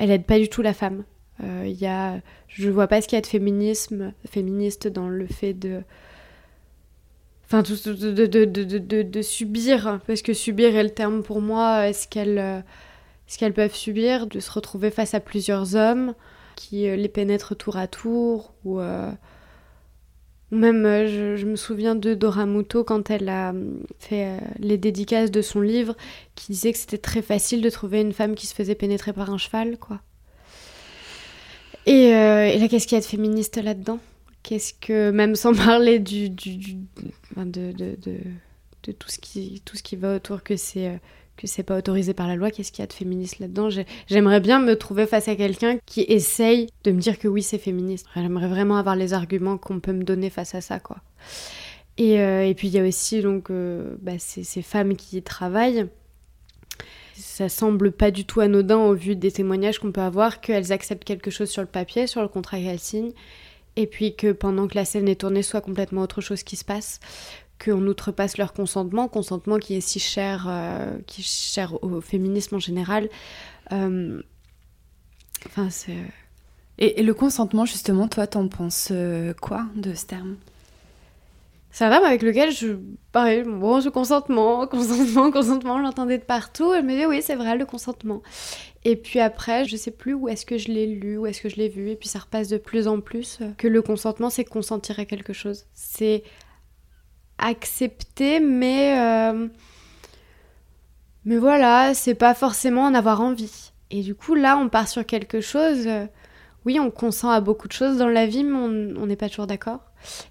elle 0.01 0.09
aide 0.09 0.25
pas 0.25 0.39
du 0.39 0.49
tout 0.49 0.63
la 0.63 0.73
femme. 0.73 1.03
Euh, 1.43 1.67
y 1.67 1.85
a, 1.85 2.19
je 2.47 2.69
vois 2.71 2.87
pas 2.87 3.01
ce 3.01 3.07
qu'il 3.07 3.17
y 3.17 3.19
a 3.19 3.21
de 3.21 3.27
féminisme, 3.27 4.13
féministe 4.27 4.87
dans 4.87 5.07
le 5.07 5.27
fait 5.27 5.53
de. 5.53 5.83
Enfin, 7.45 7.61
de, 7.61 9.21
subir, 9.21 9.99
parce 10.07 10.21
que 10.23 10.33
subir 10.33 10.75
est 10.75 10.83
le 10.83 10.89
terme 10.89 11.21
pour 11.21 11.39
moi, 11.41 11.93
ce 11.93 12.07
qu'elles 12.07 13.53
peuvent 13.53 13.75
subir, 13.75 14.25
de 14.25 14.39
se 14.39 14.49
retrouver 14.49 14.89
face 14.89 15.13
à 15.13 15.19
plusieurs 15.19 15.75
hommes 15.75 16.15
qui 16.55 16.89
euh, 16.89 16.95
les 16.95 17.09
pénètrent 17.09 17.55
tour 17.55 17.77
à 17.77 17.87
tour, 17.87 18.53
ou. 18.65 18.79
Euh, 20.51 20.55
même, 20.55 20.83
je, 21.07 21.35
je, 21.35 21.45
me 21.45 21.55
souviens 21.55 21.95
de 21.95 22.13
Dora 22.13 22.45
Muto 22.45 22.83
quand 22.83 23.09
elle 23.09 23.29
a 23.29 23.53
fait 23.99 24.37
les 24.59 24.77
dédicaces 24.77 25.31
de 25.31 25.41
son 25.41 25.61
livre, 25.61 25.95
qui 26.35 26.51
disait 26.51 26.73
que 26.73 26.77
c'était 26.77 26.97
très 26.97 27.21
facile 27.21 27.61
de 27.61 27.69
trouver 27.69 28.01
une 28.01 28.13
femme 28.13 28.35
qui 28.35 28.47
se 28.47 28.55
faisait 28.55 28.75
pénétrer 28.75 29.13
par 29.13 29.29
un 29.31 29.37
cheval, 29.37 29.77
quoi. 29.77 30.01
Et, 31.85 32.13
euh, 32.13 32.57
là, 32.57 32.67
qu'est-ce 32.67 32.87
qu'il 32.87 32.95
y 32.95 32.99
a 32.99 33.01
de 33.01 33.05
féministe 33.05 33.57
là-dedans? 33.57 33.99
Qu'est-ce 34.43 34.73
que, 34.73 35.11
même 35.11 35.35
sans 35.35 35.53
parler 35.65 35.99
du, 35.99 36.29
de, 36.29 36.75
de, 37.35 37.71
de, 38.83 38.91
tout, 38.91 39.09
ce 39.09 39.19
qui, 39.19 39.95
va 39.95 40.15
autour, 40.15 40.43
que 40.43 40.55
c'est 40.55 40.87
euh, 40.87 40.97
que 41.41 41.47
c'est 41.47 41.63
pas 41.63 41.77
autorisé 41.77 42.13
par 42.13 42.27
la 42.27 42.35
loi, 42.35 42.51
qu'est-ce 42.51 42.71
qu'il 42.71 42.81
y 42.81 42.83
a 42.83 42.87
de 42.87 42.93
féministe 42.93 43.39
là-dedans? 43.39 43.69
J'aimerais 44.07 44.39
bien 44.39 44.59
me 44.59 44.75
trouver 44.75 45.07
face 45.07 45.27
à 45.27 45.35
quelqu'un 45.35 45.77
qui 45.85 46.01
essaye 46.01 46.67
de 46.83 46.91
me 46.91 46.99
dire 46.99 47.17
que 47.19 47.27
oui, 47.27 47.41
c'est 47.43 47.57
féministe. 47.57 48.05
J'aimerais 48.15 48.47
vraiment 48.47 48.77
avoir 48.77 48.95
les 48.95 49.13
arguments 49.13 49.57
qu'on 49.57 49.79
peut 49.79 49.93
me 49.93 50.03
donner 50.03 50.29
face 50.29 50.55
à 50.55 50.61
ça, 50.61 50.79
quoi. 50.79 50.97
Et, 51.97 52.19
euh, 52.21 52.53
puis 52.53 52.69
il 52.69 52.73
y 52.73 52.79
a 52.79 52.83
aussi 52.83 53.21
donc 53.21 53.51
bah, 54.01 54.13
ces, 54.17 54.43
ces, 54.43 54.61
femmes 54.61 54.95
qui 54.95 55.17
y 55.17 55.21
travaillent 55.21 55.87
ça 57.21 57.49
semble 57.49 57.91
pas 57.91 58.11
du 58.11 58.25
tout 58.25 58.41
anodin 58.41 58.77
au 58.77 58.93
vu 58.93 59.15
des 59.15 59.31
témoignages 59.31 59.79
qu'on 59.79 59.91
peut 59.91 60.01
avoir 60.01 60.41
qu'elles 60.41 60.71
acceptent 60.71 61.03
quelque 61.03 61.31
chose 61.31 61.49
sur 61.49 61.61
le 61.61 61.67
papier, 61.67 62.07
sur 62.07 62.21
le 62.21 62.27
contrat 62.27 62.57
qu'elles 62.57 62.79
signent, 62.79 63.13
et 63.75 63.87
puis 63.87 64.15
que 64.15 64.31
pendant 64.31 64.67
que 64.67 64.75
la 64.75 64.85
scène 64.85 65.07
est 65.07 65.21
tournée, 65.21 65.43
soit 65.43 65.61
complètement 65.61 66.01
autre 66.01 66.21
chose 66.21 66.43
qui 66.43 66.55
se 66.55 66.65
passe, 66.65 66.99
qu'on 67.63 67.85
outrepasse 67.87 68.37
leur 68.37 68.53
consentement, 68.53 69.07
consentement 69.07 69.57
qui 69.57 69.75
est 69.75 69.81
si 69.81 69.99
cher, 69.99 70.45
euh, 70.49 70.97
qui 71.07 71.21
est 71.21 71.25
cher 71.27 71.83
au 71.83 72.01
féminisme 72.01 72.55
en 72.55 72.59
général. 72.59 73.09
Euh, 73.71 74.21
enfin, 75.45 75.69
c'est. 75.69 75.91
Euh, 75.91 76.05
et, 76.77 77.03
le 77.03 77.13
consentement, 77.13 77.65
justement, 77.65 78.07
toi, 78.07 78.25
t'en 78.27 78.47
penses 78.47 78.91
quoi 79.41 79.65
de 79.75 79.93
ce 79.93 80.05
terme? 80.05 80.37
C'est 81.69 81.85
un 81.85 81.89
terme 81.89 82.03
avec 82.03 82.21
lequel 82.21 82.51
je. 82.51 82.77
Pareil, 83.11 83.43
bon, 83.43 83.79
ce 83.81 83.89
consentement, 83.89 84.65
consentement, 84.71 85.31
consentement, 85.31 85.81
j'entendais 85.81 86.17
de 86.17 86.23
partout. 86.23 86.73
Elle 86.73 86.85
me 86.85 86.95
dit 86.95 87.05
oui, 87.05 87.21
c'est 87.21 87.35
vrai, 87.35 87.57
le 87.57 87.65
consentement. 87.65 88.23
Et 88.83 88.95
puis 88.95 89.19
après, 89.19 89.65
je 89.65 89.75
sais 89.77 89.91
plus 89.91 90.15
où 90.15 90.27
est-ce 90.27 90.45
que 90.45 90.57
je 90.57 90.69
l'ai 90.69 90.87
lu, 90.87 91.17
où 91.19 91.27
est-ce 91.27 91.41
que 91.41 91.49
je 91.49 91.57
l'ai 91.57 91.69
vu, 91.69 91.91
et 91.91 91.95
puis 91.95 92.09
ça 92.09 92.17
repasse 92.17 92.47
de 92.47 92.57
plus 92.57 92.87
en 92.87 92.99
plus 92.99 93.37
que 93.59 93.67
le 93.67 93.83
consentement, 93.83 94.31
c'est 94.31 94.43
consentir 94.43 94.99
à 94.99 95.05
quelque 95.05 95.33
chose. 95.33 95.65
C'est 95.75 96.23
accepter, 97.41 98.39
mais. 98.39 98.97
Euh, 98.97 99.47
mais 101.23 101.37
voilà, 101.37 101.93
c'est 101.93 102.15
pas 102.15 102.33
forcément 102.33 102.83
en 102.83 102.95
avoir 102.95 103.21
envie. 103.21 103.71
Et 103.91 104.01
du 104.01 104.15
coup, 104.15 104.33
là, 104.33 104.57
on 104.57 104.69
part 104.69 104.87
sur 104.87 105.05
quelque 105.05 105.39
chose. 105.41 105.85
Euh, 105.85 106.07
oui, 106.65 106.79
on 106.79 106.89
consent 106.89 107.29
à 107.29 107.41
beaucoup 107.41 107.67
de 107.67 107.73
choses 107.73 107.97
dans 107.97 108.07
la 108.07 108.25
vie, 108.25 108.43
mais 108.43 108.57
on 108.57 109.05
n'est 109.05 109.15
pas 109.15 109.29
toujours 109.29 109.47
d'accord. 109.47 109.81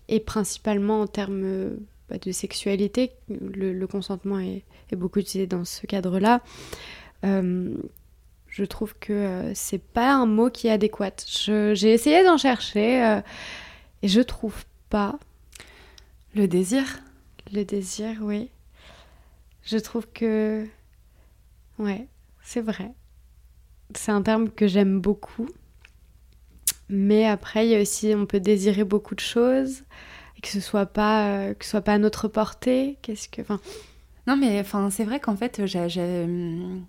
Et 0.09 0.19
principalement 0.19 1.03
en 1.03 1.07
termes 1.07 1.77
bah, 2.11 2.19
de 2.19 2.33
sexualité, 2.33 3.13
le, 3.29 3.87
consentement 3.87 4.41
est, 4.41 4.65
beaucoup 4.93 5.21
utilisé 5.21 5.47
dans 5.47 5.65
ce 5.65 5.87
cadre-là. 5.87 6.43
Euh, 7.25 7.77
je 8.49 8.65
trouve 8.65 8.95
que 8.99 9.13
euh, 9.13 9.55
c'est 9.55 9.83
pas 9.83 10.13
un 10.13 10.27
mot 10.27 10.51
qui 10.51 10.67
est 10.67 10.73
adéquat. 10.73 11.13
J'ai 11.27 11.93
essayé 11.93 12.25
d'en 12.25 12.37
chercher 12.37 13.05
euh, 13.05 13.21
et 14.03 14.09
je 14.09 14.21
trouve 14.21 14.65
pas. 14.89 15.21
Le 16.35 16.47
désir 16.47 16.85
Le 17.53 17.65
désir, 17.65 18.19
oui. 18.23 18.51
Je 19.65 19.79
trouve 19.79 20.07
que. 20.13 20.67
Ouais, 21.79 22.07
c'est 22.43 22.61
vrai. 22.61 22.93
C'est 23.97 24.13
un 24.13 24.23
terme 24.23 24.51
que 24.51 24.69
j'aime 24.69 25.01
beaucoup. 25.01 25.49
Mais 26.89 27.27
après, 27.27 27.67
il 27.67 27.71
y 27.71 27.77
a 27.77 27.81
aussi, 27.81 28.15
on 28.15 28.27
peut 28.27 28.41
désirer 28.41 28.85
beaucoup 28.85 29.15
de 29.15 29.21
choses, 29.21 29.83
et 30.37 30.41
que 30.41 30.49
ce 30.49 30.61
soit 30.61 30.87
pas, 30.87 31.29
euh, 31.29 31.55
que 31.55 31.65
ce 31.65 31.71
soit 31.73 31.81
pas 31.83 31.95
à 31.95 31.99
notre 31.99 32.29
portée. 32.29 32.99
Qu'est-ce 33.03 33.29
que, 33.29 33.43
enfin. 33.43 33.61
Non, 34.27 34.37
mais 34.37 34.65
c'est 34.91 35.05
vrai 35.05 35.21
qu'en 35.21 35.37
fait, 35.37 35.61
hum, 35.61 36.85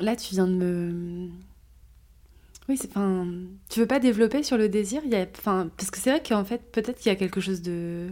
là, 0.00 0.16
tu 0.16 0.34
viens 0.34 0.46
de 0.46 0.52
me. 0.54 1.30
Oui, 2.68 2.76
c'est, 2.76 2.88
enfin, 2.90 3.26
tu 3.68 3.80
veux 3.80 3.86
pas 3.86 3.98
développer 3.98 4.42
sur 4.42 4.56
le 4.56 4.68
désir? 4.68 5.02
Il 5.04 5.10
y 5.10 5.16
a, 5.16 5.26
enfin, 5.38 5.68
parce 5.76 5.90
que 5.90 5.98
c'est 5.98 6.10
vrai 6.10 6.22
qu'en 6.26 6.44
fait, 6.44 6.62
peut-être 6.72 6.98
qu'il 6.98 7.10
y 7.10 7.14
a 7.14 7.16
quelque 7.16 7.40
chose 7.40 7.62
de. 7.62 8.08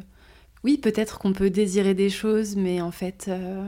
Oui, 0.65 0.77
peut-être 0.77 1.19
qu'on 1.19 1.33
peut 1.33 1.51
désirer 1.51 1.95
des 1.95 2.11
choses, 2.11 2.57
mais 2.57 2.81
en 2.81 2.91
fait, 2.91 3.27
euh, 3.29 3.65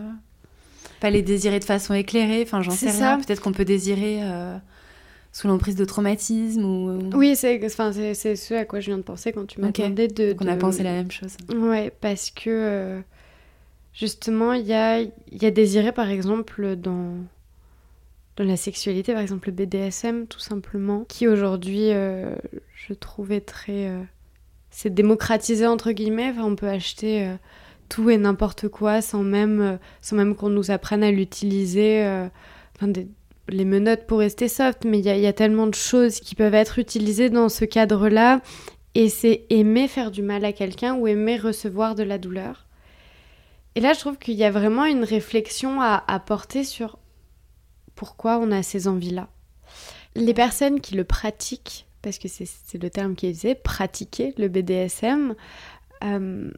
pas 1.00 1.10
les 1.10 1.22
désirer 1.22 1.58
de 1.58 1.64
façon 1.64 1.94
éclairée. 1.94 2.42
Enfin, 2.42 2.62
j'en 2.62 2.72
sais 2.72 2.90
rien. 2.90 3.18
Peut-être 3.18 3.40
qu'on 3.40 3.52
peut 3.52 3.64
désirer. 3.64 4.20
Euh, 4.22 4.58
sous 5.32 5.48
l'emprise 5.48 5.76
de 5.76 5.84
traumatisme 5.84 6.64
ou... 6.64 7.10
Oui, 7.14 7.34
c'est 7.36 7.58
enfin, 7.64 7.90
c'est 7.92 8.36
ce 8.36 8.54
à 8.54 8.64
quoi 8.66 8.80
je 8.80 8.86
viens 8.86 8.98
de 8.98 9.02
penser 9.02 9.32
quand 9.32 9.46
tu 9.46 9.60
m'as 9.60 9.70
demandé 9.70 10.06
de, 10.08 10.36
On 10.40 10.46
a 10.46 10.56
pensé 10.56 10.82
la 10.82 10.92
même 10.92 11.10
chose. 11.10 11.36
Ouais, 11.54 11.90
parce 12.02 12.30
que 12.30 12.50
euh, 12.50 13.00
justement, 13.94 14.52
il 14.52 14.66
y 14.66 14.74
a, 14.74 15.00
y 15.00 15.46
a 15.46 15.50
désiré, 15.50 15.92
par 15.92 16.10
exemple, 16.10 16.76
dans, 16.76 17.14
dans 18.36 18.44
la 18.44 18.56
sexualité, 18.56 19.12
par 19.12 19.22
exemple 19.22 19.48
le 19.48 19.54
BDSM, 19.54 20.26
tout 20.26 20.40
simplement, 20.40 21.04
qui 21.08 21.28
aujourd'hui, 21.28 21.92
euh, 21.92 22.34
je 22.74 22.94
trouvais 22.94 23.40
très... 23.40 23.90
c'est 24.70 24.92
démocratisé, 24.92 25.66
entre 25.66 25.92
guillemets. 25.92 26.34
On 26.38 26.56
peut 26.56 26.68
acheter 26.68 27.30
tout 27.88 28.08
et 28.08 28.16
n'importe 28.16 28.68
quoi 28.68 29.02
sans 29.02 29.22
même, 29.22 29.78
sans 30.00 30.16
même 30.16 30.34
qu'on 30.34 30.48
nous 30.48 30.70
apprenne 30.70 31.04
à 31.04 31.10
l'utiliser. 31.10 32.02
Enfin, 32.76 32.92
les 33.48 33.64
menottes 33.64 34.06
pour 34.06 34.18
rester 34.18 34.48
soft, 34.48 34.84
mais 34.84 34.98
il 34.98 35.04
y, 35.04 35.26
a 35.26 35.32
tellement 35.32 35.66
de 35.66 35.74
choses 35.74 36.20
qui 36.20 36.34
peuvent 36.34 36.54
être 36.54 36.78
utilisées 36.78 37.30
dans 37.30 37.48
ce 37.48 37.64
cadre-là. 37.64 38.40
Et 38.94 39.08
c'est 39.08 39.44
aimer 39.50 39.88
faire 39.88 40.10
du 40.10 40.22
mal 40.22 40.44
à 40.44 40.52
quelqu'un 40.52 40.94
ou 40.94 41.06
aimer 41.06 41.38
recevoir 41.38 41.94
de 41.94 42.02
la 42.02 42.18
douleur. 42.18 42.66
Et 43.74 43.80
là, 43.80 43.94
je 43.94 44.00
trouve 44.00 44.18
qu'il 44.18 44.34
y 44.34 44.44
a 44.44 44.50
vraiment 44.50 44.84
une 44.84 45.04
réflexion 45.04 45.80
à, 45.80 46.04
à 46.06 46.18
porter 46.20 46.62
sur 46.62 46.98
pourquoi 47.94 48.38
on 48.38 48.50
a 48.50 48.62
ces 48.62 48.88
envies-là. 48.88 49.28
Les 50.14 50.34
personnes 50.34 50.80
qui 50.80 50.94
le 50.94 51.04
pratiquent, 51.04 51.86
parce 52.02 52.18
que 52.18 52.28
c'est 52.28 52.82
le 52.82 52.90
terme 52.90 53.14
qui 53.14 53.26
est 53.26 53.30
utilisé, 53.30 53.54
pratiquer 53.54 54.34
le 54.36 54.48
BDSM, 54.48 55.34
euh, 56.04 56.50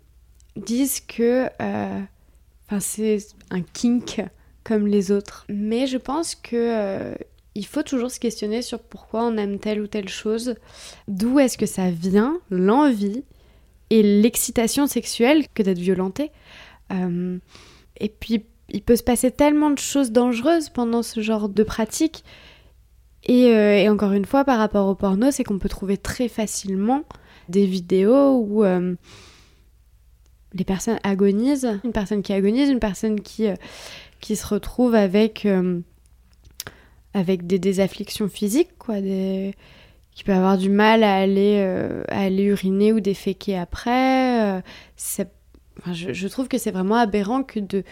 disent 0.57 1.01
que 1.01 1.49
euh, 1.61 2.01
c'est 2.81 3.19
un 3.51 3.63
kink 3.63 4.23
comme 4.65 4.87
les 4.87 5.13
autres. 5.13 5.45
Mais 5.49 5.87
je 5.87 5.99
pense 5.99 6.35
que 6.35 6.57
euh, 6.57 7.15
il 7.55 7.67
faut 7.67 7.83
toujours 7.83 8.11
se 8.11 8.19
questionner 8.19 8.63
sur 8.63 8.81
pourquoi 8.81 9.25
on 9.25 9.37
aime 9.37 9.59
telle 9.59 9.81
ou 9.81 9.87
telle 9.87 10.09
chose, 10.09 10.57
d'où 11.07 11.39
est-ce 11.39 11.59
que 11.59 11.67
ça 11.67 11.91
vient, 11.91 12.41
l'envie 12.51 13.23
et 13.91 14.03
l'excitation 14.03 14.87
sexuelle 14.87 15.47
que 15.55 15.63
d'être 15.63 15.79
violenté. 15.79 16.33
Et 16.91 18.09
puis 18.09 18.45
il 18.71 18.83
peut 18.83 18.97
se 18.97 19.03
passer 19.03 19.31
tellement 19.31 19.71
de 19.71 19.79
choses 19.79 20.11
dangereuses 20.11 20.69
pendant 20.69 21.03
ce 21.03 21.21
genre 21.21 21.49
de 21.49 21.63
pratique. 21.63 22.25
Et, 23.25 23.55
euh, 23.55 23.79
et 23.79 23.89
encore 23.89 24.13
une 24.13 24.25
fois, 24.25 24.45
par 24.45 24.59
rapport 24.59 24.87
au 24.89 24.95
porno, 24.95 25.31
c'est 25.31 25.45
qu'on 25.45 25.59
peut 25.59 25.69
trouver 25.69 25.97
très 25.97 26.29
facilement 26.29 27.05
des 27.49 27.67
vidéos 27.67 28.39
où 28.39 28.65
les 30.55 30.65
personnes 30.65 30.99
agonisent, 31.03 31.81
une 31.85 31.93
personne 31.93 32.23
qui 32.23 32.33
agonise, 32.33 32.71
une 32.71 32.79
personne 32.79 33.21
qui, 33.21 33.49
qui 34.25 34.37
se 34.37 34.47
retrouvent 34.47 34.95
avec, 34.95 35.45
euh, 35.45 35.81
avec 37.13 37.47
des, 37.47 37.59
des, 37.59 37.81
afflictions 37.81 38.29
physiques, 38.29 38.79
quoi, 38.79 38.97
qui 39.01 40.25
peuvent 40.25 40.37
avoir 40.37 40.57
du 40.57 40.71
mal 40.71 41.03
à 41.03 41.17
aller, 41.17 41.57
euh, 41.59 42.05
à 42.09 42.23
aller 42.23 42.45
uriner 42.45 42.93
ou 42.95 43.01
déféquer 43.01 43.59
après. 43.59 44.59
Euh, 44.59 44.61
je, 45.93 46.29
trouve 46.29 46.49
que 46.49 46.57
c'est 46.57 46.71
vraiment 46.71 46.97
aberrant 46.97 47.43
que 47.43 47.61
de, 47.61 47.85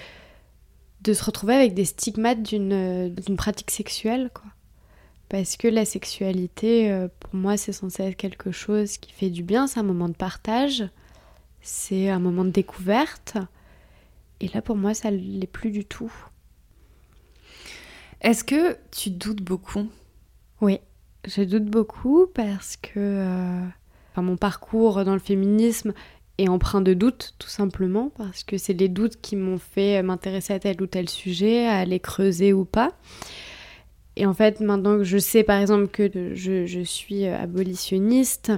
de 1.02 1.12
se 1.12 1.24
retrouver 1.24 1.54
avec 1.54 1.74
des 1.74 1.84
stigmates 1.84 2.42
d'une 2.42 3.36
pratique 3.36 3.70
sexuelle, 3.70 4.30
quoi. 4.32 4.50
Parce 5.28 5.56
que 5.56 5.66
la 5.66 5.86
sexualité, 5.86 7.06
pour 7.20 7.34
moi, 7.34 7.56
c'est 7.56 7.72
censé 7.72 8.02
être 8.02 8.16
quelque 8.16 8.52
chose 8.52 8.98
qui 8.98 9.12
fait 9.12 9.30
du 9.30 9.42
bien, 9.42 9.66
c'est 9.66 9.80
un 9.80 9.84
moment 9.84 10.10
de 10.10 10.14
partage, 10.14 10.84
c'est 11.62 12.10
un 12.10 12.18
moment 12.18 12.44
de 12.44 12.50
découverte. 12.50 13.38
Et 14.40 14.48
là, 14.48 14.60
pour 14.60 14.76
moi, 14.76 14.92
ça 14.92 15.10
ne 15.10 15.16
l'est 15.16 15.46
plus 15.46 15.70
du 15.70 15.86
tout. 15.86 16.12
Est-ce 18.20 18.44
que 18.44 18.76
tu 18.90 19.10
doutes 19.10 19.42
beaucoup? 19.42 19.88
Oui, 20.60 20.80
je 21.24 21.42
doute 21.42 21.64
beaucoup 21.64 22.26
parce 22.34 22.76
que 22.76 22.92
euh, 22.96 23.66
mon 24.16 24.36
parcours 24.36 25.04
dans 25.04 25.14
le 25.14 25.18
féminisme 25.18 25.92
est 26.38 26.48
empreint 26.48 26.80
de 26.80 26.94
doutes, 26.94 27.34
tout 27.38 27.48
simplement, 27.48 28.10
parce 28.16 28.44
que 28.44 28.58
c'est 28.58 28.72
les 28.72 28.88
doutes 28.88 29.20
qui 29.20 29.36
m'ont 29.36 29.58
fait 29.58 30.02
m'intéresser 30.02 30.54
à 30.54 30.58
tel 30.58 30.80
ou 30.82 30.86
tel 30.86 31.08
sujet, 31.08 31.66
à 31.66 31.78
aller 31.78 32.00
creuser 32.00 32.52
ou 32.52 32.64
pas. 32.64 32.92
Et 34.16 34.26
en 34.26 34.34
fait, 34.34 34.60
maintenant 34.60 34.98
que 34.98 35.04
je 35.04 35.18
sais 35.18 35.42
par 35.42 35.60
exemple 35.60 35.88
que 35.88 36.34
je, 36.34 36.82
suis 36.84 37.26
abolitionniste, 37.26 38.52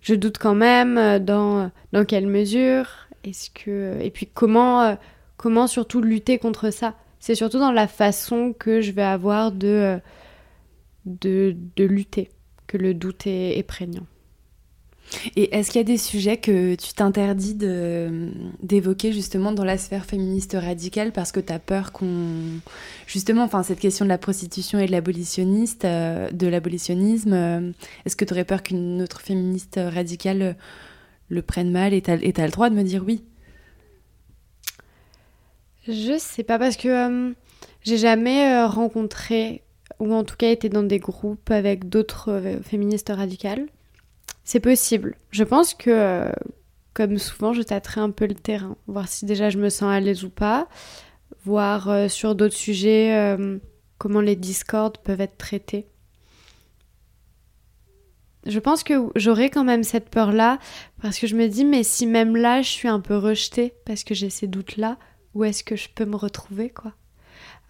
je 0.00 0.14
doute 0.14 0.38
quand 0.38 0.54
même 0.54 1.18
dans, 1.18 1.70
dans 1.92 2.04
quelle 2.04 2.26
mesure, 2.26 2.86
est-ce 3.24 3.50
que 3.50 3.98
et 4.00 4.10
puis 4.10 4.28
comment 4.32 4.96
comment 5.36 5.66
surtout 5.66 6.00
lutter 6.00 6.38
contre 6.38 6.70
ça 6.70 6.94
C'est 7.20 7.34
surtout 7.34 7.58
dans 7.58 7.72
la 7.72 7.88
façon 7.88 8.54
que 8.56 8.80
je 8.80 8.92
vais 8.92 9.02
avoir 9.02 9.52
de 9.52 10.00
de, 11.06 11.56
de 11.76 11.84
lutter 11.84 12.30
que 12.66 12.76
le 12.76 12.94
doute 12.94 13.26
est 13.26 13.66
prégnant. 13.66 14.06
Et 15.36 15.54
est-ce 15.54 15.70
qu'il 15.70 15.78
y 15.78 15.80
a 15.80 15.84
des 15.84 15.98
sujets 15.98 16.36
que 16.36 16.74
tu 16.74 16.92
t'interdis 16.94 17.54
d'évoquer 17.54 19.12
justement 19.12 19.52
dans 19.52 19.64
la 19.64 19.78
sphère 19.78 20.04
féministe 20.04 20.56
radicale 20.58 21.12
parce 21.12 21.32
que 21.32 21.40
tu 21.40 21.52
as 21.52 21.58
peur 21.58 21.92
qu'on... 21.92 22.60
Justement, 23.06 23.44
enfin, 23.44 23.62
cette 23.62 23.80
question 23.80 24.04
de 24.04 24.08
la 24.08 24.18
prostitution 24.18 24.78
et 24.78 24.86
de 24.86 24.92
euh, 24.94 26.50
l'abolitionnisme, 26.50 27.72
est-ce 28.04 28.16
que 28.16 28.24
tu 28.24 28.32
aurais 28.32 28.44
peur 28.44 28.62
qu'une 28.62 29.02
autre 29.02 29.20
féministe 29.20 29.78
radicale 29.82 30.56
le 31.28 31.42
prennent 31.42 31.72
mal 31.72 31.94
et 31.94 32.02
t'as 32.02 32.14
as 32.14 32.46
le 32.46 32.50
droit 32.50 32.70
de 32.70 32.74
me 32.74 32.82
dire 32.82 33.04
oui? 33.06 33.22
Je 35.88 36.16
sais 36.16 36.44
pas 36.44 36.58
parce 36.58 36.76
que 36.76 36.88
euh, 36.88 37.32
j'ai 37.82 37.96
jamais 37.96 38.54
euh, 38.54 38.68
rencontré 38.68 39.62
ou 39.98 40.14
en 40.14 40.22
tout 40.22 40.36
cas 40.36 40.50
été 40.50 40.68
dans 40.68 40.84
des 40.84 41.00
groupes 41.00 41.50
avec 41.50 41.88
d'autres 41.88 42.30
euh, 42.30 42.62
féministes 42.62 43.10
radicales. 43.14 43.66
C'est 44.44 44.60
possible. 44.60 45.16
Je 45.30 45.44
pense 45.44 45.74
que 45.74 46.30
comme 46.94 47.18
souvent 47.18 47.52
je 47.52 47.62
tâterai 47.62 48.00
un 48.00 48.10
peu 48.10 48.26
le 48.26 48.34
terrain, 48.34 48.76
voir 48.86 49.08
si 49.08 49.24
déjà 49.24 49.50
je 49.50 49.58
me 49.58 49.68
sens 49.68 49.90
à 49.90 50.00
l'aise 50.00 50.24
ou 50.24 50.30
pas, 50.30 50.68
voir 51.44 52.10
sur 52.10 52.34
d'autres 52.34 52.56
sujets 52.56 53.36
comment 53.98 54.20
les 54.20 54.36
discordes 54.36 54.98
peuvent 54.98 55.20
être 55.20 55.38
traités. 55.38 55.86
Je 58.44 58.58
pense 58.58 58.82
que 58.82 58.94
j'aurais 59.14 59.50
quand 59.50 59.62
même 59.64 59.84
cette 59.84 60.10
peur-là, 60.10 60.58
parce 61.00 61.18
que 61.18 61.28
je 61.28 61.36
me 61.36 61.46
dis, 61.46 61.64
mais 61.64 61.84
si 61.84 62.06
même 62.06 62.36
là, 62.36 62.60
je 62.62 62.68
suis 62.68 62.88
un 62.88 62.98
peu 62.98 63.16
rejetée, 63.16 63.74
parce 63.86 64.02
que 64.02 64.14
j'ai 64.14 64.30
ces 64.30 64.48
doutes-là, 64.48 64.98
où 65.34 65.44
est-ce 65.44 65.62
que 65.62 65.76
je 65.76 65.88
peux 65.88 66.04
me 66.04 66.16
retrouver, 66.16 66.70
quoi? 66.70 66.92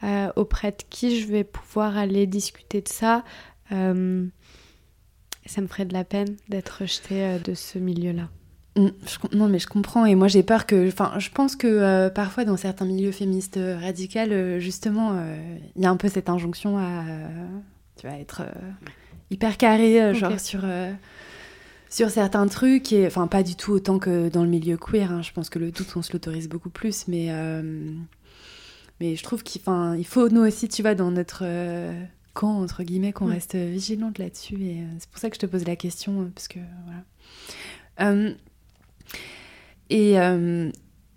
Euh, 0.03 0.33
Auprès 0.35 0.73
de 0.73 0.83
qui 0.89 1.21
je 1.21 1.29
vais 1.29 1.45
pouvoir 1.45 1.97
aller 1.99 2.27
discuter 2.27 2.81
de 2.81 2.89
ça 2.89 3.23
euh, 3.71 4.27
Ça 5.47 5.61
me 5.61 5.67
ferait 5.67 5.85
de 5.85 5.93
la 5.93 6.05
peine 6.05 6.37
d'être 6.49 6.83
rejetée 6.83 7.23
euh, 7.23 7.39
de 7.39 7.55
ce 7.55 7.79
milieu-là. 7.79 8.29
Mm, 8.77 8.89
non, 9.35 9.49
mais 9.49 9.59
je 9.59 9.67
comprends. 9.67 10.07
Et 10.07 10.15
moi, 10.15 10.29
j'ai 10.29 10.43
peur 10.43 10.67
que. 10.67 10.89
Enfin, 10.89 11.13
je 11.19 11.31
pense 11.31 11.57
que 11.57 11.67
euh, 11.67 12.11
parfois, 12.11 12.45
dans 12.45 12.57
certains 12.57 12.87
milieux 12.87 13.13
féministes 13.13 13.59
euh, 13.59 13.79
radicaux, 13.79 14.19
euh, 14.19 14.59
justement, 14.59 15.17
il 15.77 15.83
y 15.83 15.87
a 15.87 15.91
un 15.91 15.97
peu 15.97 16.09
cette 16.09 16.29
injonction 16.29 16.79
à. 16.79 17.05
tu 17.97 18.07
vas 18.07 18.19
être 18.19 18.43
hyper 19.31 19.57
carré, 19.57 20.15
genre 20.15 20.41
sur. 20.41 20.63
sur 21.91 22.11
certains 22.11 22.47
trucs, 22.49 22.93
et 22.93 23.07
enfin 23.07 23.27
pas 23.27 23.43
du 23.43 23.55
tout 23.55 23.73
autant 23.73 23.99
que 23.99 24.31
dans 24.31 24.45
le 24.45 24.49
milieu 24.49 24.79
queer, 24.79 25.13
hein. 25.13 25.21
je 25.21 25.33
pense 25.33 25.51
que 25.51 25.59
le 25.59 25.71
doute 25.71 25.93
on 25.95 26.01
se 26.01 26.13
l'autorise 26.15 26.49
beaucoup 26.49 26.71
plus, 26.71 27.07
mais, 27.07 27.29
mais 28.99 29.15
je 29.15 29.23
trouve 29.23 29.43
qu'il 29.43 29.61
il 29.99 30.07
faut 30.07 30.31
nous 30.31 30.41
aussi, 30.41 30.69
tu 30.69 30.81
vois, 30.81 30.95
dans 30.95 31.11
notre 31.11 31.45
camp, 32.35 32.61
entre 32.61 32.83
guillemets, 32.83 33.13
qu'on 33.13 33.27
reste 33.27 33.57
vigilante 33.57 34.19
là-dessus, 34.19 34.63
et 34.63 34.85
c'est 34.99 35.09
pour 35.09 35.19
ça 35.19 35.31
que 35.31 35.37
je 35.37 35.41
te 35.41 35.47
pose 35.47 35.67
la 35.67 35.77
question, 35.77 36.31
parce 36.35 36.49
que 36.49 36.59
voilà. 36.85 38.35
Et 39.93 40.19
euh, 40.19 40.71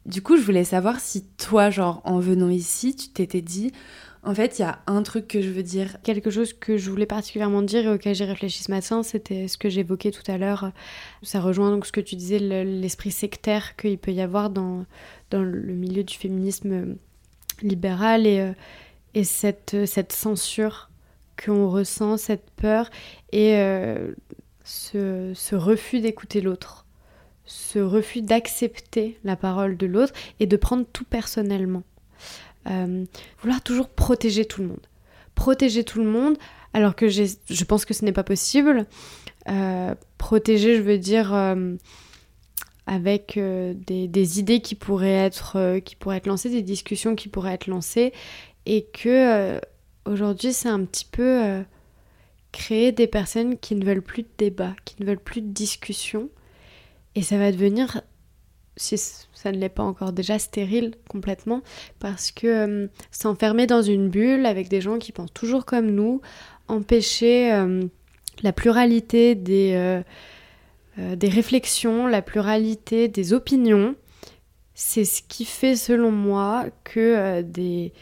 du 0.06 0.22
coup, 0.22 0.36
je 0.36 0.42
voulais 0.42 0.66
savoir 0.66 1.00
si 1.00 1.24
toi, 1.38 1.70
genre, 1.70 2.02
en 2.04 2.20
venant 2.20 2.50
ici, 2.50 2.94
tu 2.94 3.08
t'étais 3.08 3.42
dit, 3.42 3.72
en 4.22 4.36
fait, 4.36 4.60
il 4.60 4.64
y 4.64 4.66
a 4.66 4.80
un 4.88 5.02
truc 5.02 5.28
que 5.30 5.42
je 5.42 5.50
veux 5.50 5.64
dire. 5.64 6.02
Quelque 6.04 6.30
chose 6.30 6.52
que 6.52 6.78
je 6.78 6.90
voulais 6.90 7.06
particulièrement 7.06 7.62
dire 7.62 7.86
et 7.86 7.90
auquel 7.94 8.14
j'ai 8.16 8.26
réfléchi 8.26 8.64
ce 8.64 8.72
matin, 8.72 9.02
c'était 9.02 9.48
ce 9.48 9.58
que 9.58 9.70
j'évoquais 9.70 10.12
tout 10.12 10.30
à 10.30 10.38
l'heure. 10.38 10.72
Ça 11.22 11.40
rejoint 11.40 11.72
donc 11.72 11.86
ce 11.86 11.94
que 11.94 12.02
tu 12.02 12.16
disais, 12.16 12.40
l'esprit 12.40 13.12
sectaire 13.12 13.78
qu'il 13.78 13.98
peut 13.98 14.12
y 14.12 14.22
avoir 14.22 14.50
dans, 14.50 14.86
dans 15.30 15.42
le 15.42 15.74
milieu 15.74 16.04
du 16.04 16.16
féminisme 16.16 16.98
libéral 17.62 18.28
et, 18.28 18.40
euh, 18.40 18.52
et 19.14 19.24
cette, 19.24 19.86
cette 19.86 20.12
censure 20.12 20.90
qu'on 21.44 21.70
ressent, 21.70 22.18
cette 22.18 22.50
peur 22.52 22.90
et 23.32 23.56
euh, 23.56 24.14
ce, 24.64 25.56
refus 25.56 26.00
d'écouter 26.00 26.42
l'autre 26.42 26.86
ce 27.48 27.78
refus 27.78 28.24
d'accepter 28.24 29.20
la 29.24 29.36
parole 29.36 29.78
de 29.78 29.86
l'autre 29.86 30.14
et 30.40 30.48
de 30.48 30.58
prendre 30.58 30.84
tout 30.92 31.04
personnellement. 31.04 31.84
Euh, 32.68 33.06
vouloir 33.40 33.62
toujours 33.62 33.88
protéger 33.88 34.46
tout 34.46 34.64
le 34.64 34.70
monde. 34.70 34.88
Protéger 35.36 35.84
tout 35.84 36.00
le 36.00 36.10
monde, 36.10 36.38
alors 36.74 36.96
que 36.96 37.08
je 37.08 37.64
pense 37.66 37.86
que 37.86 37.94
ce 37.94 38.04
n'est 38.04 38.12
pas 38.12 38.24
possible. 38.24 38.88
Euh, 39.48 39.94
protéger, 40.18 40.76
je 40.76 40.82
veux 40.82 40.98
dire, 40.98 41.36
avec 42.88 43.38
des, 43.38 44.40
idées 44.40 44.62
qui 44.62 44.74
pourraient, 44.74 45.12
être, 45.12 45.78
qui 45.86 45.96
pourraient 45.96 46.18
être 46.18 46.26
lancées, 46.26 46.50
des 46.50 46.64
discussions 46.64 47.14
qui 47.14 47.28
pourraient 47.28 47.54
être 47.54 47.68
lancées, 47.68 48.12
et 48.66 48.88
que 48.92 49.60
aujourd'hui, 50.06 50.54
c'est 50.54 50.70
un 50.70 50.86
petit 50.86 51.06
peu 51.06 51.64
créer 52.52 52.92
des 52.92 53.08
personnes 53.08 53.58
qui 53.58 53.76
ne 53.76 53.86
veulent 53.86 54.02
plus 54.02 54.24
de 54.24 54.30
débat, 54.38 54.76
qui 54.86 54.96
ne 55.00 55.06
veulent 55.06 55.20
plus 55.20 55.42
de 55.42 55.52
discussion, 55.52 56.30
et 57.16 57.22
ça 57.22 57.38
va 57.38 57.52
devenir, 57.52 58.02
si 58.78 58.98
ça 58.98 59.52
ne 59.52 59.58
l'est 59.58 59.70
pas 59.70 59.84
encore 59.84 60.12
déjà, 60.12 60.40
stérile 60.40 60.96
complètement, 61.10 61.62
parce 62.00 62.32
que 62.32 62.48
euh, 62.48 62.88
s'enfermer 63.12 63.68
dans 63.68 63.82
une 63.82 64.10
bulle 64.10 64.46
avec 64.46 64.70
des 64.70 64.82
gens 64.82 64.98
qui 65.00 65.12
pensent 65.12 65.34
toujours 65.34 65.66
comme 65.66 65.92
nous, 65.92 66.22
empêcher 66.68 67.54
euh, 67.54 67.84
la 68.42 68.52
pluralité 68.54 69.36
des, 69.36 70.04
euh, 70.98 71.16
des 71.16 71.30
réflexions, 71.30 72.08
la 72.08 72.22
pluralité 72.22 73.08
des 73.08 73.34
opinions, 73.34 73.96
c'est 74.74 75.06
ce 75.06 75.22
qui 75.22 75.46
fait 75.46 75.78
selon 75.78 76.12
moi 76.12 76.66
que 76.84 77.42
des, 77.42 77.94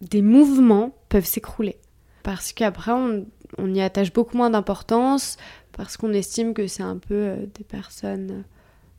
des 0.00 0.22
mouvements 0.22 0.94
peuvent 1.08 1.26
s'écrouler. 1.26 1.76
Parce 2.22 2.52
qu'après, 2.52 2.92
on, 2.92 3.26
on 3.58 3.74
y 3.74 3.80
attache 3.80 4.12
beaucoup 4.12 4.36
moins 4.36 4.50
d'importance, 4.50 5.36
parce 5.72 5.96
qu'on 5.96 6.12
estime 6.12 6.54
que 6.54 6.66
c'est 6.66 6.82
un 6.82 6.98
peu 6.98 7.14
euh, 7.14 7.36
des 7.54 7.64
personnes. 7.64 8.30
Euh, 8.30 8.42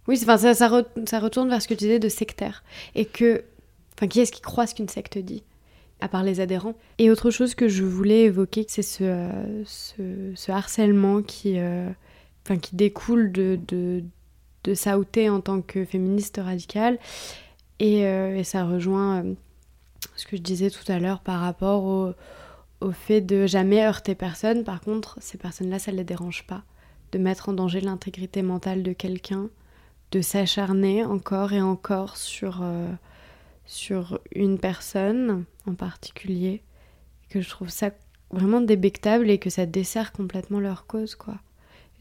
oui, 0.07 0.19
enfin, 0.21 0.37
ça, 0.37 0.53
ça, 0.53 1.19
retourne 1.19 1.49
vers 1.49 1.61
ce 1.61 1.67
que 1.67 1.73
tu 1.73 1.85
disais 1.85 1.99
de 1.99 2.09
sectaire. 2.09 2.63
Et 2.95 3.05
que. 3.05 3.43
Enfin, 3.97 4.07
qui 4.07 4.19
est-ce 4.19 4.31
qui 4.31 4.41
croit 4.41 4.65
ce 4.65 4.73
qu'une 4.73 4.89
secte 4.89 5.17
dit 5.17 5.43
À 5.99 6.07
part 6.07 6.23
les 6.23 6.39
adhérents? 6.39 6.73
Et 6.97 7.11
autre 7.11 7.29
chose 7.29 7.53
que 7.53 7.67
je 7.67 7.83
voulais 7.83 8.21
évoquer, 8.21 8.65
c'est 8.67 8.81
ce, 8.81 9.03
euh, 9.03 9.63
ce, 10.35 10.51
harcèlement 10.51 11.21
qui, 11.21 11.57
qui 12.61 12.75
découle 12.75 13.31
de, 13.31 13.59
de, 13.67 14.03
de 14.63 15.29
en 15.29 15.41
tant 15.41 15.61
que 15.61 15.85
féministe 15.85 16.39
radicale. 16.43 16.97
Et 17.79 18.43
ça 18.43 18.65
rejoint 18.65 19.23
ce 20.21 20.27
que 20.27 20.37
je 20.37 20.41
disais 20.41 20.69
tout 20.69 20.89
à 20.91 20.99
l'heure 20.99 21.21
par 21.21 21.39
rapport 21.39 22.13
au 22.81 22.91
fait 22.91 23.21
de 23.21 23.47
jamais 23.47 23.83
heurter 23.83 24.15
personne. 24.15 24.63
Par 24.63 24.81
contre, 24.81 25.17
ces 25.19 25.37
personnes-là, 25.37 25.79
ça 25.79 25.91
ne 25.91 25.97
les 25.97 26.03
dérange 26.03 26.45
pas 26.45 26.63
de 27.11 27.19
mettre 27.19 27.49
en 27.49 27.53
danger 27.53 27.81
l'intégrité 27.81 28.41
mentale 28.41 28.83
de 28.83 28.93
quelqu'un, 28.93 29.49
de 30.11 30.21
s'acharner 30.21 31.03
encore 31.03 31.53
et 31.53 31.61
encore 31.61 32.17
sur, 32.17 32.59
euh, 32.61 32.91
sur 33.65 34.19
une 34.33 34.59
personne 34.59 35.45
en 35.67 35.73
particulier, 35.73 36.61
que 37.29 37.41
je 37.41 37.49
trouve 37.49 37.69
ça 37.69 37.91
vraiment 38.31 38.61
débectable 38.61 39.29
et 39.29 39.39
que 39.39 39.49
ça 39.49 39.65
dessert 39.65 40.11
complètement 40.11 40.59
leur 40.59 40.85
cause, 40.85 41.15
quoi. 41.15 41.35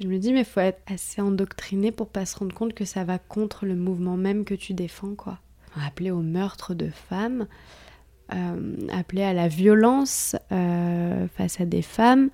je 0.01 0.07
me 0.07 0.19
dis, 0.19 0.33
mais 0.33 0.41
il 0.41 0.45
faut 0.45 0.61
être 0.61 0.83
assez 0.87 1.21
endoctriné 1.21 1.91
pour 1.91 2.09
pas 2.09 2.27
se 2.27 2.39
rendre 2.39 2.55
compte 2.55 2.75
que 2.75 2.85
ça 2.85 3.05
va 3.05 3.19
contre 3.19 3.67
le 3.67 3.75
mouvement 3.75 4.17
même 4.17 4.45
que 4.45 4.55
tu 4.55 4.75
défends, 4.75 5.15
quoi. 5.15 5.39
Appeler 5.87 6.11
au 6.11 6.23
meurtre 6.23 6.75
de 6.75 6.91
femmes, 6.91 7.47
euh, 8.33 8.89
appeler 8.93 9.23
à 9.23 9.33
la 9.33 9.49
violence 9.49 10.37
euh, 10.53 11.27
face 11.37 11.61
à 11.61 11.65
des 11.65 11.83
femmes, 11.83 12.31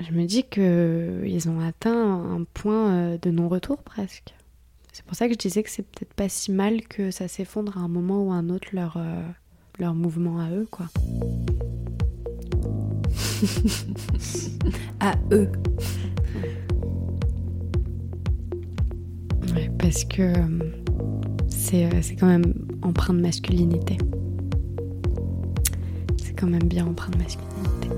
je 0.00 0.12
me 0.12 0.24
dis 0.24 0.44
qu'ils 0.44 1.48
ont 1.48 1.60
atteint 1.60 1.92
un 1.92 2.44
point 2.44 2.90
euh, 2.90 3.18
de 3.18 3.30
non-retour 3.30 3.82
presque. 3.82 4.34
C'est 4.92 5.04
pour 5.04 5.14
ça 5.14 5.28
que 5.28 5.34
je 5.34 5.38
disais 5.38 5.62
que 5.62 5.70
c'est 5.70 5.82
peut-être 5.82 6.14
pas 6.14 6.28
si 6.28 6.50
mal 6.50 6.82
que 6.82 7.10
ça 7.10 7.28
s'effondre 7.28 7.78
à 7.78 7.80
un 7.80 7.88
moment 7.88 8.24
ou 8.24 8.32
à 8.32 8.36
un 8.36 8.50
autre 8.50 8.68
leur, 8.72 8.96
euh, 8.96 9.22
leur 9.78 9.94
mouvement 9.94 10.40
à 10.40 10.50
eux, 10.50 10.66
quoi. 10.70 10.86
à 15.00 15.14
eux. 15.32 15.50
Ouais, 19.54 19.70
parce 19.78 20.04
que 20.04 20.32
c'est 22.02 22.16
quand 22.16 22.26
même 22.26 22.52
empreint 22.82 23.14
de 23.14 23.20
masculinité. 23.20 23.96
C'est 26.16 26.32
quand 26.32 26.48
même 26.48 26.64
bien 26.64 26.84
empreint 26.84 27.12
de 27.12 27.18
masculinité. 27.18 27.88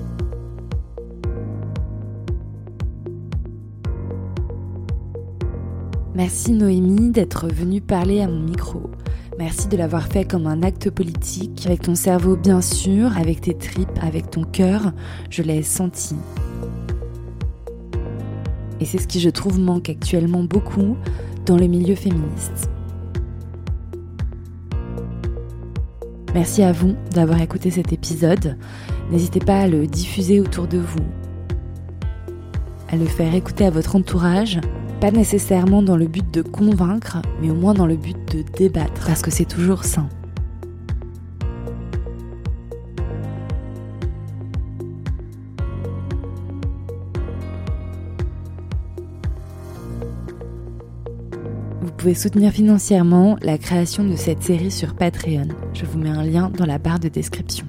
Merci 6.14 6.52
Noémie 6.52 7.10
d'être 7.10 7.48
venue 7.48 7.80
parler 7.80 8.20
à 8.20 8.28
mon 8.28 8.40
micro. 8.40 8.90
Merci 9.38 9.68
de 9.68 9.78
l'avoir 9.78 10.06
fait 10.06 10.26
comme 10.26 10.46
un 10.46 10.62
acte 10.62 10.90
politique, 10.90 11.64
avec 11.64 11.80
ton 11.80 11.94
cerveau 11.94 12.36
bien 12.36 12.60
sûr, 12.60 13.16
avec 13.16 13.40
tes 13.40 13.54
tripes, 13.54 13.98
avec 14.02 14.30
ton 14.30 14.44
cœur, 14.44 14.92
je 15.30 15.42
l'ai 15.42 15.62
senti. 15.62 16.16
Et 18.80 18.84
c'est 18.84 18.98
ce 18.98 19.06
qui 19.06 19.20
je 19.20 19.30
trouve 19.30 19.58
manque 19.58 19.88
actuellement 19.88 20.44
beaucoup 20.44 20.98
dans 21.46 21.56
le 21.56 21.68
milieu 21.68 21.94
féministe. 21.94 22.71
Merci 26.34 26.62
à 26.62 26.72
vous 26.72 26.94
d'avoir 27.12 27.40
écouté 27.40 27.70
cet 27.70 27.92
épisode. 27.92 28.56
N'hésitez 29.10 29.40
pas 29.40 29.60
à 29.60 29.68
le 29.68 29.86
diffuser 29.86 30.40
autour 30.40 30.66
de 30.66 30.78
vous, 30.78 31.04
à 32.88 32.96
le 32.96 33.06
faire 33.06 33.34
écouter 33.34 33.66
à 33.66 33.70
votre 33.70 33.96
entourage 33.96 34.60
pas 35.02 35.10
nécessairement 35.10 35.82
dans 35.82 35.96
le 35.96 36.06
but 36.06 36.32
de 36.32 36.42
convaincre, 36.42 37.18
mais 37.40 37.50
au 37.50 37.56
moins 37.56 37.74
dans 37.74 37.86
le 37.86 37.96
but 37.96 38.16
de 38.36 38.44
débattre, 38.56 39.04
parce 39.04 39.20
que 39.20 39.32
c'est 39.32 39.46
toujours 39.46 39.82
sain. 39.82 40.08
Pouvez 52.02 52.14
soutenir 52.14 52.50
financièrement 52.50 53.36
la 53.42 53.58
création 53.58 54.02
de 54.02 54.16
cette 54.16 54.42
série 54.42 54.72
sur 54.72 54.96
Patreon. 54.96 55.46
Je 55.72 55.84
vous 55.84 56.00
mets 56.00 56.08
un 56.08 56.24
lien 56.24 56.50
dans 56.50 56.66
la 56.66 56.78
barre 56.78 56.98
de 56.98 57.06
description. 57.06 57.64